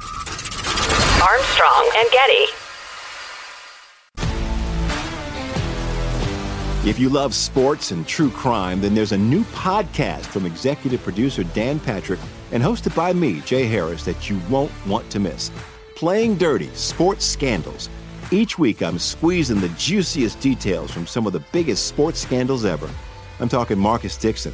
Armstrong 1.21 1.91
and 1.95 2.11
Getty. 2.11 2.45
If 6.85 6.99
you 6.99 7.07
love 7.07 7.33
sports 7.33 7.91
and 7.91 8.05
true 8.05 8.29
crime, 8.29 8.81
then 8.81 8.93
there's 8.93 9.13
a 9.13 9.17
new 9.17 9.45
podcast 9.45 10.25
from 10.25 10.45
executive 10.45 11.01
producer 11.01 11.45
Dan 11.45 11.79
Patrick 11.79 12.19
and 12.51 12.61
hosted 12.61 12.93
by 12.93 13.13
me, 13.13 13.39
Jay 13.41 13.65
Harris, 13.65 14.03
that 14.03 14.29
you 14.29 14.37
won't 14.49 14.71
want 14.85 15.09
to 15.11 15.19
miss. 15.21 15.49
Playing 15.95 16.35
Dirty 16.35 16.67
Sports 16.73 17.23
Scandals. 17.23 17.89
Each 18.31 18.59
week, 18.59 18.83
I'm 18.83 18.99
squeezing 18.99 19.61
the 19.61 19.69
juiciest 19.69 20.41
details 20.41 20.91
from 20.91 21.07
some 21.07 21.25
of 21.25 21.31
the 21.31 21.43
biggest 21.53 21.87
sports 21.87 22.19
scandals 22.19 22.65
ever. 22.65 22.89
I'm 23.39 23.47
talking 23.47 23.79
Marcus 23.79 24.17
Dixon, 24.17 24.53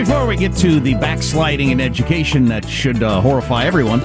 Before 0.00 0.26
we 0.26 0.34
get 0.34 0.56
to 0.56 0.80
the 0.80 0.94
backsliding 0.94 1.72
in 1.72 1.78
education 1.78 2.46
that 2.46 2.66
should 2.66 3.02
uh, 3.02 3.20
horrify 3.20 3.66
everyone, 3.66 4.00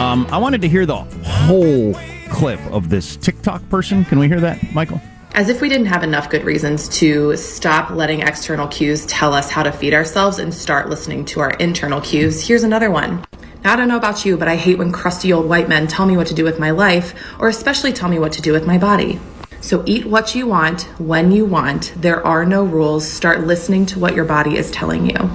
um, 0.00 0.26
I 0.32 0.38
wanted 0.38 0.60
to 0.62 0.68
hear 0.68 0.86
the 0.86 0.96
whole 0.96 1.94
clip 2.28 2.58
of 2.72 2.88
this 2.88 3.14
TikTok 3.14 3.62
person. 3.68 4.04
Can 4.06 4.18
we 4.18 4.26
hear 4.26 4.40
that, 4.40 4.60
Michael? 4.74 5.00
As 5.34 5.48
if 5.48 5.60
we 5.60 5.68
didn't 5.68 5.86
have 5.86 6.02
enough 6.02 6.30
good 6.30 6.42
reasons 6.42 6.88
to 6.98 7.36
stop 7.36 7.90
letting 7.90 8.22
external 8.22 8.66
cues 8.66 9.06
tell 9.06 9.32
us 9.32 9.48
how 9.48 9.62
to 9.62 9.70
feed 9.70 9.94
ourselves 9.94 10.40
and 10.40 10.52
start 10.52 10.88
listening 10.88 11.24
to 11.26 11.38
our 11.38 11.52
internal 11.52 12.00
cues, 12.00 12.44
here's 12.44 12.64
another 12.64 12.90
one. 12.90 13.24
Now, 13.62 13.74
I 13.74 13.76
don't 13.76 13.86
know 13.86 13.98
about 13.98 14.24
you, 14.24 14.36
but 14.36 14.48
I 14.48 14.56
hate 14.56 14.78
when 14.78 14.90
crusty 14.90 15.32
old 15.32 15.48
white 15.48 15.68
men 15.68 15.86
tell 15.86 16.06
me 16.06 16.16
what 16.16 16.26
to 16.26 16.34
do 16.34 16.42
with 16.42 16.58
my 16.58 16.72
life, 16.72 17.14
or 17.38 17.46
especially 17.46 17.92
tell 17.92 18.08
me 18.08 18.18
what 18.18 18.32
to 18.32 18.42
do 18.42 18.50
with 18.50 18.66
my 18.66 18.78
body. 18.78 19.20
So 19.60 19.82
eat 19.86 20.06
what 20.06 20.34
you 20.34 20.46
want, 20.46 20.82
when 20.98 21.32
you 21.32 21.44
want. 21.44 21.92
There 21.96 22.24
are 22.26 22.44
no 22.44 22.64
rules. 22.64 23.06
Start 23.06 23.46
listening 23.46 23.86
to 23.86 23.98
what 23.98 24.14
your 24.14 24.24
body 24.24 24.56
is 24.56 24.70
telling 24.70 25.10
you. 25.10 25.30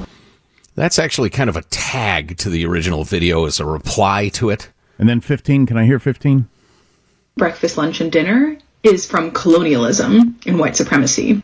That's 0.76 1.00
actually 1.00 1.30
kind 1.30 1.50
of 1.50 1.58
a 1.58 1.64
tag 1.64 2.38
to 2.38 2.50
the 2.50 2.66
original 2.66 3.04
video 3.04 3.46
as 3.46 3.60
a 3.60 3.66
reply 3.66 4.30
to 4.30 4.50
it. 4.50 4.70
And 4.98 5.10
then 5.10 5.20
15, 5.20 5.66
can 5.66 5.78
I 5.78 5.86
hear 5.86 6.00
15? 6.00 6.48
Breakfast, 7.36 7.78
lunch, 7.78 8.02
and 8.02 8.12
dinner 8.12 8.58
is 8.84 9.06
from 9.06 9.32
colonialism 9.32 10.40
and 10.46 10.60
white 10.60 10.76
supremacy. 10.76 11.44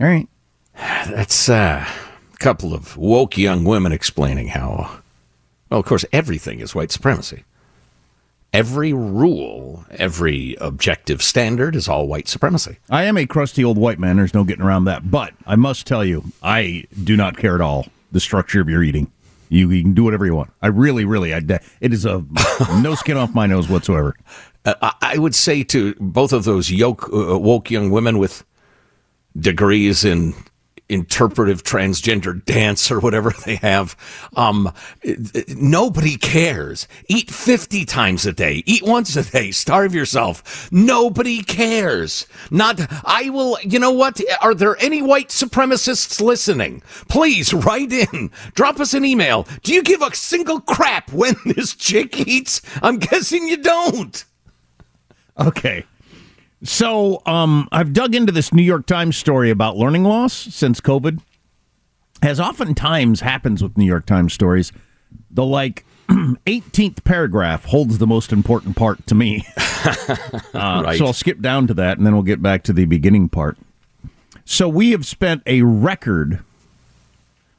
All 0.00 0.06
right. 0.06 0.28
That's 0.74 1.48
uh, 1.48 1.86
a 2.32 2.36
couple 2.38 2.74
of 2.74 2.96
woke 2.96 3.38
young 3.38 3.64
women 3.64 3.92
explaining 3.92 4.48
how, 4.48 5.00
well, 5.70 5.80
of 5.80 5.86
course, 5.86 6.04
everything 6.12 6.60
is 6.60 6.74
white 6.74 6.90
supremacy. 6.90 7.44
Every 8.56 8.94
rule, 8.94 9.84
every 9.90 10.56
objective 10.62 11.22
standard 11.22 11.76
is 11.76 11.88
all 11.88 12.08
white 12.08 12.26
supremacy. 12.26 12.78
I 12.88 13.04
am 13.04 13.18
a 13.18 13.26
crusty 13.26 13.62
old 13.62 13.76
white 13.76 13.98
man. 13.98 14.16
There's 14.16 14.32
no 14.32 14.44
getting 14.44 14.64
around 14.64 14.86
that. 14.86 15.10
But 15.10 15.34
I 15.46 15.56
must 15.56 15.86
tell 15.86 16.02
you, 16.02 16.24
I 16.42 16.84
do 17.04 17.18
not 17.18 17.36
care 17.36 17.54
at 17.54 17.60
all 17.60 17.84
the 18.12 18.18
structure 18.18 18.62
of 18.62 18.70
your 18.70 18.82
eating. 18.82 19.12
You, 19.50 19.70
you 19.70 19.82
can 19.82 19.92
do 19.92 20.04
whatever 20.04 20.24
you 20.24 20.34
want. 20.34 20.52
I 20.62 20.68
really, 20.68 21.04
really, 21.04 21.34
I, 21.34 21.42
it 21.82 21.92
is 21.92 22.06
a 22.06 22.24
no 22.80 22.94
skin 22.94 23.18
off 23.18 23.34
my 23.34 23.46
nose 23.46 23.68
whatsoever. 23.68 24.16
Uh, 24.64 24.90
I 25.02 25.18
would 25.18 25.34
say 25.34 25.62
to 25.64 25.94
both 26.00 26.32
of 26.32 26.44
those 26.44 26.70
yoke, 26.70 27.12
uh, 27.12 27.38
woke 27.38 27.70
young 27.70 27.90
women 27.90 28.16
with 28.16 28.42
degrees 29.38 30.02
in 30.02 30.32
interpretive 30.88 31.62
transgender 31.62 32.44
dance 32.44 32.90
or 32.90 33.00
whatever 33.00 33.32
they 33.44 33.56
have. 33.56 33.96
Um, 34.36 34.72
nobody 35.48 36.16
cares. 36.16 36.86
Eat 37.08 37.30
50 37.30 37.84
times 37.84 38.26
a 38.26 38.32
day. 38.32 38.62
Eat 38.66 38.82
once 38.82 39.16
a 39.16 39.24
day. 39.30 39.50
Starve 39.50 39.94
yourself. 39.94 40.70
Nobody 40.72 41.42
cares. 41.42 42.26
Not, 42.50 42.80
I 43.04 43.30
will, 43.30 43.58
you 43.62 43.78
know 43.78 43.90
what? 43.90 44.20
Are 44.40 44.54
there 44.54 44.76
any 44.80 45.02
white 45.02 45.28
supremacists 45.28 46.20
listening? 46.20 46.82
Please 47.08 47.52
write 47.52 47.92
in. 47.92 48.30
Drop 48.54 48.80
us 48.80 48.94
an 48.94 49.04
email. 49.04 49.46
Do 49.62 49.74
you 49.74 49.82
give 49.82 50.02
a 50.02 50.14
single 50.14 50.60
crap 50.60 51.12
when 51.12 51.34
this 51.44 51.74
chick 51.74 52.26
eats? 52.26 52.60
I'm 52.82 52.98
guessing 52.98 53.48
you 53.48 53.56
don't. 53.56 54.24
Okay. 55.38 55.84
So, 56.68 57.22
um, 57.26 57.68
I've 57.70 57.92
dug 57.92 58.14
into 58.14 58.32
this 58.32 58.52
New 58.52 58.62
York 58.62 58.86
Times 58.86 59.16
story 59.16 59.50
about 59.50 59.76
learning 59.76 60.04
loss 60.04 60.32
since 60.34 60.80
COVID. 60.80 61.20
As 62.22 62.40
oftentimes 62.40 63.20
happens 63.20 63.62
with 63.62 63.78
New 63.78 63.84
York 63.84 64.06
Times 64.06 64.32
stories, 64.32 64.72
the 65.30 65.44
like 65.44 65.84
18th 66.08 67.04
paragraph 67.04 67.66
holds 67.66 67.98
the 67.98 68.06
most 68.06 68.32
important 68.32 68.76
part 68.76 69.06
to 69.06 69.14
me. 69.14 69.46
uh, 69.86 70.82
Right. 70.84 70.98
So 70.98 71.06
I'll 71.06 71.12
skip 71.12 71.40
down 71.40 71.66
to 71.68 71.74
that 71.74 71.98
and 71.98 72.06
then 72.06 72.14
we'll 72.14 72.22
get 72.22 72.42
back 72.42 72.62
to 72.64 72.72
the 72.72 72.84
beginning 72.84 73.28
part. 73.28 73.58
So 74.44 74.68
we 74.68 74.90
have 74.92 75.04
spent 75.06 75.42
a 75.46 75.62
record. 75.62 76.40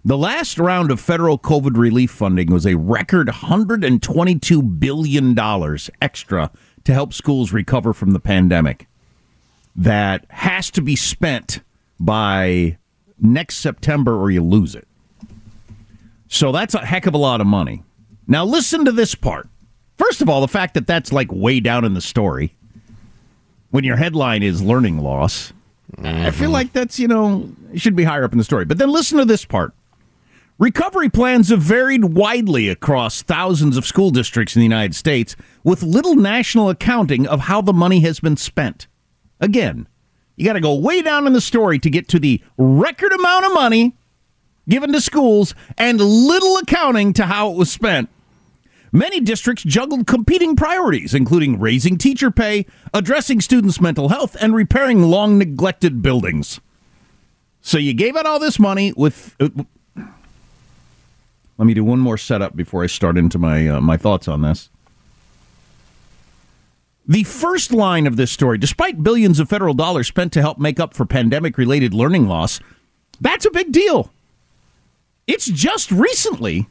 The 0.03 0.17
last 0.17 0.57
round 0.57 0.89
of 0.91 0.99
federal 0.99 1.37
COVID 1.37 1.77
relief 1.77 2.11
funding 2.11 2.51
was 2.51 2.65
a 2.65 2.75
record 2.75 3.27
$122 3.27 4.79
billion 4.79 5.77
extra 6.01 6.51
to 6.85 6.93
help 6.93 7.13
schools 7.13 7.51
recover 7.51 7.93
from 7.93 8.11
the 8.11 8.19
pandemic. 8.19 8.87
That 9.77 10.25
has 10.29 10.71
to 10.71 10.81
be 10.81 10.95
spent 10.95 11.61
by 11.99 12.77
next 13.19 13.57
September 13.57 14.15
or 14.15 14.31
you 14.31 14.43
lose 14.43 14.75
it. 14.75 14.87
So 16.27 16.51
that's 16.51 16.73
a 16.73 16.85
heck 16.85 17.05
of 17.05 17.13
a 17.13 17.17
lot 17.17 17.41
of 17.41 17.47
money. 17.47 17.83
Now, 18.27 18.43
listen 18.43 18.85
to 18.85 18.91
this 18.91 19.15
part. 19.15 19.47
First 19.97 20.21
of 20.21 20.29
all, 20.29 20.41
the 20.41 20.47
fact 20.47 20.73
that 20.73 20.87
that's 20.87 21.11
like 21.11 21.31
way 21.31 21.59
down 21.59 21.85
in 21.85 21.93
the 21.93 22.01
story 22.01 22.55
when 23.71 23.83
your 23.83 23.97
headline 23.97 24.43
is 24.43 24.61
learning 24.61 24.99
loss. 24.99 25.53
I 25.99 26.31
feel 26.31 26.45
mm-hmm. 26.45 26.53
like 26.53 26.73
that's, 26.73 26.99
you 26.99 27.07
know, 27.07 27.49
it 27.71 27.79
should 27.79 27.95
be 27.95 28.03
higher 28.03 28.23
up 28.23 28.31
in 28.31 28.37
the 28.37 28.43
story. 28.43 28.65
But 28.65 28.77
then 28.77 28.91
listen 28.91 29.17
to 29.19 29.25
this 29.25 29.45
part. 29.45 29.73
Recovery 30.59 31.09
plans 31.09 31.49
have 31.49 31.61
varied 31.61 32.03
widely 32.03 32.67
across 32.67 33.21
thousands 33.21 33.77
of 33.77 33.85
school 33.85 34.09
districts 34.09 34.55
in 34.55 34.59
the 34.59 34.65
United 34.65 34.95
States, 34.95 35.35
with 35.63 35.83
little 35.83 36.15
national 36.15 36.69
accounting 36.69 37.27
of 37.27 37.41
how 37.41 37.61
the 37.61 37.73
money 37.73 37.99
has 38.01 38.19
been 38.19 38.35
spent. 38.37 38.87
Again, 39.39 39.87
you 40.35 40.45
got 40.45 40.53
to 40.53 40.61
go 40.61 40.75
way 40.75 41.01
down 41.01 41.27
in 41.27 41.33
the 41.33 41.41
story 41.41 41.79
to 41.79 41.89
get 41.89 42.07
to 42.09 42.19
the 42.19 42.41
record 42.57 43.11
amount 43.11 43.45
of 43.45 43.53
money 43.53 43.95
given 44.69 44.91
to 44.91 45.01
schools 45.01 45.55
and 45.77 45.99
little 45.99 46.57
accounting 46.57 47.13
to 47.13 47.25
how 47.25 47.51
it 47.51 47.57
was 47.57 47.71
spent. 47.71 48.09
Many 48.91 49.19
districts 49.19 49.63
juggled 49.63 50.07
competing 50.07 50.55
priorities, 50.55 51.13
including 51.13 51.59
raising 51.59 51.97
teacher 51.97 52.31
pay, 52.31 52.65
addressing 52.93 53.41
students' 53.41 53.81
mental 53.81 54.09
health, 54.09 54.37
and 54.39 54.55
repairing 54.55 55.03
long 55.03 55.37
neglected 55.37 56.01
buildings. 56.01 56.59
So 57.61 57.77
you 57.77 57.93
gave 57.93 58.15
out 58.15 58.25
all 58.25 58.39
this 58.39 58.59
money 58.59 58.93
with. 58.95 59.35
Uh, 59.39 59.49
let 61.57 61.65
me 61.65 61.73
do 61.73 61.83
one 61.83 61.99
more 61.99 62.17
setup 62.17 62.55
before 62.55 62.83
I 62.83 62.87
start 62.87 63.17
into 63.17 63.37
my 63.37 63.67
uh, 63.67 63.81
my 63.81 63.97
thoughts 63.97 64.27
on 64.27 64.41
this. 64.41 64.69
The 67.07 67.23
first 67.23 67.71
line 67.71 68.05
of 68.05 68.17
this 68.17 68.31
story, 68.31 68.57
despite 68.57 69.01
billions 69.01 69.39
of 69.39 69.47
federal 69.47 69.73
dollars 69.73 70.07
spent 70.07 70.33
to 70.33 70.41
help 70.41 70.57
make 70.57 70.79
up 70.79 70.93
for 70.93 71.05
pandemic 71.05 71.57
related 71.57 71.93
learning 71.93 72.27
loss, 72.27 72.59
that's 73.21 73.45
a 73.45 73.51
big 73.51 73.71
deal. 73.71 74.11
It's 75.25 75.45
just 75.45 75.89
recently 75.89 76.67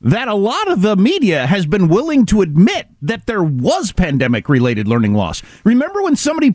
that 0.00 0.28
a 0.28 0.34
lot 0.34 0.70
of 0.70 0.80
the 0.80 0.96
media 0.96 1.46
has 1.46 1.66
been 1.66 1.88
willing 1.88 2.24
to 2.26 2.40
admit 2.40 2.86
that 3.02 3.26
there 3.26 3.42
was 3.42 3.92
pandemic 3.92 4.48
related 4.48 4.88
learning 4.88 5.14
loss. 5.14 5.42
Remember 5.64 6.02
when 6.02 6.16
somebody 6.16 6.54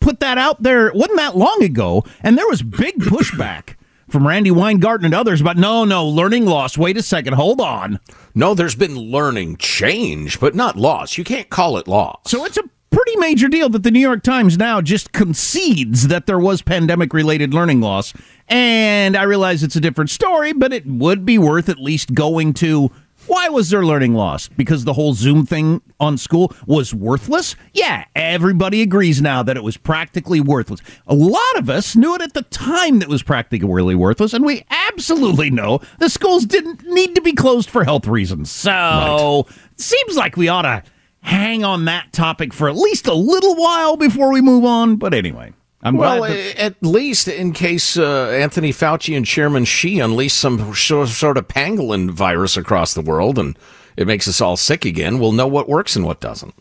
put 0.00 0.20
that 0.20 0.38
out 0.38 0.62
there? 0.62 0.88
It 0.88 0.94
wasn't 0.94 1.18
that 1.18 1.36
long 1.36 1.62
ago, 1.62 2.04
and 2.22 2.38
there 2.38 2.48
was 2.48 2.62
big 2.62 3.00
pushback 3.00 3.74
from 4.14 4.28
Randi 4.28 4.52
Weingarten 4.52 5.04
and 5.06 5.14
others 5.14 5.40
about 5.40 5.56
no, 5.56 5.84
no, 5.84 6.06
learning 6.06 6.46
loss. 6.46 6.78
Wait 6.78 6.96
a 6.96 7.02
second, 7.02 7.32
hold 7.32 7.60
on. 7.60 7.98
No, 8.32 8.54
there's 8.54 8.76
been 8.76 8.94
learning 8.96 9.56
change, 9.56 10.38
but 10.38 10.54
not 10.54 10.76
loss. 10.76 11.18
You 11.18 11.24
can't 11.24 11.50
call 11.50 11.78
it 11.78 11.88
loss. 11.88 12.20
So 12.26 12.44
it's 12.44 12.56
a 12.56 12.62
pretty 12.92 13.16
major 13.16 13.48
deal 13.48 13.68
that 13.70 13.82
the 13.82 13.90
New 13.90 13.98
York 13.98 14.22
Times 14.22 14.56
now 14.56 14.80
just 14.80 15.10
concedes 15.10 16.06
that 16.06 16.26
there 16.26 16.38
was 16.38 16.62
pandemic 16.62 17.12
related 17.12 17.52
learning 17.52 17.80
loss. 17.80 18.14
And 18.46 19.16
I 19.16 19.24
realize 19.24 19.64
it's 19.64 19.74
a 19.74 19.80
different 19.80 20.10
story, 20.10 20.52
but 20.52 20.72
it 20.72 20.86
would 20.86 21.26
be 21.26 21.36
worth 21.36 21.68
at 21.68 21.80
least 21.80 22.14
going 22.14 22.54
to 22.54 22.92
why 23.26 23.48
was 23.48 23.70
there 23.70 23.84
learning 23.84 24.14
loss? 24.14 24.48
Because 24.48 24.84
the 24.84 24.92
whole 24.92 25.14
Zoom 25.14 25.46
thing 25.46 25.82
on 26.00 26.18
school 26.18 26.52
was 26.66 26.94
worthless? 26.94 27.56
Yeah, 27.72 28.04
everybody 28.14 28.82
agrees 28.82 29.20
now 29.22 29.42
that 29.42 29.56
it 29.56 29.62
was 29.62 29.76
practically 29.76 30.40
worthless. 30.40 30.80
A 31.06 31.14
lot 31.14 31.56
of 31.56 31.70
us 31.70 31.96
knew 31.96 32.14
it 32.14 32.22
at 32.22 32.34
the 32.34 32.42
time 32.42 32.98
that 32.98 33.08
it 33.08 33.10
was 33.10 33.22
practically 33.22 33.94
worthless, 33.94 34.32
and 34.34 34.44
we 34.44 34.64
absolutely 34.70 35.50
know 35.50 35.80
the 35.98 36.08
schools 36.08 36.44
didn't 36.44 36.84
need 36.84 37.14
to 37.14 37.20
be 37.20 37.32
closed 37.32 37.70
for 37.70 37.84
health 37.84 38.06
reasons. 38.06 38.50
So, 38.50 39.46
it 39.72 39.80
seems 39.80 40.16
like 40.16 40.36
we 40.36 40.48
ought 40.48 40.62
to 40.62 40.82
hang 41.20 41.64
on 41.64 41.86
that 41.86 42.12
topic 42.12 42.52
for 42.52 42.68
at 42.68 42.76
least 42.76 43.06
a 43.06 43.14
little 43.14 43.56
while 43.56 43.96
before 43.96 44.30
we 44.32 44.40
move 44.40 44.64
on. 44.64 44.96
But 44.96 45.14
anyway, 45.14 45.54
I'm 45.84 45.96
well, 45.96 46.22
that- 46.22 46.56
at 46.58 46.82
least 46.82 47.28
in 47.28 47.52
case 47.52 47.96
uh, 47.96 48.28
Anthony 48.30 48.72
Fauci 48.72 49.16
and 49.16 49.26
Chairman 49.26 49.64
Xi 49.66 50.00
unleash 50.00 50.32
some 50.32 50.74
sort 50.74 51.36
of 51.36 51.46
pangolin 51.48 52.10
virus 52.10 52.56
across 52.56 52.94
the 52.94 53.02
world 53.02 53.38
and 53.38 53.56
it 53.96 54.06
makes 54.06 54.26
us 54.26 54.40
all 54.40 54.56
sick 54.56 54.84
again, 54.84 55.18
we'll 55.18 55.32
know 55.32 55.46
what 55.46 55.68
works 55.68 55.94
and 55.94 56.04
what 56.04 56.20
doesn't. 56.20 56.54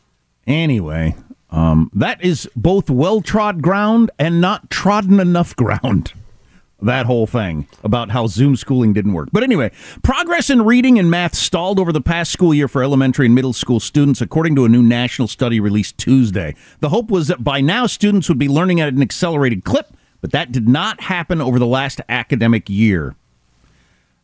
Anyway, 0.46 1.16
um, 1.52 1.90
that 1.94 2.24
is 2.24 2.50
both 2.56 2.90
well 2.90 3.22
trod 3.22 3.62
ground 3.62 4.12
and 4.20 4.42
not 4.42 4.70
trodden 4.70 5.20
enough 5.20 5.56
ground. 5.56 6.14
that 6.86 7.06
whole 7.06 7.28
thing 7.28 7.68
about 7.84 8.12
how 8.12 8.28
Zoom 8.28 8.56
schooling 8.56 8.94
didn't 8.94 9.14
work. 9.14 9.30
But 9.32 9.44
anyway, 9.44 9.72
progress 10.02 10.50
in 10.50 10.64
reading 10.64 11.00
and 11.00 11.10
math 11.10 11.36
stalled 11.36 11.80
over 11.80 11.92
the 11.92 12.02
past 12.02 12.32
school 12.32 12.54
year 12.54 12.68
for 12.68 12.84
elementary 12.84 13.26
and 13.26 13.36
middle 13.36 13.54
school 13.54 13.80
students, 13.80 14.22
according 14.22 14.56
to 14.56 14.66
a 14.66 14.70
new 14.70 14.82
national 14.82 15.28
study 15.28 15.60
released 15.60 15.98
Tuesday. 15.98 16.56
The 16.80 16.90
hope 16.90 17.10
was 17.10 17.28
that 17.28 17.44
by 17.44 17.62
now 17.62 17.88
students 17.88 18.30
would 18.30 18.38
be 18.38 18.48
learning 18.48 18.80
at 18.80 18.94
an 18.94 19.02
accelerated 19.02 19.64
clip, 19.64 19.96
but 20.22 20.32
that 20.32 20.52
did 20.52 20.68
not 20.68 21.02
happen 21.02 21.42
over 21.42 21.60
the 21.60 21.68
last 21.68 22.02
academic 22.10 22.70
year. 22.70 23.16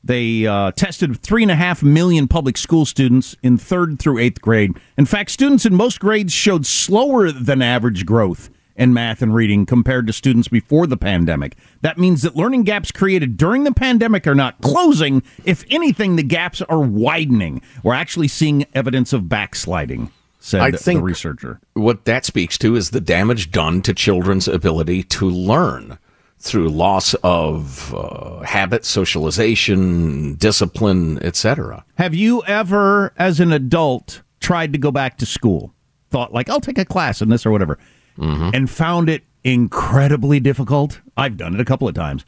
They 0.04 0.48
uh, 0.48 0.72
tested 0.72 1.20
three 1.22 1.44
and 1.44 1.52
a 1.52 1.56
half 1.56 1.84
million 1.84 2.28
public 2.28 2.58
school 2.58 2.86
students 2.86 3.36
in 3.44 3.58
third 3.58 4.00
through 4.00 4.20
eighth 4.20 4.42
grade. 4.42 4.72
In 4.98 5.06
fact, 5.06 5.30
students 5.30 5.66
in 5.66 5.76
most 5.76 6.00
grades 6.00 6.32
showed 6.32 6.66
slower 6.66 7.32
than 7.32 7.62
average 7.62 8.06
growth 8.06 8.50
in 8.80 8.94
math 8.94 9.22
and 9.22 9.36
reading 9.36 9.66
compared 9.66 10.08
to 10.08 10.14
students 10.14 10.48
before 10.48 10.88
the 10.88 10.98
pandemic. 10.98 11.56
That 11.82 11.98
means 11.98 12.22
that 12.22 12.36
learning 12.36 12.64
gaps 12.64 12.92
created 12.92 13.38
during 13.38 13.66
the 13.66 13.74
pandemic 13.74 14.26
are 14.26 14.34
not 14.34 14.62
closing. 14.62 15.22
If 15.44 15.66
anything, 15.70 16.16
the 16.16 16.24
gaps 16.24 16.62
are 16.64 16.80
widening. 16.80 17.62
We're 17.84 17.94
actually 17.94 18.30
seeing 18.30 18.66
evidence 18.74 19.12
of 19.12 19.28
backsliding, 19.28 20.12
said 20.40 20.62
I 20.62 20.72
think 20.72 21.00
the 21.00 21.04
researcher. 21.04 21.60
What 21.74 22.06
that 22.06 22.26
speaks 22.26 22.58
to 22.60 22.76
is 22.76 22.92
the 22.92 23.02
damage 23.02 23.52
done 23.52 23.82
to 23.82 23.94
children's 23.94 24.48
ability 24.48 25.04
to 25.04 25.30
learn 25.30 26.00
through 26.40 26.70
loss 26.70 27.14
of 27.16 27.94
uh, 27.94 28.40
habit, 28.44 28.86
socialization, 28.86 30.36
discipline, 30.36 31.22
etc. 31.22 31.84
Have 31.98 32.16
you 32.16 32.44
ever, 32.44 33.14
as 33.18 33.42
an 33.42 33.52
adult, 33.52 34.22
tried 34.40 34.72
to 34.72 34.80
go 34.80 34.90
back 34.90 35.18
to 35.18 35.26
school? 35.26 35.74
Thought, 36.12 36.34
like, 36.34 36.50
I'll 36.50 36.62
take 36.62 36.78
a 36.78 36.86
class 36.86 37.22
in 37.22 37.28
this 37.28 37.46
or 37.46 37.52
whatever, 37.52 37.78
Mm-hmm. 38.20 38.50
and 38.54 38.70
found 38.70 39.10
it 39.10 39.24
incredibly 39.44 40.40
difficult? 40.40 41.00
I've 41.18 41.38
done 41.38 41.54
it 41.56 41.62
a 41.62 41.66
couple 41.66 41.88
of 41.88 41.96
times. 41.96 42.26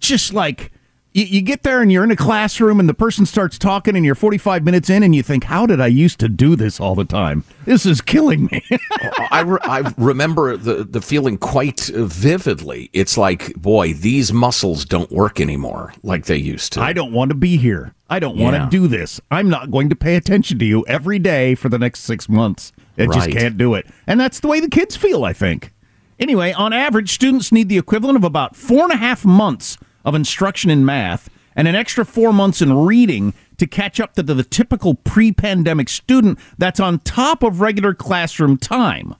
Just 0.00 0.32
like, 0.32 0.70
you, 1.12 1.24
you 1.24 1.42
get 1.42 1.62
there 1.62 1.80
and 1.82 1.92
you're 1.92 2.04
in 2.04 2.10
a 2.10 2.16
classroom 2.16 2.80
and 2.80 2.88
the 2.88 2.94
person 2.94 3.26
starts 3.26 3.58
talking 3.58 3.94
and 3.96 4.04
you're 4.04 4.14
45 4.14 4.64
minutes 4.64 4.88
in 4.90 5.02
and 5.02 5.14
you 5.14 5.22
think, 5.22 5.44
how 5.44 5.66
did 5.66 5.80
I 5.80 5.86
used 5.88 6.18
to 6.20 6.28
do 6.28 6.56
this 6.56 6.80
all 6.80 6.94
the 6.94 7.04
time? 7.04 7.44
This 7.66 7.84
is 7.86 8.00
killing 8.00 8.46
me. 8.46 8.62
I, 9.30 9.40
re- 9.40 9.58
I 9.62 9.92
remember 9.98 10.56
the, 10.56 10.84
the 10.84 11.00
feeling 11.02 11.38
quite 11.38 11.80
vividly. 11.92 12.88
It's 12.92 13.16
like, 13.18 13.54
boy, 13.56 13.92
these 13.94 14.32
muscles 14.32 14.84
don't 14.84 15.10
work 15.10 15.40
anymore 15.40 15.92
like 16.02 16.26
they 16.26 16.36
used 16.38 16.72
to. 16.74 16.80
I 16.80 16.92
don't 16.92 17.12
want 17.12 17.28
to 17.30 17.34
be 17.36 17.56
here. 17.56 17.94
I 18.08 18.18
don't 18.18 18.36
want 18.38 18.54
Yeah. 18.56 18.64
to 18.64 18.70
do 18.70 18.88
this. 18.88 19.20
I'm 19.30 19.48
not 19.48 19.70
going 19.70 19.88
to 19.90 19.96
pay 19.96 20.16
attention 20.16 20.58
to 20.60 20.64
you 20.64 20.84
every 20.86 21.18
day 21.18 21.54
for 21.54 21.68
the 21.68 21.78
next 21.78 22.00
six 22.00 22.28
months. 22.28 22.72
I 22.98 23.06
just 23.06 23.30
can't 23.30 23.56
do 23.56 23.74
it. 23.74 23.86
And 24.06 24.20
that's 24.20 24.40
the 24.40 24.48
way 24.48 24.60
the 24.60 24.68
kids 24.68 24.96
feel, 24.96 25.24
I 25.24 25.32
think. 25.32 25.72
Anyway, 26.18 26.52
on 26.52 26.72
average, 26.72 27.10
students 27.10 27.50
need 27.50 27.68
the 27.68 27.78
equivalent 27.78 28.16
of 28.16 28.24
about 28.24 28.54
four 28.54 28.84
and 28.84 28.92
a 28.92 28.96
half 28.96 29.24
months 29.24 29.78
of 30.04 30.14
instruction 30.14 30.70
in 30.70 30.84
math 30.84 31.28
and 31.56 31.68
an 31.68 31.74
extra 31.74 32.04
four 32.04 32.32
months 32.32 32.62
in 32.62 32.72
reading 32.72 33.34
to 33.58 33.66
catch 33.66 34.00
up 34.00 34.14
to 34.14 34.22
the, 34.22 34.34
the 34.34 34.44
typical 34.44 34.94
pre 34.94 35.32
pandemic 35.32 35.88
student 35.88 36.38
that's 36.58 36.80
on 36.80 36.98
top 37.00 37.42
of 37.42 37.60
regular 37.60 37.94
classroom 37.94 38.56
time. 38.56 39.14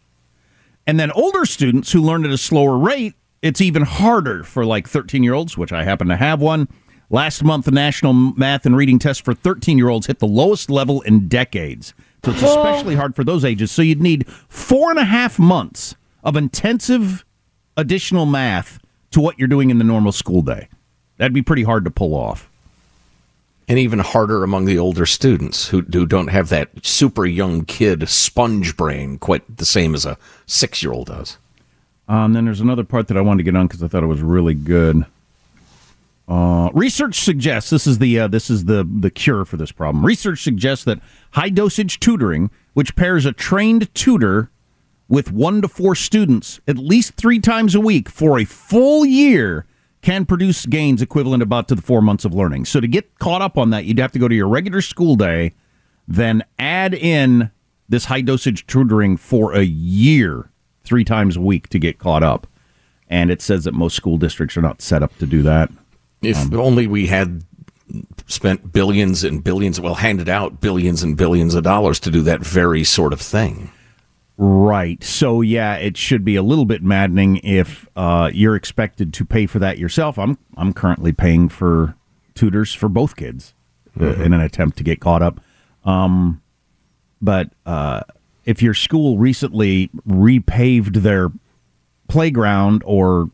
And 0.87 0.99
then 0.99 1.11
older 1.13 1.45
students 1.45 1.93
who 1.93 2.01
learn 2.01 2.25
at 2.25 2.31
a 2.31 2.39
slower 2.39 2.77
rate, 2.77 3.15
it's 3.41 3.61
even 3.61 3.83
harder 3.83 4.45
for 4.45 4.65
like 4.65 4.89
13 4.89 5.23
year 5.23 5.35
olds, 5.35 5.57
which 5.57 5.73
I 5.73 5.85
happen 5.85 6.09
to 6.09 6.17
have 6.17 6.41
one. 6.41 6.69
Last 7.11 7.45
month, 7.45 7.67
the 7.67 7.73
national 7.73 8.13
math 8.15 8.65
and 8.65 8.77
reading 8.77 8.99
test 8.99 9.25
for 9.25 9.35
13 9.35 9.77
year 9.77 9.89
olds 9.89 10.07
hit 10.07 10.19
the 10.19 10.27
lowest 10.27 10.71
level 10.71 11.03
in 11.03 11.29
decades. 11.29 11.95
So 12.25 12.31
it's 12.31 12.43
especially 12.43 12.95
hard 12.95 13.17
for 13.17 13.25
those 13.25 13.45
ages. 13.45 13.73
So 13.73 13.83
you'd 13.83 14.01
need 14.01 14.29
four 14.49 14.91
and 14.91 14.99
a 14.99 15.05
half 15.05 15.39
months 15.39 15.95
of 16.23 16.37
intensive 16.37 17.25
additional 17.77 18.27
math 18.27 18.79
to 19.11 19.21
what 19.21 19.39
you're 19.39 19.49
doing 19.49 19.71
in 19.71 19.79
the 19.79 19.85
normal 19.85 20.13
school 20.13 20.41
day. 20.43 20.69
That'd 21.17 21.33
be 21.33 21.43
pretty 21.43 21.65
hard 21.65 21.85
to 21.85 21.91
pull 21.91 22.15
off. 22.15 22.49
and 23.69 23.79
even 23.79 24.01
harder 24.01 24.43
among 24.45 24.65
the 24.67 24.79
older 24.79 25.07
students 25.07 25.69
who, 25.69 25.81
who 25.83 26.05
don't 26.05 26.29
have 26.29 26.49
that 26.51 26.69
super 26.85 27.25
young 27.25 27.65
kid 27.65 28.09
sponge 28.09 28.77
brain 28.77 29.19
quite 29.19 29.57
the 29.57 29.65
same 29.65 29.95
as 29.95 30.05
a 30.05 30.19
six 30.47 30.83
year 30.83 30.93
old 30.93 31.07
does. 31.07 31.39
Um, 32.09 32.33
then 32.35 32.45
there's 32.45 32.61
another 32.61 32.85
part 32.85 33.09
that 33.09 33.17
I 33.17 33.21
wanted 33.21 33.39
to 33.39 33.51
get 33.51 33.57
on 33.57 33.67
because 33.69 33.83
I 33.83 33.89
thought 33.89 34.03
it 34.03 34.09
was 34.09 34.21
really 34.21 34.55
good. 34.55 35.07
Uh, 36.29 36.71
research 36.73 37.21
suggests 37.21 37.71
this 37.71 37.87
is 37.87 37.99
the 37.99 38.19
uh, 38.19 38.29
this 38.29 38.49
is 38.49 38.67
the 38.67 38.89
the 38.89 39.11
cure 39.11 39.45
for 39.45 39.57
this 39.57 39.73
problem. 39.73 40.07
Research 40.07 40.43
suggests 40.43 40.85
that 40.85 41.01
high 41.33 41.49
dosage 41.49 41.99
tutoring, 42.01 42.51
which 42.75 42.95
pairs 42.97 43.27
a 43.27 43.33
trained 43.33 43.93
tutor 43.95 44.51
with 45.09 45.33
one 45.33 45.61
to 45.61 45.69
four 45.69 45.95
students 45.95 46.61
at 46.67 46.79
least 46.79 47.15
three 47.15 47.39
times 47.39 47.75
a 47.75 47.81
week 47.81 48.09
for 48.09 48.39
a 48.39 48.45
full 48.45 49.05
year, 49.05 49.67
can 50.01 50.25
produce 50.25 50.65
gains 50.65 51.03
equivalent 51.03 51.43
about 51.43 51.69
to 51.69 51.75
the 51.75 51.83
four 51.83 52.01
months 52.01 52.25
of 52.25 52.33
learning. 52.35 52.65
So 52.65 52.81
to 52.81 52.89
get 52.89 53.19
caught 53.19 53.43
up 53.43 53.59
on 53.59 53.71
that, 53.71 53.85
you'd 53.85 53.99
have 53.99 54.13
to 54.13 54.19
go 54.19 54.29
to 54.29 54.35
your 54.35 54.49
regular 54.49 54.81
school 54.81 55.17
day, 55.17 55.53
then 56.09 56.43
add 56.59 56.95
in 56.95 57.51
this 57.89 58.07
high 58.07 58.23
dosage 58.23 58.67
tutoring 58.67 59.17
for 59.17 59.55
a 59.55 59.63
year, 59.63 60.51
three 60.83 61.05
times 61.05 61.37
a 61.37 61.41
week 61.41 61.69
to 61.69 61.79
get 61.79 61.99
caught 61.99 62.23
up. 62.23 62.47
And 63.09 63.31
it 63.31 63.43
says 63.43 63.65
that 63.65 63.75
most 63.75 63.95
school 63.95 64.17
districts 64.17 64.57
are 64.57 64.63
not 64.63 64.81
set 64.81 65.03
up 65.03 65.17
to 65.19 65.27
do 65.27 65.43
that. 65.43 65.71
If 66.23 66.37
Um, 66.53 66.55
only 66.61 66.87
we 66.87 67.09
had 67.09 67.45
spent 68.27 68.73
billions 68.73 69.23
and 69.25 69.43
billions, 69.45 69.79
well, 69.81 69.97
handed 69.97 70.29
out 70.29 70.61
billions 70.61 71.03
and 71.03 71.17
billions 71.17 71.55
of 71.55 71.65
dollars 71.65 72.01
to 72.01 72.11
do 72.11 72.23
that 72.23 72.45
very 72.45 72.85
sort 72.85 73.13
of 73.13 73.21
thing. 73.21 73.71
Right. 74.39 75.03
So 75.05 75.41
yeah, 75.43 75.75
it 75.75 75.97
should 75.97 76.25
be 76.25 76.37
a 76.37 76.43
little 76.43 76.65
bit 76.65 76.83
maddening 76.83 77.37
if 77.45 77.87
uh, 77.97 78.31
you're 78.33 78.57
expected 78.57 79.13
to 79.15 79.25
pay 79.25 79.47
for 79.47 79.59
that 79.59 79.79
yourself. 79.79 80.19
I'm 80.19 80.39
I'm 80.57 80.73
currently 80.73 81.13
paying 81.13 81.49
for 81.51 81.95
tutors 82.35 82.73
for 82.73 82.89
both 82.89 83.15
kids 83.15 83.53
uh, 84.01 84.05
Mhm. 84.05 84.21
in 84.25 84.33
an 84.33 84.41
attempt 84.41 84.79
to 84.79 84.85
get 84.85 85.01
caught 85.01 85.21
up. 85.23 85.41
Um, 85.85 86.41
but 87.21 87.51
uh, 87.67 88.01
if 88.47 88.63
your 88.63 88.75
school 88.75 89.19
recently 89.19 89.91
repaved 90.09 91.03
their 91.03 91.31
playground 92.09 92.83
or 92.87 93.31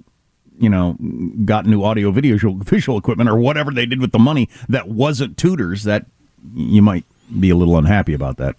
you 0.58 0.68
know 0.68 0.96
got 1.44 1.66
new 1.66 1.82
audio 1.82 2.10
video 2.10 2.36
visual 2.36 2.98
equipment 2.98 3.28
or 3.28 3.36
whatever 3.36 3.72
they 3.72 3.86
did 3.86 4.00
with 4.00 4.12
the 4.12 4.18
money 4.18 4.48
that 4.68 4.88
wasn't 4.88 5.36
tutors, 5.36 5.84
that 5.84 6.06
you 6.54 6.82
might 6.82 7.04
be 7.38 7.50
a 7.50 7.56
little 7.56 7.76
unhappy 7.76 8.14
about 8.14 8.36
that. 8.38 8.56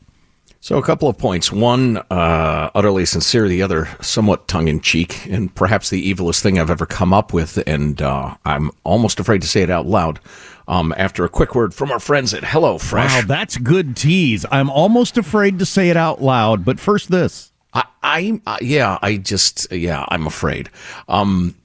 So, 0.62 0.78
a 0.78 0.84
couple 0.84 1.08
of 1.08 1.18
points. 1.18 1.54
One, 1.54 1.98
uh, 2.12 2.70
utterly 2.76 3.06
sincere, 3.06 3.48
the 3.48 3.62
other, 3.62 3.88
somewhat 4.02 4.50
tongue 4.50 4.68
in 4.68 4.82
cheek, 4.82 5.26
and 5.28 5.54
perhaps 5.56 5.90
the 5.90 6.14
evilest 6.14 6.42
thing 6.42 6.60
I've 6.60 6.70
ever 6.70 6.86
come 6.86 7.14
up 7.14 7.32
with. 7.32 7.64
And 7.66 8.02
uh, 8.02 8.36
I'm 8.44 8.72
almost 8.84 9.22
afraid 9.22 9.42
to 9.42 9.48
say 9.48 9.62
it 9.62 9.70
out 9.70 9.86
loud. 9.86 10.20
Um, 10.68 10.94
after 10.98 11.26
a 11.26 11.30
quick 11.30 11.56
word 11.56 11.74
from 11.74 11.92
our 11.92 12.00
friends 12.00 12.32
at 12.32 12.44
HelloFresh. 12.44 12.92
Wow, 12.94 13.22
that's 13.26 13.58
good 13.58 13.96
tease. 13.96 14.46
I'm 14.52 14.70
almost 14.70 15.18
afraid 15.18 15.58
to 15.58 15.66
say 15.66 15.90
it 15.90 15.98
out 15.98 16.22
loud, 16.22 16.64
but 16.64 16.80
first 16.80 17.10
this. 17.10 17.52
I, 17.74 17.86
I 18.04 18.42
uh, 18.46 18.58
yeah, 18.62 19.00
I 19.02 19.18
just 19.18 19.72
yeah, 19.72 20.06
I'm 20.10 20.28
afraid. 20.28 20.70
Um, 21.08 21.56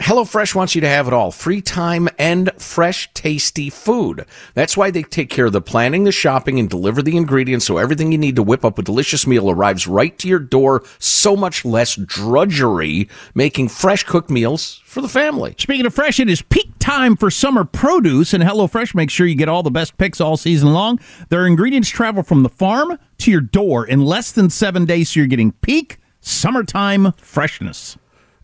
HelloFresh 0.00 0.54
wants 0.54 0.74
you 0.74 0.80
to 0.80 0.88
have 0.88 1.06
it 1.08 1.12
all 1.12 1.30
free 1.30 1.60
time 1.60 2.08
and 2.18 2.50
fresh, 2.56 3.12
tasty 3.12 3.68
food. 3.68 4.24
That's 4.54 4.74
why 4.74 4.90
they 4.90 5.02
take 5.02 5.28
care 5.28 5.44
of 5.44 5.52
the 5.52 5.60
planning, 5.60 6.04
the 6.04 6.10
shopping, 6.10 6.58
and 6.58 6.70
deliver 6.70 7.02
the 7.02 7.18
ingredients 7.18 7.66
so 7.66 7.76
everything 7.76 8.10
you 8.10 8.16
need 8.16 8.36
to 8.36 8.42
whip 8.42 8.64
up 8.64 8.78
a 8.78 8.82
delicious 8.82 9.26
meal 9.26 9.50
arrives 9.50 9.86
right 9.86 10.18
to 10.18 10.26
your 10.26 10.38
door. 10.38 10.82
So 10.98 11.36
much 11.36 11.66
less 11.66 11.96
drudgery 11.96 13.10
making 13.34 13.68
fresh 13.68 14.02
cooked 14.04 14.30
meals 14.30 14.80
for 14.86 15.02
the 15.02 15.08
family. 15.08 15.54
Speaking 15.58 15.84
of 15.84 15.94
fresh, 15.94 16.18
it 16.18 16.30
is 16.30 16.40
peak 16.40 16.72
time 16.78 17.14
for 17.14 17.30
summer 17.30 17.64
produce, 17.64 18.32
and 18.32 18.42
HelloFresh 18.42 18.94
makes 18.94 19.12
sure 19.12 19.26
you 19.26 19.34
get 19.34 19.50
all 19.50 19.62
the 19.62 19.70
best 19.70 19.98
picks 19.98 20.18
all 20.18 20.38
season 20.38 20.72
long. 20.72 20.98
Their 21.28 21.46
ingredients 21.46 21.90
travel 21.90 22.22
from 22.22 22.42
the 22.42 22.48
farm 22.48 22.98
to 23.18 23.30
your 23.30 23.42
door 23.42 23.86
in 23.86 24.00
less 24.00 24.32
than 24.32 24.48
seven 24.48 24.86
days, 24.86 25.10
so 25.10 25.20
you're 25.20 25.26
getting 25.26 25.52
peak 25.52 25.98
summertime 26.22 27.12
freshness. 27.18 27.98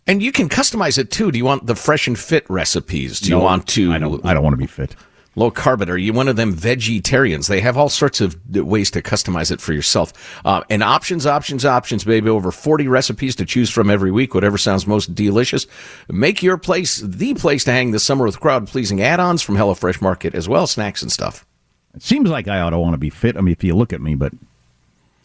And 0.07 0.23
you 0.23 0.31
can 0.31 0.47
customize 0.47 0.97
it 0.97 1.11
too. 1.11 1.31
Do 1.31 1.37
you 1.37 1.45
want 1.45 1.65
the 1.65 1.75
fresh 1.75 2.07
and 2.07 2.17
fit 2.17 2.49
recipes? 2.49 3.19
Do 3.19 3.29
you 3.29 3.37
want 3.39 3.67
to? 3.69 3.91
I 3.91 3.99
don't. 3.99 4.25
I 4.25 4.33
don't 4.33 4.43
want 4.43 4.53
to 4.53 4.57
be 4.57 4.65
fit. 4.65 4.95
Low 5.35 5.51
carb. 5.51 5.87
Are 5.87 5.97
you 5.97 6.13
one 6.13 6.27
of 6.27 6.35
them 6.35 6.51
vegetarians? 6.51 7.45
They 7.45 7.61
have 7.61 7.77
all 7.77 7.89
sorts 7.89 8.21
of 8.21 8.35
ways 8.55 8.89
to 8.91 9.03
customize 9.03 9.51
it 9.51 9.61
for 9.61 9.71
yourself. 9.71 10.41
Uh, 10.43 10.63
and 10.67 10.81
options, 10.81 11.27
options, 11.27 11.63
options, 11.63 12.03
baby. 12.03 12.27
Over 12.27 12.51
40 12.51 12.87
recipes 12.87 13.35
to 13.35 13.45
choose 13.45 13.69
from 13.69 13.91
every 13.91 14.09
week. 14.09 14.33
Whatever 14.33 14.57
sounds 14.57 14.87
most 14.87 15.13
delicious. 15.13 15.67
Make 16.09 16.41
your 16.41 16.57
place 16.57 16.97
the 16.97 17.35
place 17.35 17.63
to 17.65 17.71
hang 17.71 17.91
this 17.91 18.03
summer 18.03 18.25
with 18.25 18.39
crowd 18.39 18.67
pleasing 18.67 18.99
add-ons 18.99 19.43
from 19.43 19.57
HelloFresh 19.57 20.01
Market 20.01 20.33
as 20.33 20.49
well, 20.49 20.65
snacks 20.65 21.03
and 21.03 21.11
stuff. 21.11 21.45
It 21.93 22.01
seems 22.01 22.31
like 22.31 22.47
I 22.47 22.59
ought 22.61 22.71
to 22.71 22.79
want 22.79 22.95
to 22.95 22.97
be 22.97 23.11
fit. 23.11 23.37
I 23.37 23.41
mean, 23.41 23.51
if 23.51 23.63
you 23.63 23.75
look 23.75 23.93
at 23.93 24.01
me, 24.01 24.15
but 24.15 24.33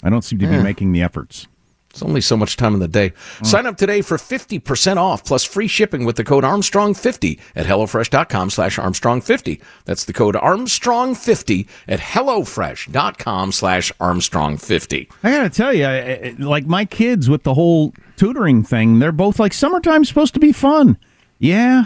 I 0.03 0.11
don't 0.11 0.23
seem 0.23 0.41
to 0.41 0.47
be 0.47 0.59
making 0.63 0.93
the 0.93 1.03
efforts. 1.03 1.47
It's 1.93 2.03
only 2.03 2.23
so 2.23 2.39
much 2.39 2.57
time 2.57 2.73
in 2.73 2.81
the 2.81 2.89
day. 2.89 3.11
Mm. 3.41 3.47
Sign 3.47 3.67
up 3.67 3.77
today 3.77 4.01
for 4.01 4.17
50% 4.17 4.97
off 4.97 5.25
plus 5.25 5.45
free 5.45 5.69
shipping 5.69 6.07
with 6.07 6.17
the 6.17 6.25
code 6.25 6.43
Armstrong50 6.43 7.39
at 7.55 7.67
HelloFresh.com 7.67 8.49
slash 8.49 8.79
Armstrong50. 8.79 9.61
That's 9.85 10.07
the 10.07 10.15
code 10.15 10.35
Armstrong50 10.35 11.69
at 11.89 12.01
HelloFresh.com 12.01 13.53
slash 13.53 13.93
Armstrong50. 14.01 15.09
I 15.23 15.31
gotta 15.31 15.51
tell 15.51 15.73
you, 15.75 15.85
I- 15.85 15.99
I- 15.99 16.35
like 16.39 16.67
my 16.67 16.85
kids 16.85 17.29
with 17.29 17.43
the 17.43 17.55
whole 17.55 17.93
tutoring 18.17 18.63
thing, 18.65 18.99
they're 18.99 19.13
both 19.13 19.39
like 19.39 19.53
summertime's 19.53 20.09
supposed 20.09 20.35
to 20.35 20.41
be 20.41 20.53
fun. 20.53 20.97
Yeah, 21.39 21.85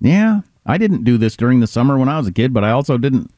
Yeah, 0.00 0.40
I 0.64 0.78
didn't 0.78 1.02
do 1.04 1.18
this 1.18 1.36
during 1.36 1.60
the 1.60 1.66
summer 1.66 1.98
when 1.98 2.08
I 2.08 2.18
was 2.18 2.28
a 2.28 2.32
kid, 2.32 2.54
but 2.54 2.62
I 2.64 2.70
also 2.70 2.96
didn't 2.98 3.30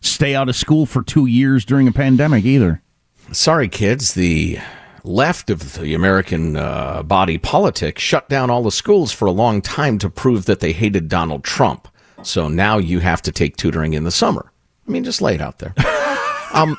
stay 0.00 0.34
out 0.34 0.48
of 0.48 0.56
school 0.56 0.84
for 0.84 1.02
two 1.02 1.26
years 1.26 1.64
during 1.64 1.86
a 1.86 1.92
pandemic 1.92 2.44
either. 2.44 2.82
Sorry, 3.30 3.68
kids. 3.68 4.14
The 4.14 4.58
left 5.04 5.50
of 5.50 5.74
the 5.74 5.94
American 5.94 6.56
uh, 6.56 7.02
body 7.02 7.38
politic 7.38 7.98
shut 7.98 8.28
down 8.28 8.50
all 8.50 8.62
the 8.62 8.72
schools 8.72 9.12
for 9.12 9.26
a 9.26 9.32
long 9.32 9.60
time 9.60 9.98
to 9.98 10.10
prove 10.10 10.46
that 10.46 10.60
they 10.60 10.72
hated 10.72 11.08
Donald 11.08 11.44
Trump. 11.44 11.88
So 12.22 12.48
now 12.48 12.78
you 12.78 13.00
have 13.00 13.22
to 13.22 13.32
take 13.32 13.56
tutoring 13.56 13.94
in 13.94 14.04
the 14.04 14.10
summer. 14.10 14.52
I 14.86 14.90
mean, 14.90 15.04
just 15.04 15.22
lay 15.22 15.34
it 15.34 15.40
out 15.40 15.58
there. 15.58 15.74
um, 16.52 16.76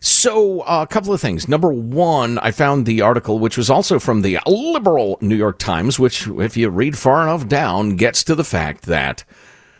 so, 0.00 0.60
uh, 0.60 0.86
a 0.88 0.92
couple 0.92 1.12
of 1.12 1.20
things. 1.20 1.48
Number 1.48 1.72
one, 1.72 2.38
I 2.38 2.50
found 2.50 2.86
the 2.86 3.00
article, 3.00 3.38
which 3.38 3.56
was 3.56 3.68
also 3.68 3.98
from 3.98 4.22
the 4.22 4.38
liberal 4.46 5.18
New 5.20 5.36
York 5.36 5.58
Times, 5.58 5.98
which, 5.98 6.26
if 6.28 6.56
you 6.56 6.70
read 6.70 6.96
far 6.96 7.22
enough 7.22 7.48
down, 7.48 7.96
gets 7.96 8.22
to 8.24 8.34
the 8.34 8.44
fact 8.44 8.82
that 8.86 9.24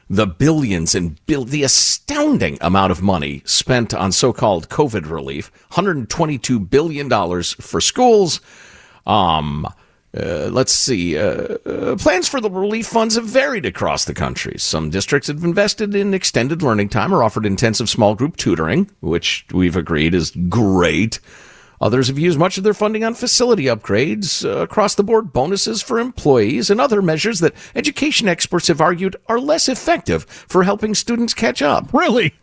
the 0.09 0.26
billions 0.26 0.94
and 0.94 1.24
bill, 1.26 1.44
the 1.44 1.62
astounding 1.62 2.59
amount 2.61 2.92
of 2.92 3.02
money 3.02 3.42
spent 3.44 3.92
on 3.92 4.12
so-called 4.12 4.68
COVID 4.68 5.11
relief, 5.11 5.50
122 5.70 6.61
billion 6.61 7.09
dollars 7.09 7.54
for 7.54 7.80
schools. 7.80 8.40
Um, 9.07 9.66
uh, 10.16 10.48
let's 10.50 10.72
see. 10.72 11.18
Uh, 11.18 11.59
uh, 11.66 11.96
plans 11.96 12.28
for 12.28 12.40
the 12.40 12.50
relief 12.50 12.86
funds 12.86 13.16
have 13.16 13.26
varied 13.26 13.66
across 13.66 14.07
the 14.07 14.14
country. 14.14 14.54
Some 14.59 14.88
districts 14.88 15.28
have 15.28 15.44
invested 15.44 15.94
in 15.94 16.14
extended 16.14 16.62
learning 16.62 16.88
time 16.88 17.12
or 17.12 17.22
offered 17.22 17.44
intensive 17.44 17.90
small 17.90 18.14
group 18.14 18.36
tutoring, 18.36 18.90
which 19.00 19.44
we've 19.52 19.76
agreed 19.76 20.14
is 20.14 20.30
great. 20.48 21.20
Others 21.81 22.09
have 22.09 22.18
used 22.18 22.39
much 22.39 22.57
of 22.59 22.64
their 22.64 22.74
funding 22.74 23.05
on 23.05 23.14
facility 23.14 23.64
upgrades, 23.64 24.45
uh, 24.45 24.59
across 24.62 24.95
the 24.95 25.05
board 25.05 25.33
bonuses 25.33 25.83
for 25.83 25.99
employees, 25.99 26.70
and 26.70 26.81
other 26.81 27.03
measures 27.03 27.41
that 27.41 27.55
education 27.74 28.29
experts 28.29 28.68
have 28.68 28.81
argued 28.81 29.16
are 29.29 29.39
less 29.41 29.68
effective 29.68 30.24
for 30.24 30.62
helping 30.64 30.95
students 30.95 31.35
catch 31.35 31.61
up. 31.62 31.93
Really? 31.93 32.35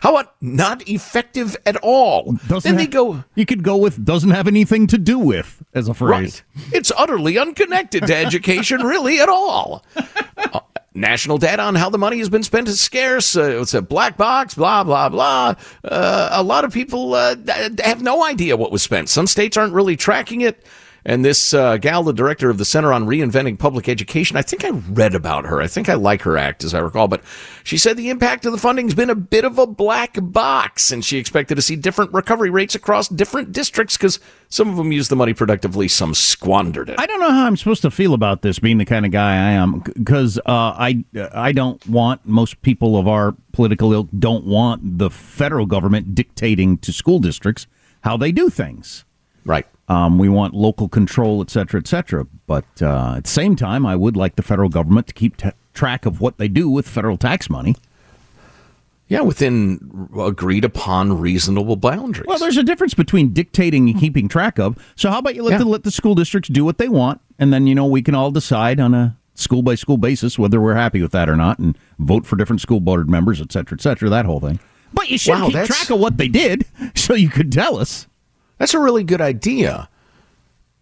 How 0.00 0.10
about 0.16 0.34
not 0.40 0.88
effective 0.88 1.56
at 1.66 1.76
all? 1.76 2.36
Doesn't 2.46 2.62
then 2.68 2.76
they 2.76 2.82
have- 2.82 2.90
go, 2.92 3.24
You 3.34 3.44
could 3.46 3.62
go 3.62 3.76
with 3.76 4.04
doesn't 4.04 4.30
have 4.30 4.46
anything 4.46 4.86
to 4.88 4.98
do 4.98 5.18
with 5.18 5.62
as 5.74 5.88
a 5.88 5.94
phrase. 5.94 6.42
Right. 6.56 6.74
It's 6.74 6.92
utterly 6.96 7.38
unconnected 7.38 8.06
to 8.06 8.14
education, 8.16 8.82
really, 8.82 9.18
at 9.20 9.28
all. 9.28 9.84
National 10.96 11.38
data 11.38 11.60
on 11.60 11.74
how 11.74 11.90
the 11.90 11.98
money 11.98 12.18
has 12.18 12.28
been 12.28 12.44
spent 12.44 12.68
is 12.68 12.80
scarce. 12.80 13.36
Uh, 13.36 13.60
it's 13.60 13.74
a 13.74 13.82
black 13.82 14.16
box, 14.16 14.54
blah, 14.54 14.84
blah, 14.84 15.08
blah. 15.08 15.54
Uh, 15.82 16.28
a 16.30 16.42
lot 16.42 16.64
of 16.64 16.72
people 16.72 17.14
uh, 17.14 17.34
have 17.82 18.00
no 18.00 18.24
idea 18.24 18.56
what 18.56 18.70
was 18.70 18.80
spent. 18.82 19.08
Some 19.08 19.26
states 19.26 19.56
aren't 19.56 19.72
really 19.72 19.96
tracking 19.96 20.42
it. 20.42 20.64
And 21.06 21.24
this 21.24 21.52
uh, 21.52 21.76
gal, 21.76 22.02
the 22.02 22.12
director 22.12 22.48
of 22.48 22.56
the 22.56 22.64
Center 22.64 22.92
on 22.92 23.06
Reinventing 23.06 23.58
Public 23.58 23.88
Education, 23.88 24.36
I 24.36 24.42
think 24.42 24.64
I 24.64 24.70
read 24.70 25.14
about 25.14 25.44
her. 25.44 25.60
I 25.60 25.66
think 25.66 25.88
I 25.88 25.94
like 25.94 26.22
her 26.22 26.38
act, 26.38 26.64
as 26.64 26.72
I 26.72 26.78
recall. 26.78 27.08
But 27.08 27.22
she 27.62 27.76
said 27.76 27.96
the 27.96 28.08
impact 28.08 28.46
of 28.46 28.52
the 28.52 28.58
funding's 28.58 28.94
been 28.94 29.10
a 29.10 29.14
bit 29.14 29.44
of 29.44 29.58
a 29.58 29.66
black 29.66 30.16
box, 30.20 30.90
and 30.90 31.04
she 31.04 31.18
expected 31.18 31.56
to 31.56 31.62
see 31.62 31.76
different 31.76 32.12
recovery 32.14 32.48
rates 32.48 32.74
across 32.74 33.08
different 33.08 33.52
districts 33.52 33.98
because 33.98 34.18
some 34.48 34.70
of 34.70 34.76
them 34.76 34.92
used 34.92 35.10
the 35.10 35.16
money 35.16 35.34
productively, 35.34 35.88
some 35.88 36.14
squandered 36.14 36.88
it. 36.88 36.98
I 36.98 37.06
don't 37.06 37.20
know 37.20 37.30
how 37.30 37.46
I'm 37.46 37.56
supposed 37.56 37.82
to 37.82 37.90
feel 37.90 38.14
about 38.14 38.40
this, 38.40 38.58
being 38.58 38.78
the 38.78 38.84
kind 38.86 39.04
of 39.04 39.12
guy 39.12 39.32
I 39.32 39.50
am, 39.50 39.80
because 39.80 40.38
uh, 40.38 40.42
I 40.46 41.04
I 41.32 41.52
don't 41.52 41.86
want 41.86 42.24
most 42.24 42.62
people 42.62 42.96
of 42.96 43.06
our 43.06 43.34
political 43.52 43.92
ilk 43.92 44.08
don't 44.18 44.46
want 44.46 44.98
the 44.98 45.10
federal 45.10 45.66
government 45.66 46.14
dictating 46.14 46.78
to 46.78 46.92
school 46.92 47.18
districts 47.18 47.66
how 48.02 48.16
they 48.16 48.32
do 48.32 48.48
things. 48.48 49.04
Right. 49.44 49.66
Um, 49.88 50.18
we 50.18 50.28
want 50.28 50.54
local 50.54 50.88
control, 50.88 51.42
et 51.42 51.50
cetera, 51.50 51.78
et 51.80 51.86
cetera. 51.86 52.26
But 52.46 52.64
uh, 52.80 53.14
at 53.18 53.24
the 53.24 53.30
same 53.30 53.54
time, 53.56 53.84
I 53.84 53.94
would 53.96 54.16
like 54.16 54.36
the 54.36 54.42
federal 54.42 54.68
government 54.70 55.06
to 55.08 55.14
keep 55.14 55.36
t- 55.36 55.50
track 55.74 56.06
of 56.06 56.20
what 56.20 56.38
they 56.38 56.48
do 56.48 56.70
with 56.70 56.88
federal 56.88 57.16
tax 57.18 57.50
money. 57.50 57.76
Yeah, 59.06 59.20
within 59.20 60.08
agreed 60.18 60.64
upon 60.64 61.20
reasonable 61.20 61.76
boundaries. 61.76 62.26
Well, 62.26 62.38
there's 62.38 62.56
a 62.56 62.62
difference 62.62 62.94
between 62.94 63.34
dictating 63.34 63.90
and 63.90 64.00
keeping 64.00 64.28
track 64.28 64.58
of. 64.58 64.78
So 64.96 65.10
how 65.10 65.18
about 65.18 65.34
you 65.34 65.42
let 65.42 65.52
Yeah. 65.52 65.58
the 65.58 65.64
let 65.66 65.82
the 65.84 65.90
school 65.90 66.14
districts 66.14 66.48
do 66.48 66.64
what 66.64 66.78
they 66.78 66.88
want, 66.88 67.20
and 67.38 67.52
then 67.52 67.66
you 67.66 67.74
know 67.74 67.84
we 67.84 68.00
can 68.00 68.14
all 68.14 68.30
decide 68.30 68.80
on 68.80 68.94
a 68.94 69.16
school 69.34 69.62
by 69.62 69.74
school 69.74 69.98
basis 69.98 70.38
whether 70.38 70.58
we're 70.58 70.74
happy 70.74 71.02
with 71.02 71.12
that 71.12 71.28
or 71.28 71.36
not, 71.36 71.58
and 71.58 71.76
vote 71.98 72.24
for 72.24 72.36
different 72.36 72.62
school 72.62 72.80
board 72.80 73.10
members, 73.10 73.42
et 73.42 73.52
cetera, 73.52 73.76
et 73.76 73.82
cetera. 73.82 74.08
That 74.08 74.24
whole 74.24 74.40
thing. 74.40 74.58
But 74.94 75.10
you 75.10 75.18
should 75.18 75.32
Wow, 75.32 75.46
keep 75.46 75.54
that's- 75.54 75.68
track 75.76 75.90
of 75.90 76.00
what 76.00 76.16
they 76.16 76.28
did, 76.28 76.64
so 76.94 77.12
you 77.12 77.28
could 77.28 77.52
tell 77.52 77.76
us. 77.78 78.06
That's 78.58 78.74
a 78.74 78.78
really 78.78 79.04
good 79.04 79.20
idea. 79.20 79.88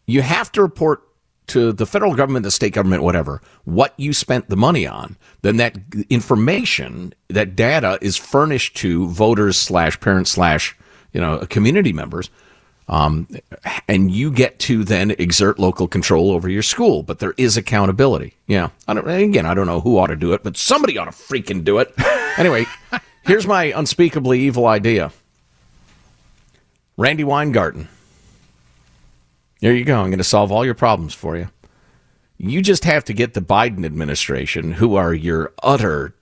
You 0.07 0.23
have 0.23 0.53
to 0.53 0.63
report 0.63 1.03
to 1.49 1.73
the 1.73 1.87
federal 1.87 2.15
government, 2.15 2.45
the 2.45 2.51
state 2.51 2.73
government, 2.73 3.03
whatever, 3.03 3.43
what 3.65 3.95
you 3.99 4.13
spent 4.13 4.49
the 4.49 4.57
money 4.57 4.87
on. 4.87 5.17
Then 5.43 5.57
that 5.57 5.77
information, 6.09 7.15
that 7.29 7.57
data 7.57 7.99
is 8.01 8.17
furnished 8.17 8.77
to 8.79 9.09
voters 9.09 9.59
slash 9.59 10.01
parents 10.01 10.31
slash, 10.31 10.77
you 11.13 11.21
know, 11.21 11.45
community 11.51 11.93
members. 11.93 12.31
Um, 12.89 13.29
and 13.89 14.11
you 14.11 14.31
get 14.31 14.59
to 14.61 14.85
then 14.85 15.13
exert 15.13 15.59
local 15.59 15.89
control 15.89 16.31
over 16.31 16.49
your 16.49 16.63
school, 16.63 17.03
but 17.03 17.21
there 17.21 17.35
is 17.37 17.57
accountability. 17.57 18.35
Yeah. 18.47 18.71
I 18.89 18.99
again, 18.99 19.47
I 19.47 19.55
don't 19.55 19.67
know 19.67 19.81
who 19.81 19.99
ought 19.99 20.09
to 20.09 20.17
do 20.17 20.33
it, 20.33 20.43
but 20.43 20.57
somebody 20.57 20.99
ought 20.99 21.07
to 21.07 21.11
freaking 21.11 21.65
do 21.65 21.79
it. 21.79 21.95
anyway, 22.39 22.67
here's 23.23 23.47
my 23.47 23.65
unspeakably 23.65 24.41
evil 24.41 24.67
idea. 24.67 25.13
Randi 26.97 27.25
Weingarten. 27.25 27.89
There 29.61 29.75
you 29.75 29.85
go. 29.85 30.01
I'm 30.01 30.11
going 30.11 30.19
to 30.19 30.25
solve 30.25 30.51
all 30.51 30.65
your 30.65 30.75
problems 30.75 31.15
for 31.15 31.37
you. 31.37 31.49
You 32.37 32.61
just 32.61 32.85
have 32.85 33.05
to 33.05 33.13
get 33.13 33.35
the 33.35 33.41
Biden 33.41 33.87
administration, 33.87 34.73
who 34.73 34.97
are 34.97 35.15
your 35.15 35.53
utter 35.63 36.15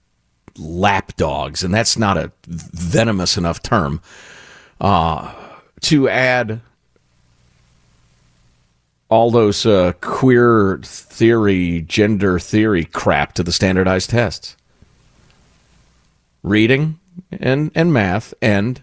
lapdogs, 0.58 1.64
and 1.64 1.72
that's 1.72 1.96
not 1.96 2.18
a 2.18 2.32
venomous 2.46 3.38
enough 3.38 3.62
term, 3.62 4.02
uh, 4.80 5.34
to 5.80 6.08
add 6.08 6.60
all 9.08 9.30
those 9.30 9.64
uh, 9.64 9.92
queer 10.00 10.80
theory, 10.84 11.82
gender 11.82 12.38
theory 12.38 12.84
crap 12.84 13.32
to 13.32 13.42
the 13.42 13.52
standardized 13.52 14.10
tests. 14.10 14.56
Reading 16.42 16.98
and, 17.32 17.70
and 17.74 17.92
math, 17.92 18.34
and 18.40 18.82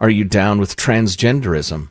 are 0.00 0.10
you 0.10 0.24
down 0.24 0.58
with 0.58 0.76
transgenderism? 0.76 1.90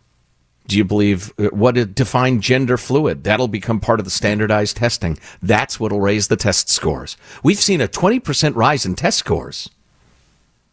Do 0.68 0.78
you 0.78 0.84
believe 0.84 1.34
uh, 1.38 1.46
what 1.46 1.78
it 1.78 1.96
define 1.96 2.42
gender 2.42 2.78
fluid? 2.78 3.24
That'll 3.24 3.48
become 3.48 3.80
part 3.80 4.00
of 4.00 4.06
the 4.06 4.12
standardized 4.12 4.78
testing. 4.78 5.18
That's 5.42 5.80
what'll 5.80 6.02
raise 6.02 6.28
the 6.28 6.36
test 6.36 6.70
scores. 6.70 7.16
We've 7.44 7.60
seen 7.60 7.82
a 7.82 7.88
20% 7.88 8.56
rise 8.56 8.86
in 8.86 8.96
test 8.96 9.18
scores. 9.18 9.70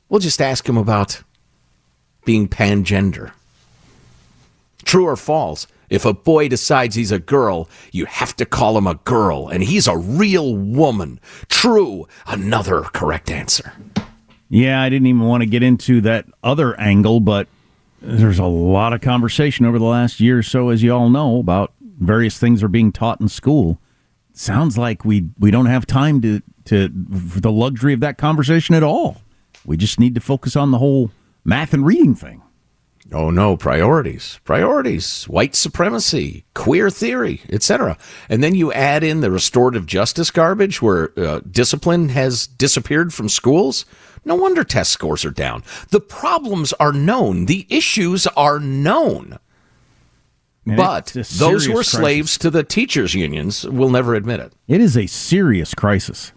We'll 0.09 0.20
just 0.20 0.43
ask 0.43 0.68
him 0.68 0.76
about 0.76 1.22
being 2.24 2.49
pangender. 2.49 3.32
True 4.85 5.07
or 5.07 5.16
false? 5.16 5.66
If 5.91 6.05
a 6.05 6.12
boy 6.12 6.49
decides 6.49 6.97
he's 6.97 7.12
a 7.12 7.18
girl, 7.18 7.68
you 7.93 8.07
have 8.07 8.35
to 8.37 8.45
call 8.45 8.76
him 8.76 8.87
a 8.87 8.97
girl, 8.97 9.49
and 9.49 9.62
he's 9.62 9.87
a 9.87 9.97
real 9.97 10.57
woman. 10.57 11.20
True. 11.49 12.09
Another 12.26 12.82
correct 12.82 13.30
answer. 13.30 13.72
Yeah, 14.55 14.81
I 14.81 14.89
didn't 14.89 15.09
even 15.09 15.23
want 15.23 15.43
to 15.43 15.49
get 15.49 15.65
into 15.65 16.01
that 16.03 16.27
other 16.45 16.79
angle, 16.79 17.19
but 17.19 17.49
there's 18.01 18.39
a 18.39 18.45
lot 18.45 18.93
of 18.93 19.01
conversation 19.01 19.67
over 19.67 19.81
the 19.81 19.85
last 19.85 20.21
year 20.21 20.39
or 20.39 20.43
so, 20.45 20.69
as 20.69 20.81
you 20.81 20.95
all 20.95 21.11
know, 21.11 21.41
about 21.41 21.73
various 21.81 22.39
things 22.39 22.63
are 22.63 22.69
being 22.69 22.93
taught 22.93 23.21
in 23.21 23.29
school. 23.29 23.81
Sounds 24.33 24.79
like 24.79 25.05
we 25.05 25.29
we 25.41 25.51
don't 25.51 25.67
have 25.67 25.87
time 25.87 26.21
to 26.21 26.41
to 26.67 26.89
the 26.89 27.51
luxury 27.51 27.95
of 27.95 27.99
that 28.01 28.17
conversation 28.17 28.77
at 28.77 28.85
all. 28.85 29.23
We 29.67 29.77
just 29.77 29.99
need 29.99 30.15
to 30.15 30.21
focus 30.21 30.55
on 30.55 30.71
the 30.71 30.79
whole 30.79 31.11
math 31.45 31.75
and 31.75 31.85
reading 31.85 32.15
thing. 32.15 32.41
Oh 33.13 33.31
no, 33.31 33.57
priorities. 33.57 34.39
Priorities. 34.45 35.25
White 35.25 35.57
supremacy, 35.57 36.45
queer 36.55 36.91
theory, 36.91 37.43
etc. 37.51 37.99
And 38.29 38.43
then 38.43 38.55
you 38.55 38.73
add 38.73 39.03
in 39.03 39.21
the 39.21 39.33
restorative 39.33 39.85
justice 39.85 40.31
garbage 40.31 40.81
where 40.81 41.11
uh, 41.19 41.41
discipline 41.41 42.11
has 42.11 42.47
disappeared 42.47 43.13
from 43.13 43.29
schools. 43.29 43.85
No 44.25 44.35
wonder 44.37 44.64
test 44.64 44.91
scores 44.93 45.25
are 45.25 45.31
down. 45.31 45.62
The 45.91 46.01
problems 46.01 46.72
are 46.75 46.93
known. 46.93 47.47
The 47.47 47.66
issues 47.68 48.27
are 48.29 48.59
known. 48.59 49.39
And 50.66 50.77
but 50.79 51.07
those 51.14 51.66
who 51.66 51.72
are 51.79 51.85
serious 51.85 51.91
slaves 51.91 52.39
to 52.39 52.49
the 52.51 52.62
teachers 52.62 53.14
unions 53.14 53.64
will 53.64 53.91
never 53.91 54.14
admit 54.14 54.41
it. 54.41 54.53
It 54.66 54.81
is 54.81 54.97
a 54.97 55.07
serious 55.07 55.75
crisis 55.75 56.33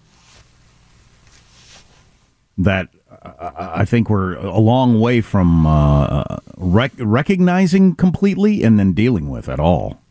that 2.58 2.90
uh, 3.10 3.52
I 3.58 3.86
think 3.86 4.10
we're 4.10 4.36
a 4.36 4.60
long 4.60 5.00
way 5.00 5.22
from 5.22 5.66
uh, 5.66 6.24
rec- 6.58 6.92
recognizing 6.98 7.96
completely 7.96 8.64
and 8.64 8.80
then 8.80 8.94
dealing 8.94 9.30
with 9.30 9.48
at 9.48 9.60
all. 9.60 10.02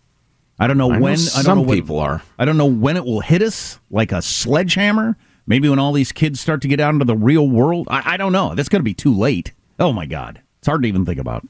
I 0.58 0.66
don't 0.66 0.78
know 0.78 0.90
I 0.90 0.96
know 0.96 1.02
when. 1.04 1.12
I 1.12 1.16
some 1.16 1.44
don't 1.44 1.56
know 1.58 1.62
what- 1.68 1.74
people 1.74 1.98
are. 1.98 2.22
I 2.38 2.44
don't 2.46 2.56
know 2.56 2.64
when 2.66 2.96
it 2.96 3.04
will 3.04 3.20
hit 3.20 3.42
us 3.42 3.78
like 3.90 4.12
a 4.12 4.22
sledgehammer. 4.22 5.16
Maybe 5.46 5.68
when 5.68 5.78
all 5.78 5.92
these 5.92 6.12
kids 6.12 6.40
start 6.40 6.60
to 6.62 6.68
get 6.68 6.80
out 6.80 6.92
into 6.94 7.04
the 7.04 7.16
real 7.16 7.48
world. 7.48 7.86
I, 7.90 8.14
I 8.14 8.16
don't 8.16 8.32
know. 8.32 8.54
That's 8.54 8.68
going 8.68 8.80
to 8.80 8.84
be 8.84 8.94
too 8.94 9.14
late. 9.14 9.52
Oh 9.78 9.92
my 9.92 10.06
God, 10.06 10.40
it's 10.58 10.66
hard 10.66 10.82
to 10.82 10.88
even 10.88 11.04
think 11.04 11.20
about. 11.20 11.46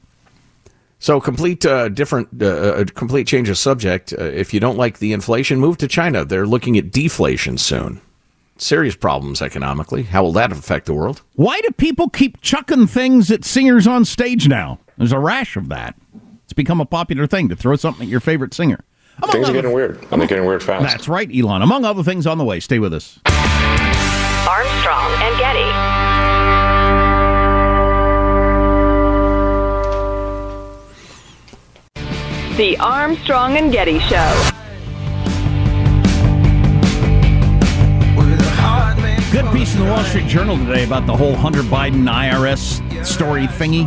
So 0.99 1.19
complete 1.19 1.65
uh, 1.65 1.89
different, 1.89 2.41
uh, 2.41 2.85
complete 2.95 3.27
change 3.27 3.49
of 3.49 3.57
subject. 3.57 4.13
Uh, 4.13 4.23
if 4.23 4.53
you 4.53 4.59
don't 4.59 4.77
like 4.77 4.99
the 4.99 5.13
inflation, 5.13 5.59
move 5.59 5.77
to 5.77 5.87
China. 5.87 6.25
They're 6.25 6.47
looking 6.47 6.77
at 6.77 6.91
deflation 6.91 7.57
soon. 7.57 8.01
Serious 8.57 8.95
problems 8.95 9.41
economically. 9.41 10.03
How 10.03 10.23
will 10.23 10.31
that 10.33 10.51
affect 10.51 10.87
the 10.87 10.93
world? 10.95 11.21
Why 11.35 11.61
do 11.61 11.69
people 11.71 12.09
keep 12.09 12.41
chucking 12.41 12.87
things 12.87 13.29
at 13.29 13.45
singers 13.45 13.85
on 13.85 14.05
stage 14.05 14.47
now? 14.47 14.79
There's 14.97 15.11
a 15.11 15.19
rash 15.19 15.55
of 15.55 15.69
that. 15.69 15.95
It's 16.45 16.53
become 16.53 16.81
a 16.81 16.85
popular 16.85 17.27
thing 17.27 17.49
to 17.49 17.55
throw 17.55 17.75
something 17.75 18.03
at 18.03 18.09
your 18.09 18.19
favorite 18.19 18.55
singer. 18.55 18.79
Among 19.21 19.31
things 19.31 19.49
are 19.49 19.53
getting 19.53 19.73
weird, 19.73 20.03
and 20.11 20.19
they're 20.21 20.27
getting 20.27 20.45
weird 20.45 20.63
fast. 20.63 20.83
That's 20.83 21.07
right, 21.07 21.29
Elon. 21.31 21.61
Among 21.61 21.85
other 21.85 22.03
things 22.03 22.25
on 22.25 22.39
the 22.39 22.45
way. 22.45 22.59
Stay 22.59 22.79
with 22.79 22.93
us. 22.93 23.19
Armstrong 24.49 25.11
and 25.23 25.37
Getty. 25.37 25.67
The 32.55 32.77
Armstrong 32.77 33.57
and 33.57 33.73
Getty 33.73 33.99
Show. 33.99 34.49
Good 39.33 39.51
piece 39.51 39.75
in 39.75 39.83
the 39.83 39.91
Wall 39.91 40.01
Street 40.05 40.27
Journal 40.27 40.57
today 40.59 40.85
about 40.85 41.05
the 41.05 41.17
whole 41.17 41.35
Hunter 41.35 41.61
Biden 41.63 42.09
IRS 42.09 43.05
story 43.05 43.47
thingy, 43.47 43.85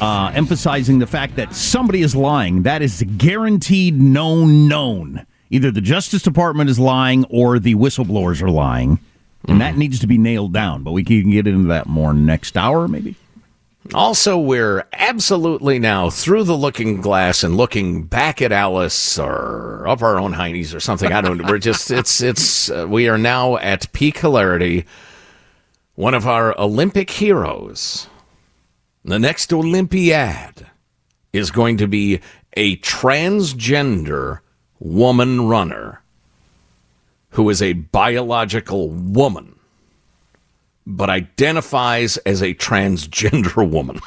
uh, 0.00 0.30
emphasizing 0.36 1.00
the 1.00 1.06
fact 1.08 1.34
that 1.34 1.52
somebody 1.52 2.02
is 2.02 2.14
lying. 2.14 2.62
That 2.62 2.80
is 2.80 3.02
guaranteed 3.16 4.00
known 4.00 4.68
known. 4.68 5.26
Either 5.50 5.72
the 5.72 5.80
Justice 5.80 6.22
Department 6.22 6.70
is 6.70 6.78
lying 6.78 7.24
or 7.24 7.58
the 7.58 7.74
whistleblowers 7.74 8.40
are 8.40 8.50
lying. 8.50 9.00
And 9.46 9.60
that 9.60 9.76
needs 9.76 9.98
to 10.00 10.06
be 10.06 10.18
nailed 10.18 10.52
down. 10.52 10.82
But 10.82 10.92
we 10.92 11.04
can 11.04 11.30
get 11.30 11.46
into 11.46 11.68
that 11.68 11.86
more 11.86 12.14
next 12.14 12.56
hour, 12.56 12.88
maybe. 12.88 13.14
Also, 13.92 14.38
we're 14.38 14.86
absolutely 14.94 15.78
now 15.78 16.08
through 16.08 16.44
the 16.44 16.56
looking 16.56 17.02
glass 17.02 17.42
and 17.42 17.54
looking 17.56 18.04
back 18.04 18.40
at 18.40 18.50
Alice 18.50 19.18
or 19.18 19.86
up 19.86 20.00
our 20.00 20.18
own 20.18 20.32
heinies 20.32 20.74
or 20.74 20.80
something. 20.80 21.12
I 21.12 21.20
don't. 21.20 21.46
We're 21.46 21.58
just. 21.58 21.90
It's. 21.94 22.22
It's. 22.22 22.70
Uh, 22.70 22.86
we 22.88 23.08
are 23.08 23.18
now 23.18 23.58
at 23.58 23.92
peak 23.92 24.18
hilarity. 24.18 24.86
One 25.96 26.14
of 26.14 26.26
our 26.26 26.58
Olympic 26.58 27.10
heroes, 27.10 28.08
the 29.04 29.18
next 29.18 29.52
Olympiad, 29.52 30.66
is 31.32 31.50
going 31.50 31.76
to 31.76 31.86
be 31.86 32.20
a 32.54 32.76
transgender 32.78 34.40
woman 34.80 35.46
runner 35.46 36.02
who 37.34 37.50
is 37.50 37.60
a 37.60 37.72
biological 37.72 38.90
woman 38.90 39.54
but 40.86 41.10
identifies 41.10 42.16
as 42.18 42.42
a 42.42 42.54
transgender 42.54 43.68
woman. 43.70 44.00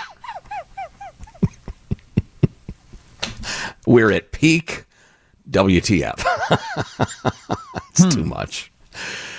We're 3.86 4.12
at 4.12 4.32
peak 4.32 4.86
WTF. 5.50 6.24
it's 7.90 8.04
hmm. 8.04 8.10
too 8.10 8.24
much. 8.24 8.72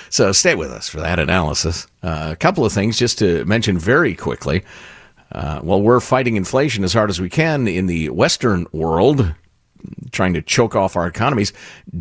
So 0.09 0.31
stay 0.31 0.55
with 0.55 0.71
us 0.71 0.89
for 0.89 0.99
that 0.99 1.19
analysis. 1.19 1.87
Uh, 2.01 2.29
a 2.31 2.35
couple 2.35 2.65
of 2.65 2.73
things 2.73 2.97
just 2.97 3.19
to 3.19 3.45
mention 3.45 3.77
very 3.77 4.15
quickly. 4.15 4.63
Uh, 5.31 5.61
well, 5.63 5.81
we're 5.81 5.99
fighting 5.99 6.35
inflation 6.35 6.83
as 6.83 6.93
hard 6.93 7.11
as 7.11 7.21
we 7.21 7.29
can 7.29 7.67
in 7.67 7.85
the 7.85 8.09
Western 8.09 8.65
world 8.71 9.35
trying 10.11 10.33
to 10.33 10.41
choke 10.41 10.75
off 10.75 10.95
our 10.95 11.07
economies. 11.07 11.53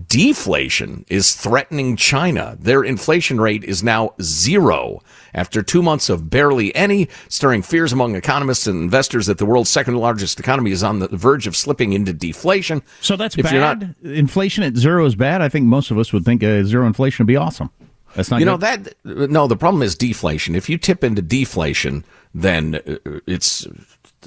Deflation 0.07 1.05
is 1.09 1.35
threatening 1.35 1.97
China. 1.97 2.57
Their 2.61 2.83
inflation 2.83 3.41
rate 3.41 3.65
is 3.65 3.83
now 3.83 4.15
zero 4.21 5.01
after 5.35 5.63
two 5.63 5.83
months 5.83 6.09
of 6.09 6.31
barely 6.31 6.75
any, 6.75 7.09
stirring 7.29 7.63
fears 7.63 7.93
among 7.93 8.17
economists 8.17 8.67
and 8.67 8.83
investors 8.83 9.27
that 9.27 9.39
the 9.39 9.47
world's 9.47 9.71
second 9.71 9.97
largest 9.97 10.41
economy 10.41 10.71
is 10.71 10.83
on 10.83 10.99
the 10.99 11.09
verge 11.09 11.47
of 11.47 11.57
slipping 11.57 11.93
into 11.93 12.13
deflation. 12.13 12.83
So 13.01 13.17
that's 13.17 13.37
if 13.37 13.45
bad. 13.45 13.81
Not, 13.81 14.13
inflation 14.13 14.65
at 14.65 14.77
zero 14.77 15.05
is 15.05 15.15
bad. 15.15 15.43
I 15.43 15.49
think 15.49 15.67
most 15.67 15.91
of 15.91 15.99
us 15.99 16.13
would 16.13 16.25
think 16.25 16.43
uh, 16.43 16.65
zero 16.65 16.87
inflation 16.87 17.25
would 17.25 17.29
be 17.29 17.37
awesome. 17.37 17.71
That's 18.15 18.31
not. 18.31 18.41
You 18.41 18.47
good. 18.47 18.51
know 18.51 18.57
that. 18.57 19.31
No, 19.31 19.47
the 19.47 19.57
problem 19.57 19.83
is 19.83 19.95
deflation. 19.95 20.55
If 20.55 20.69
you 20.69 20.79
tip 20.79 21.05
into 21.05 21.23
deflation, 21.23 22.05
then 22.35 22.77
uh, 22.77 23.21
it's 23.27 23.67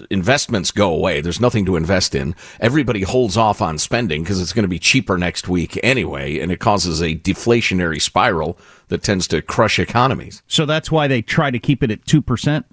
investments 0.09 0.71
go 0.71 0.93
away. 0.93 1.21
There's 1.21 1.39
nothing 1.39 1.65
to 1.65 1.75
invest 1.75 2.15
in. 2.15 2.35
Everybody 2.59 3.01
holds 3.01 3.37
off 3.37 3.61
on 3.61 3.77
spending 3.77 4.23
because 4.23 4.41
it's 4.41 4.53
going 4.53 4.63
to 4.63 4.69
be 4.69 4.79
cheaper 4.79 5.17
next 5.17 5.47
week 5.47 5.79
anyway, 5.83 6.39
and 6.39 6.51
it 6.51 6.59
causes 6.59 7.01
a 7.01 7.15
deflationary 7.15 8.01
spiral 8.01 8.57
that 8.87 9.03
tends 9.03 9.27
to 9.29 9.41
crush 9.41 9.79
economies. 9.79 10.41
So 10.47 10.65
that's 10.65 10.91
why 10.91 11.07
they 11.07 11.21
try 11.21 11.51
to 11.51 11.59
keep 11.59 11.83
it 11.83 11.91
at 11.91 12.05
2%? 12.05 12.63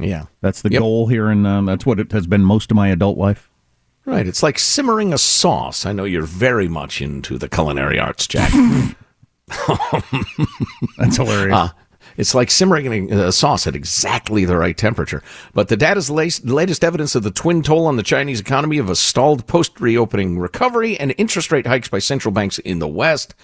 Yeah. 0.00 0.26
That's 0.40 0.62
the 0.62 0.70
yep. 0.70 0.80
goal 0.80 1.06
here, 1.08 1.28
and 1.28 1.46
um, 1.46 1.66
that's 1.66 1.86
what 1.86 2.00
it 2.00 2.12
has 2.12 2.26
been 2.26 2.44
most 2.44 2.70
of 2.70 2.76
my 2.76 2.88
adult 2.88 3.18
life. 3.18 3.50
Right. 4.04 4.26
It's 4.26 4.42
like 4.42 4.58
simmering 4.58 5.12
a 5.12 5.18
sauce. 5.18 5.84
I 5.84 5.92
know 5.92 6.04
you're 6.04 6.22
very 6.22 6.68
much 6.68 7.02
into 7.02 7.36
the 7.36 7.48
culinary 7.48 7.98
arts, 7.98 8.26
Jack. 8.26 8.50
that's 10.98 11.16
hilarious. 11.16 11.56
Uh, 11.56 11.68
it's 12.18 12.34
like 12.34 12.50
simmering 12.50 13.10
a 13.10 13.32
sauce 13.32 13.66
at 13.66 13.74
exactly 13.74 14.44
the 14.44 14.58
right 14.58 14.76
temperature. 14.76 15.22
But 15.54 15.68
the 15.68 15.76
data's 15.76 16.10
latest 16.10 16.84
evidence 16.84 17.14
of 17.14 17.22
the 17.22 17.30
twin 17.30 17.62
toll 17.62 17.86
on 17.86 17.96
the 17.96 18.02
Chinese 18.02 18.40
economy 18.40 18.76
of 18.76 18.90
a 18.90 18.96
stalled 18.96 19.46
post 19.46 19.80
reopening 19.80 20.38
recovery 20.38 20.98
and 20.98 21.14
interest 21.16 21.50
rate 21.50 21.66
hikes 21.66 21.88
by 21.88 22.00
central 22.00 22.34
banks 22.34 22.58
in 22.58 22.80
the 22.80 22.88
West. 22.88 23.34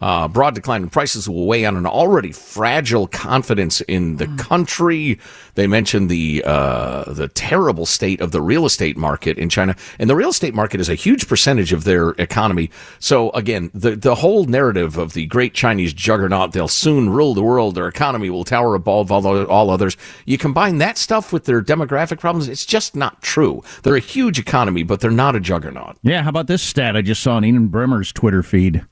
Uh, 0.00 0.28
broad 0.28 0.54
decline 0.54 0.82
in 0.82 0.90
prices 0.90 1.28
will 1.28 1.46
weigh 1.46 1.64
on 1.64 1.76
an 1.76 1.86
already 1.86 2.32
fragile 2.32 3.06
confidence 3.06 3.80
in 3.82 4.16
the 4.16 4.26
country. 4.36 5.18
They 5.54 5.66
mentioned 5.66 6.10
the 6.10 6.42
uh, 6.44 7.12
the 7.12 7.28
terrible 7.28 7.86
state 7.86 8.20
of 8.20 8.30
the 8.30 8.42
real 8.42 8.66
estate 8.66 8.96
market 8.96 9.38
in 9.38 9.48
China, 9.48 9.74
and 9.98 10.10
the 10.10 10.16
real 10.16 10.28
estate 10.28 10.54
market 10.54 10.80
is 10.80 10.88
a 10.88 10.94
huge 10.94 11.28
percentage 11.28 11.72
of 11.72 11.84
their 11.84 12.10
economy. 12.10 12.70
So 12.98 13.30
again, 13.30 13.70
the 13.72 13.96
the 13.96 14.16
whole 14.16 14.44
narrative 14.44 14.98
of 14.98 15.14
the 15.14 15.26
great 15.26 15.54
Chinese 15.54 15.94
juggernaut, 15.94 16.52
they'll 16.52 16.68
soon 16.68 17.08
rule 17.10 17.32
the 17.32 17.42
world, 17.42 17.74
their 17.74 17.88
economy 17.88 18.28
will 18.28 18.44
tower 18.44 18.74
above 18.74 19.10
all, 19.10 19.26
all 19.46 19.70
others. 19.70 19.96
You 20.26 20.36
combine 20.36 20.78
that 20.78 20.98
stuff 20.98 21.32
with 21.32 21.44
their 21.44 21.62
demographic 21.62 22.20
problems, 22.20 22.48
it's 22.48 22.66
just 22.66 22.94
not 22.94 23.22
true. 23.22 23.62
They're 23.82 23.96
a 23.96 24.00
huge 24.00 24.38
economy, 24.38 24.82
but 24.82 25.00
they're 25.00 25.10
not 25.10 25.36
a 25.36 25.40
juggernaut. 25.40 25.96
Yeah, 26.02 26.22
how 26.22 26.30
about 26.30 26.48
this 26.48 26.62
stat 26.62 26.96
I 26.96 27.02
just 27.02 27.22
saw 27.22 27.36
on 27.36 27.44
Ian 27.44 27.68
Bremmer's 27.68 28.12
Twitter 28.12 28.42
feed? 28.42 28.84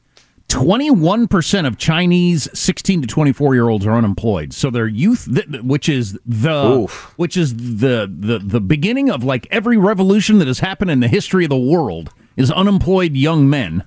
21% 0.49 1.67
of 1.67 1.79
Chinese 1.79 2.49
16 2.55 3.03
to 3.03 3.07
24 3.09 3.55
year 3.55 3.69
olds 3.69 3.87
are 3.87 3.97
unemployed. 3.97 4.53
So 4.53 4.71
their 4.71 4.87
youth 4.87 5.29
which 5.63 5.89
is 5.89 6.19
the 6.25 6.65
Oof. 6.65 7.15
which 7.17 7.37
is 7.37 7.57
the, 7.57 8.11
the 8.11 8.39
the 8.39 8.61
beginning 8.61 9.11
of 9.11 9.25
like 9.25 9.47
every 9.51 9.77
revolution 9.77 10.39
that 10.39 10.47
has 10.47 10.61
happened 10.61 10.91
in 10.91 11.01
the 11.01 11.09
history 11.09 11.45
of 11.45 11.51
the 11.51 11.59
world 11.59 12.11
is 12.37 12.51
unemployed 12.51 13.15
young 13.15 13.49
men 13.49 13.85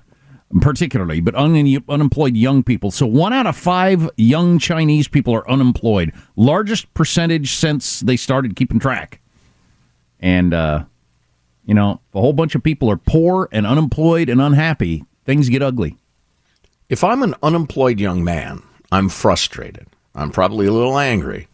particularly, 0.60 1.20
but 1.20 1.34
un- 1.34 1.84
unemployed 1.88 2.34
young 2.34 2.62
people. 2.62 2.90
So 2.90 3.06
one 3.06 3.34
out 3.34 3.46
of 3.46 3.54
5 3.54 4.10
young 4.16 4.58
Chinese 4.58 5.06
people 5.06 5.34
are 5.34 5.48
unemployed. 5.50 6.12
Largest 6.36 6.92
percentage 6.94 7.54
since 7.54 8.00
they 8.00 8.16
started 8.16 8.56
keeping 8.56 8.78
track. 8.78 9.20
And 10.20 10.52
uh 10.52 10.84
you 11.64 11.74
know, 11.74 12.00
a 12.14 12.20
whole 12.20 12.32
bunch 12.32 12.54
of 12.54 12.62
people 12.62 12.90
are 12.90 12.96
poor 12.96 13.46
and 13.52 13.66
unemployed 13.66 14.30
and 14.30 14.40
unhappy. 14.40 15.04
Things 15.26 15.50
get 15.50 15.62
ugly. 15.62 15.98
If 16.88 17.04
I'm 17.04 17.22
an 17.22 17.34
unemployed 17.42 18.00
young 18.00 18.24
man, 18.24 18.62
I'm 18.90 19.08
frustrated. 19.08 19.86
I'm 20.14 20.30
probably 20.30 20.66
a 20.66 20.72
little 20.72 20.98
angry. 20.98 21.48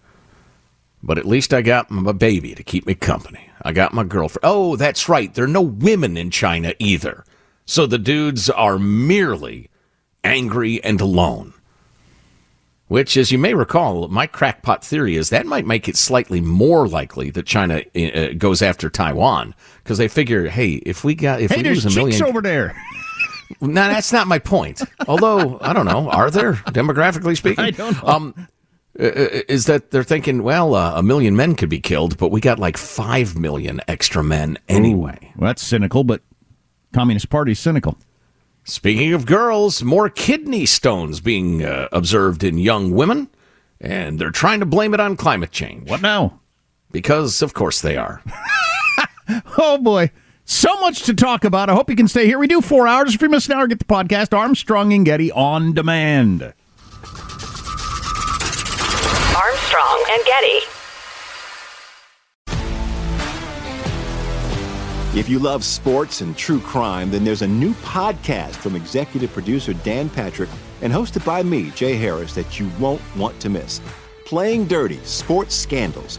But 1.03 1.19
at 1.19 1.27
least 1.27 1.53
I 1.53 1.61
got 1.61 1.91
my 1.91 2.13
baby 2.13 2.55
to 2.55 2.63
keep 2.63 2.87
me 2.87 2.95
company. 2.95 3.51
I 3.63 3.73
got 3.73 3.93
my 3.93 4.05
girlfriend. 4.05 4.45
Oh, 4.45 4.77
that's 4.77 5.09
right. 5.09 5.33
There 5.35 5.45
are 5.45 5.49
no 5.49 5.61
women 5.61 6.17
in 6.17 6.31
China 6.31 6.73
either. 6.79 7.25
So 7.67 7.87
the 7.87 7.99
dudes 7.99 8.49
are 8.49 8.79
merely 8.79 9.71
angry 10.23 10.83
and 10.83 11.01
alone. 11.01 11.53
Which, 12.89 13.17
as 13.17 13.33
you 13.33 13.39
may 13.39 13.55
recall, 13.55 14.09
my 14.09 14.27
crackpot 14.27 14.85
theory 14.85 15.17
is 15.17 15.31
that 15.31 15.47
might 15.47 15.67
make 15.67 15.89
it 15.89 15.97
slightly 15.97 16.41
more 16.41 16.87
likely 16.87 17.31
that 17.31 17.47
China 17.47 17.83
uh, 17.97 18.29
goes 18.37 18.63
after 18.63 18.89
Taiwan 18.89 19.55
because 19.83 19.99
they 19.99 20.07
figure, 20.07 20.49
hey, 20.49 20.75
if 20.87 21.03
we 21.03 21.15
got 21.15 21.41
if 21.41 21.51
hey, 21.51 21.63
we 21.63 21.71
lose 21.71 21.87
a 21.87 21.91
million 21.91 22.23
over 22.23 22.43
there. 22.43 22.77
No, 23.61 23.89
that's 23.89 24.13
not 24.13 24.27
my 24.27 24.39
point. 24.39 24.83
Although 25.09 25.59
I 25.61 25.73
don't 25.73 25.87
know, 25.87 26.09
are 26.11 26.31
there 26.31 26.55
demographically 26.55 27.37
speaking? 27.37 27.65
I 27.65 27.71
don't 27.71 28.03
know. 28.03 28.09
Um, 28.09 28.49
is 28.97 29.67
that 29.67 29.91
they're 29.91 30.05
thinking, 30.05 30.43
well, 30.45 30.75
uh, 30.75 30.95
a 30.97 31.03
million 31.03 31.35
men 31.35 31.57
could 31.57 31.69
be 31.69 31.81
killed, 31.81 32.17
but 32.17 32.31
we 32.31 32.41
got 32.41 32.59
like 32.61 32.77
five 32.77 33.37
million 33.37 33.81
extra 33.89 34.23
men 34.23 34.57
anyway. 34.69 35.19
Ooh, 35.21 35.29
well, 35.39 35.49
that's 35.49 35.63
cynical, 35.63 36.05
but 36.05 36.23
Communist 36.93 37.29
Party's 37.29 37.59
cynical. 37.59 37.99
Speaking 38.63 39.13
of 39.13 39.27
girls, 39.27 39.83
more 39.83 40.09
kidney 40.09 40.65
stones 40.65 41.21
being 41.21 41.65
uh, 41.65 41.89
observed 41.93 42.45
in 42.45 42.57
young 42.57 42.93
women, 42.93 43.29
and 43.81 44.19
they're 44.19 44.31
trying 44.31 44.61
to 44.61 44.67
blame 44.67 44.95
it 44.95 45.01
on 45.01 45.17
climate 45.17 45.51
change. 45.51 45.91
What 45.91 46.01
now? 46.01 46.41
Because 46.93 47.43
of 47.43 47.53
course 47.53 47.81
they 47.81 47.97
are. 47.97 48.23
oh 49.59 49.79
boy. 49.79 50.11
So 50.45 50.79
much 50.81 51.03
to 51.05 51.15
talk 51.15 51.45
about. 51.45 51.71
I 51.71 51.75
hope 51.75 51.89
you 51.89 51.97
can 51.97 52.09
stay 52.09 52.27
here. 52.27 52.39
We 52.39 52.47
do 52.47 52.61
four 52.61 52.87
hours. 52.87 53.15
If 53.15 53.23
you 53.23 53.29
miss 53.29 53.47
an 53.47 53.53
hour, 53.53 53.67
get 53.67 53.79
the 53.79 53.85
podcast 53.85 54.37
Armstrong 54.37 54.93
and 54.93 55.05
Getty 55.05 55.33
on 55.33 55.73
demand. 55.73 56.43
Armstrong 59.37 60.05
and 60.11 60.25
Getty. 60.25 60.61
If 65.19 65.29
you 65.29 65.39
love 65.39 65.65
sports 65.65 66.23
and 66.23 66.37
true 66.37 66.61
crime, 66.61 67.11
then 67.11 67.25
there's 67.25 67.43
a 67.43 67.47
new 67.47 67.73
podcast 67.75 68.57
from 68.57 68.75
executive 68.75 69.33
producer 69.33 69.73
Dan 69.73 70.11
Patrick 70.11 70.51
and 70.83 70.93
hosted 70.93 71.25
by 71.25 71.43
me, 71.43 71.71
Jay 71.71 71.95
Harris, 71.95 72.35
that 72.35 72.59
you 72.59 72.69
won't 72.81 73.01
want 73.17 73.39
to 73.41 73.49
miss. 73.49 73.81
Playing 74.27 74.67
Dirty 74.67 74.99
Sports 75.05 75.55
Scandals. 75.55 76.19